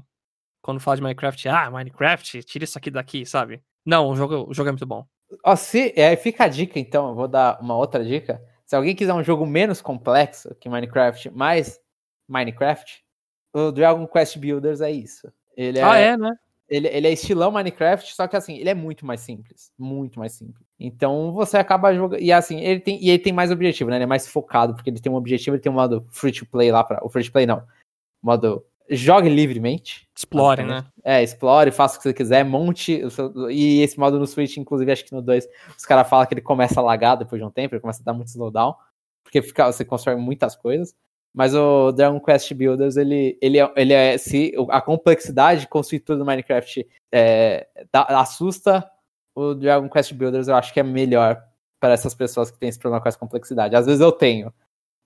[0.62, 3.60] quando fala de Minecraft, ah, Minecraft, tira isso aqui daqui, sabe?
[3.84, 5.04] Não, o jogo, o jogo é muito bom.
[5.44, 8.40] Ó, se, é, fica a dica, então, eu vou dar uma outra dica.
[8.64, 11.80] Se alguém quiser um jogo menos complexo que Minecraft, mais
[12.28, 13.02] Minecraft,
[13.52, 15.30] o Dragon Quest Builders é isso.
[15.56, 16.30] Ele é, ah, é, né?
[16.72, 19.70] Ele, ele é estilão Minecraft, só que assim, ele é muito mais simples.
[19.78, 20.66] Muito mais simples.
[20.80, 22.18] Então você acaba jogando.
[22.18, 23.96] E assim, ele tem, e ele tem mais objetivo, né?
[23.96, 26.46] Ele é mais focado, porque ele tem um objetivo, ele tem um modo free to
[26.46, 27.62] play lá para O free to play não.
[28.22, 30.08] Modo jogue livremente.
[30.16, 30.84] Explore, né?
[31.04, 33.02] É, explore, faça o que você quiser, monte.
[33.50, 35.46] E esse modo no Switch, inclusive, acho que no 2,
[35.76, 38.04] os caras falam que ele começa a lagar depois de um tempo, ele começa a
[38.04, 38.74] dar muito slowdown,
[39.22, 40.94] porque fica, você constrói muitas coisas.
[41.34, 44.18] Mas o Dragon Quest Builders, ele, ele, é, ele é.
[44.18, 48.88] Se a complexidade de construir tudo no Minecraft é, dá, assusta,
[49.34, 51.42] o Dragon Quest Builders eu acho que é melhor
[51.80, 53.74] para essas pessoas que têm esse problema com essa complexidade.
[53.74, 54.52] Às vezes eu tenho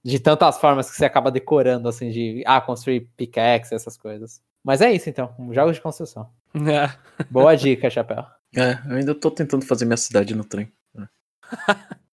[0.05, 4.41] de tantas formas que você acaba decorando, assim, de ah, construir pickaxe, essas coisas.
[4.63, 6.31] Mas é isso então, jogos de construção.
[6.55, 7.25] É.
[7.31, 8.25] Boa dica, Chapéu.
[8.57, 10.71] É, eu ainda tô tentando fazer minha cidade no trem.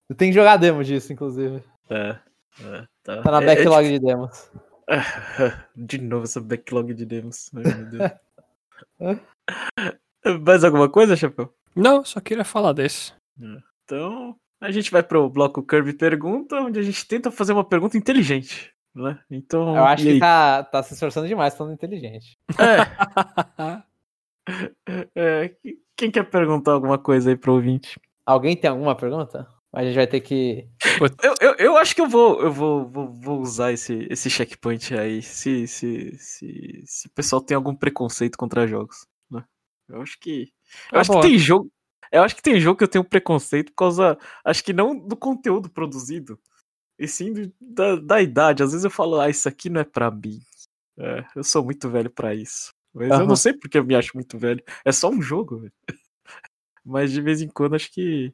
[0.09, 0.13] É.
[0.13, 1.63] tem que jogar demo disso, inclusive.
[1.89, 2.15] É.
[2.61, 3.21] é tá.
[3.21, 3.31] tá.
[3.31, 4.51] na é, é backlog de demos.
[5.75, 7.49] De novo essa backlog de demos.
[7.55, 8.11] Ai, meu Deus.
[10.43, 11.53] Mais alguma coisa, Chapéu?
[11.75, 13.13] Não, só queria falar desse.
[13.83, 17.97] Então, a gente vai pro bloco Kirby Pergunta, onde a gente tenta fazer uma pergunta
[17.97, 18.73] inteligente.
[18.95, 19.19] Né?
[19.29, 22.37] Então, Eu acho que tá, tá se esforçando demais falando inteligente.
[22.59, 23.83] É.
[25.15, 25.55] é.
[25.95, 27.99] Quem quer perguntar alguma coisa aí pro ouvinte?
[28.25, 29.47] Alguém tem alguma pergunta?
[29.73, 30.67] Mas a gente vai ter que.
[31.23, 34.93] Eu, eu, eu acho que eu vou, eu vou, vou, vou usar esse, esse checkpoint
[34.95, 35.21] aí.
[35.23, 39.07] Se, se, se, se o pessoal tem algum preconceito contra jogos.
[39.31, 39.43] Né?
[39.89, 40.51] Eu acho que.
[40.91, 41.21] Eu Ah, acho boa.
[41.23, 41.71] que tem jogo.
[42.11, 44.15] Eu acho que tem jogo que eu tenho preconceito por causa.
[44.45, 46.39] Acho que não do conteúdo produzido.
[46.99, 48.61] E sim do- da, da idade.
[48.61, 50.39] Às vezes eu falo, ah, isso aqui não é pra mim.
[50.99, 52.71] É, eu sou muito velho pra isso.
[52.93, 53.25] Mas eu Aham.
[53.25, 54.63] não sei porque eu me acho muito velho.
[54.85, 55.73] É só um jogo, velho.
[56.85, 58.31] Mas de vez em quando acho que.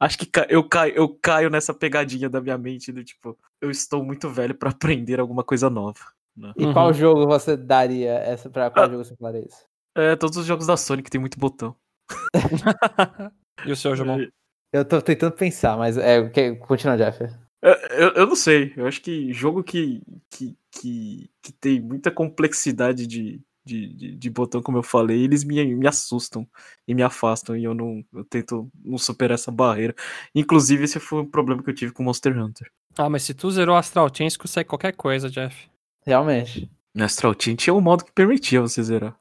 [0.00, 3.70] Acho que ca- eu caio, eu caio nessa pegadinha da minha mente do tipo, eu
[3.70, 5.98] estou muito velho pra aprender alguma coisa nova.
[6.36, 6.52] né?
[6.56, 6.72] E Uhum.
[6.72, 8.88] qual jogo você daria essa pra qual Ah.
[8.88, 9.64] jogo você falaria isso?
[9.96, 11.74] É, todos os jogos da Sonic tem muito botão.
[13.66, 14.18] e o seu, Jamon?
[14.72, 16.28] Eu tô tentando pensar, mas é.
[16.28, 17.24] que- Continua, Jeff.
[17.24, 18.72] é, Eu, eu não sei.
[18.76, 24.30] Eu acho que jogo que, que, que, que tem muita complexidade de, de, de, de
[24.30, 26.46] botão, como eu falei, eles me, me assustam
[26.86, 27.56] e me afastam.
[27.56, 29.94] E eu não eu tento não superar essa barreira.
[30.34, 32.70] Inclusive, esse foi um problema que eu tive com Monster Hunter.
[32.96, 35.68] Ah, mas se tu zerou Astral Chain, você consegue qualquer coisa, Jeff.
[36.04, 36.70] Realmente.
[36.94, 39.16] No Astral Chain tinha um modo que permitia você zerar.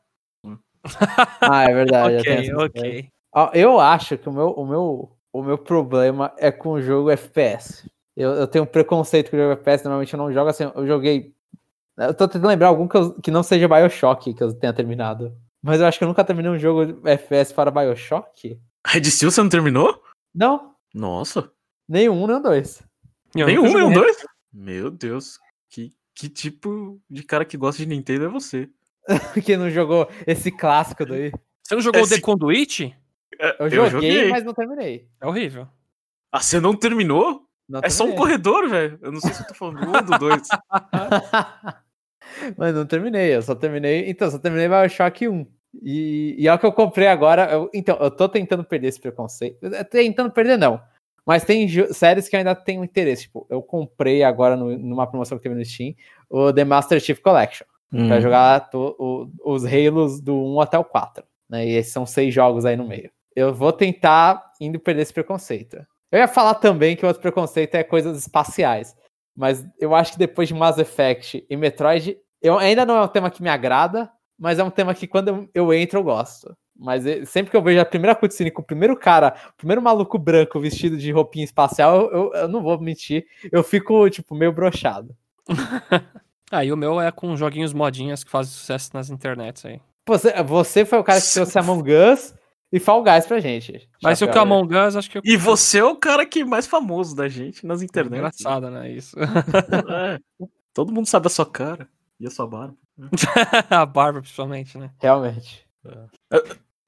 [1.41, 2.17] Ah, é verdade.
[2.17, 3.09] ok, ok.
[3.53, 7.89] Eu acho que o meu, o meu, o meu problema é com o jogo FPS.
[8.15, 10.63] Eu, eu tenho um preconceito com o jogo FPS, normalmente eu não jogo assim.
[10.75, 11.35] Eu joguei.
[11.97, 15.35] Eu tô tentando lembrar algum que, eu- que não seja Bioshock que eu tenha terminado.
[15.63, 18.59] Mas eu acho que eu nunca terminei um jogo FPS para Bioshock.
[18.85, 20.01] Red Steel você não terminou?
[20.33, 21.51] Não, Nossa.
[21.89, 22.83] nenhum, nem dois.
[23.35, 23.95] Eu Nem um, nem um joguei.
[23.95, 24.17] dois?
[24.53, 25.39] Meu Deus.
[25.69, 28.69] Que, que tipo de cara que gosta de Nintendo é você?
[29.33, 31.31] Porque não jogou esse clássico daí.
[31.63, 32.95] Você não jogou Esse- The Conduit?
[33.39, 35.07] É, Eu joguei, mas não terminei.
[35.21, 35.67] É horrível.
[36.31, 37.41] Ah, você não terminou?
[37.67, 38.97] Não É só um corredor, velho.
[39.01, 40.47] Eu não sei se eu tô falando do um ou do dois.
[42.57, 44.09] Mas não terminei, eu só terminei.
[44.09, 45.45] Então, só terminei Bioshock 1.
[45.83, 47.51] E, e é o que eu comprei agora.
[47.51, 49.57] eu- então, eu tô tentando perder esse preconceito.
[49.91, 50.81] Tentando perder, não.
[51.25, 53.23] Mas tem séries que eu ainda tenho interesse.
[53.23, 55.93] Tipo, eu comprei agora no- numa promoção que teve no Steam
[56.29, 57.65] o The Master Chief Collection.
[57.91, 58.07] Hum.
[58.07, 61.23] Pra jogar to- o- os Halos do 1 até o 4.
[61.49, 61.65] Né?
[61.67, 63.09] E esses são seis jogos aí no meio.
[63.35, 65.77] Eu vou tentar indo perder esse preconceito.
[66.11, 68.95] Eu ia falar também que o outro preconceito é coisas espaciais.
[69.35, 73.07] Mas eu acho que depois de Mass Effect e Metroid, eu, ainda não é um
[73.07, 76.55] tema que me agrada, mas é um tema que quando eu, eu entro eu gosto.
[76.79, 80.17] Mas sempre que eu vejo a primeira cutscene com o primeiro cara, o primeiro maluco
[80.19, 84.51] branco vestido de roupinha espacial, eu, eu- eu não vou mentir, eu fico, tipo, meio
[84.51, 85.15] brochado.
[86.51, 89.81] Ah, e o meu é com joguinhos modinhas que fazem sucesso nas internets aí.
[90.07, 92.35] Você, você foi o cara que trouxe Among Us
[92.71, 93.89] e Fall Guys pra gente.
[94.03, 95.21] Mas o que é Among Us, acho que eu...
[95.25, 98.19] E você é o cara que mais famoso da gente nas internet.
[98.19, 98.91] Engraçado, né?
[98.91, 99.17] Isso.
[99.89, 100.19] É.
[100.73, 101.89] Todo mundo sabe a sua cara
[102.19, 102.75] e a sua barba.
[103.69, 104.91] a barba, principalmente, né?
[104.99, 105.65] Realmente.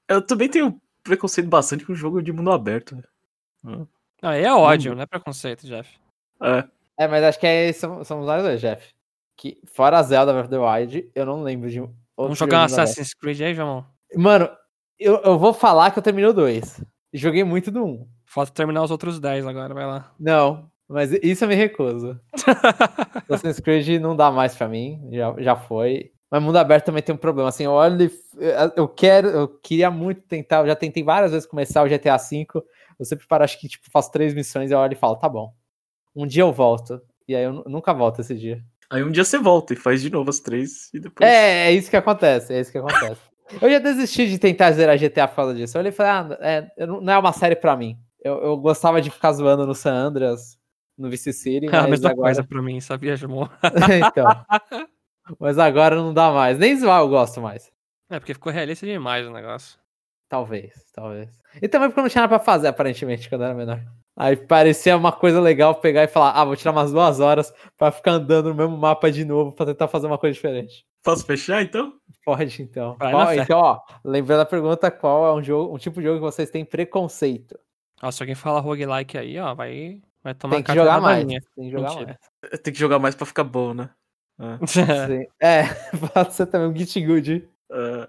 [0.08, 3.02] Eu também tenho preconceito bastante com jogo de mundo aberto.
[4.22, 5.98] Ah, é ódio, não é preconceito, Jeff.
[6.42, 6.64] É.
[6.98, 8.92] É, mas acho que é, são, são os dois, Jeff.
[9.36, 11.80] Que, fora Zelda Breath of the Wild, eu não lembro de.
[11.80, 13.78] outro Vamos jogar um Assassin's Creed aí, Jamon?
[13.78, 13.90] aberto.
[14.16, 14.50] Mano,
[14.98, 16.84] eu, eu vou falar que eu terminei o 2.
[17.14, 18.08] Joguei muito do 1.
[18.26, 20.12] Falta terminar os outros 10 agora, vai lá.
[20.20, 22.18] Não, mas isso eu me recuso.
[23.28, 26.10] Assassin's Creed não dá mais pra mim, já, já foi.
[26.30, 27.48] Mas mundo aberto também tem um problema.
[27.48, 28.04] Assim, eu olho.
[28.04, 28.10] e-
[28.76, 30.60] Eu quero, eu queria muito tentar.
[30.60, 32.46] Eu já tentei várias vezes começar o GTA V.
[32.98, 35.28] Eu sempre paro, acho que tipo, faço três missões e eu olho e falo, tá
[35.28, 35.52] bom.
[36.14, 37.00] Um dia eu volto.
[37.26, 38.62] E aí eu nu- nunca volto esse dia.
[38.88, 41.28] Aí um dia você volta e faz de novo as três e depois.
[41.28, 43.20] É, é isso que acontece, é isso que acontece.
[43.60, 45.76] Eu já desisti de tentar zerar GTA por causa disso.
[45.76, 47.96] Eu olhei e falei, ah, é, não é uma série pra mim.
[48.22, 50.56] Eu, eu gostava de ficar zoando no San Andreas,
[51.00, 52.26] no Vice City, É a mas mesma agora...
[52.28, 53.46] coisa pra mim, sabia, Jamon?
[54.08, 54.26] então.
[55.38, 56.58] Mas agora não dá mais.
[56.58, 57.70] Nem zoar eu gosto mais.
[58.10, 59.78] É, porque ficou realista demais o negócio.
[60.28, 61.30] Talvez, talvez.
[61.62, 63.80] E também porque eu não tinha nada pra fazer, aparentemente, quando eu era menor.
[64.16, 67.92] Aí parecia uma coisa legal pegar e falar, ah, vou tirar umas duas horas pra
[67.92, 70.84] ficar andando no mesmo mapa de novo pra tentar fazer uma coisa diferente.
[71.04, 71.92] Posso fechar então?
[72.24, 72.96] Pode, então.
[72.98, 76.24] Qual- então, ó, lembrando a pergunta, qual é um jogo, um tipo de jogo que
[76.24, 77.56] vocês têm preconceito?
[78.02, 81.26] Ó, se alguém fala roguelike aí, ó, vai, vai tomar Tem que jogar mais.
[81.26, 82.18] Tem que jogar Mentira.
[82.42, 82.60] mais.
[82.62, 83.90] Tem que jogar mais pra ficar bom, né?
[84.38, 84.58] É.
[84.66, 85.26] Sim.
[85.40, 85.62] É,
[86.14, 87.48] pode ser também um Git Good.
[87.72, 88.08] É.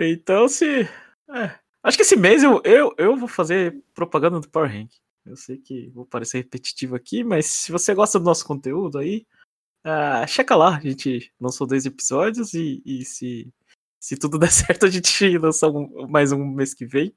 [0.00, 0.82] Então, se.
[1.30, 1.58] é.
[1.82, 4.90] Acho que esse mês eu, eu, eu vou fazer propaganda do Power Rank.
[5.24, 9.26] Eu sei que vou parecer repetitivo aqui, mas se você gosta do nosso conteúdo aí,
[9.84, 10.76] ah, checa lá.
[10.76, 13.52] A gente lançou dois episódios e, e se,
[14.00, 17.14] se tudo der certo, a gente lança um- mais um mês que vem.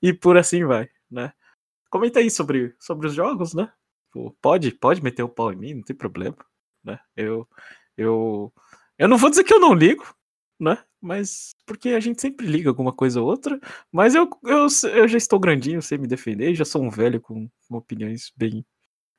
[0.00, 1.32] E por assim vai, né?
[1.94, 3.70] Comenta aí sobre, sobre os jogos, né?
[4.10, 6.36] Pô, pode, pode meter o pau em mim, não tem problema,
[6.82, 6.98] né?
[7.16, 7.46] Eu,
[7.96, 8.52] eu,
[8.98, 10.04] eu não vou dizer que eu não ligo,
[10.58, 10.76] né?
[11.00, 13.60] mas porque a gente sempre liga alguma coisa ou outra.
[13.92, 17.48] Mas eu, eu, eu já estou grandinho, sei me defender, já sou um velho com,
[17.68, 18.66] com opiniões bem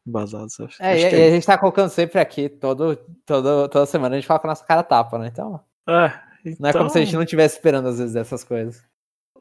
[0.05, 0.59] embasadas.
[0.59, 4.15] Acho, é, acho e, e a gente tá colocando sempre aqui, todo, todo, toda semana
[4.15, 5.27] a gente fala com a nossa cara tapa, né?
[5.31, 5.63] Então.
[5.87, 6.11] É,
[6.59, 8.83] Não é como se a gente então- não estivesse esperando às vezes essas coisas.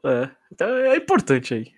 [0.05, 1.73] É, então é importante aí.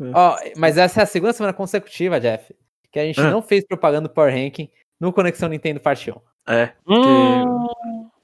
[0.00, 2.54] É- Ó, mas essa é a segunda semana consecutiva, Jeff,
[2.90, 3.30] que a gente Ah.
[3.30, 4.68] não fez propaganda do Power Ranking
[4.98, 6.14] no Conexão Nintendo Parte 1.
[6.48, 7.68] é, Hum,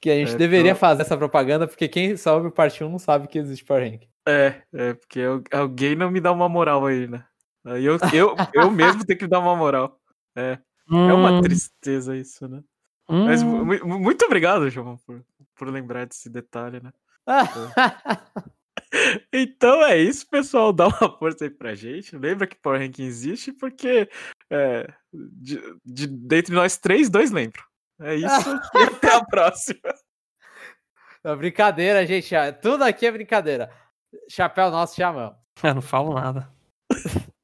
[0.01, 2.83] Que a gente É, deveria tô- fazer essa propaganda, porque quem só ouve o Parte
[2.83, 4.07] 1 não sabe que existe Power Ranking.
[4.27, 7.23] é, é, porque al- alguém não me dá uma moral aí, né?
[7.65, 9.99] Aí eu, eu, eu mesmo tenho que dar uma moral.
[10.35, 10.57] É,
[10.91, 12.61] é uma hum, tristeza isso, né?
[13.09, 13.25] hum.
[13.25, 15.21] Mas mu- mu- muito obrigado, João, por,
[15.55, 16.91] por lembrar desse detalhe, né?
[19.33, 20.71] Então é isso, pessoal.
[20.71, 22.15] Dá uma força aí pra gente.
[22.15, 24.09] Lembra que Power Ranking existe, porque
[24.49, 27.63] é, de, de, dentre nós três, dois lembram.
[27.99, 28.25] É isso.
[28.75, 29.93] e até a próxima.
[31.23, 32.33] É brincadeira, gente.
[32.61, 33.71] Tudo aqui é brincadeira.
[34.29, 35.37] Chapéu nosso, te amamos.
[35.63, 36.49] Eu não falo nada.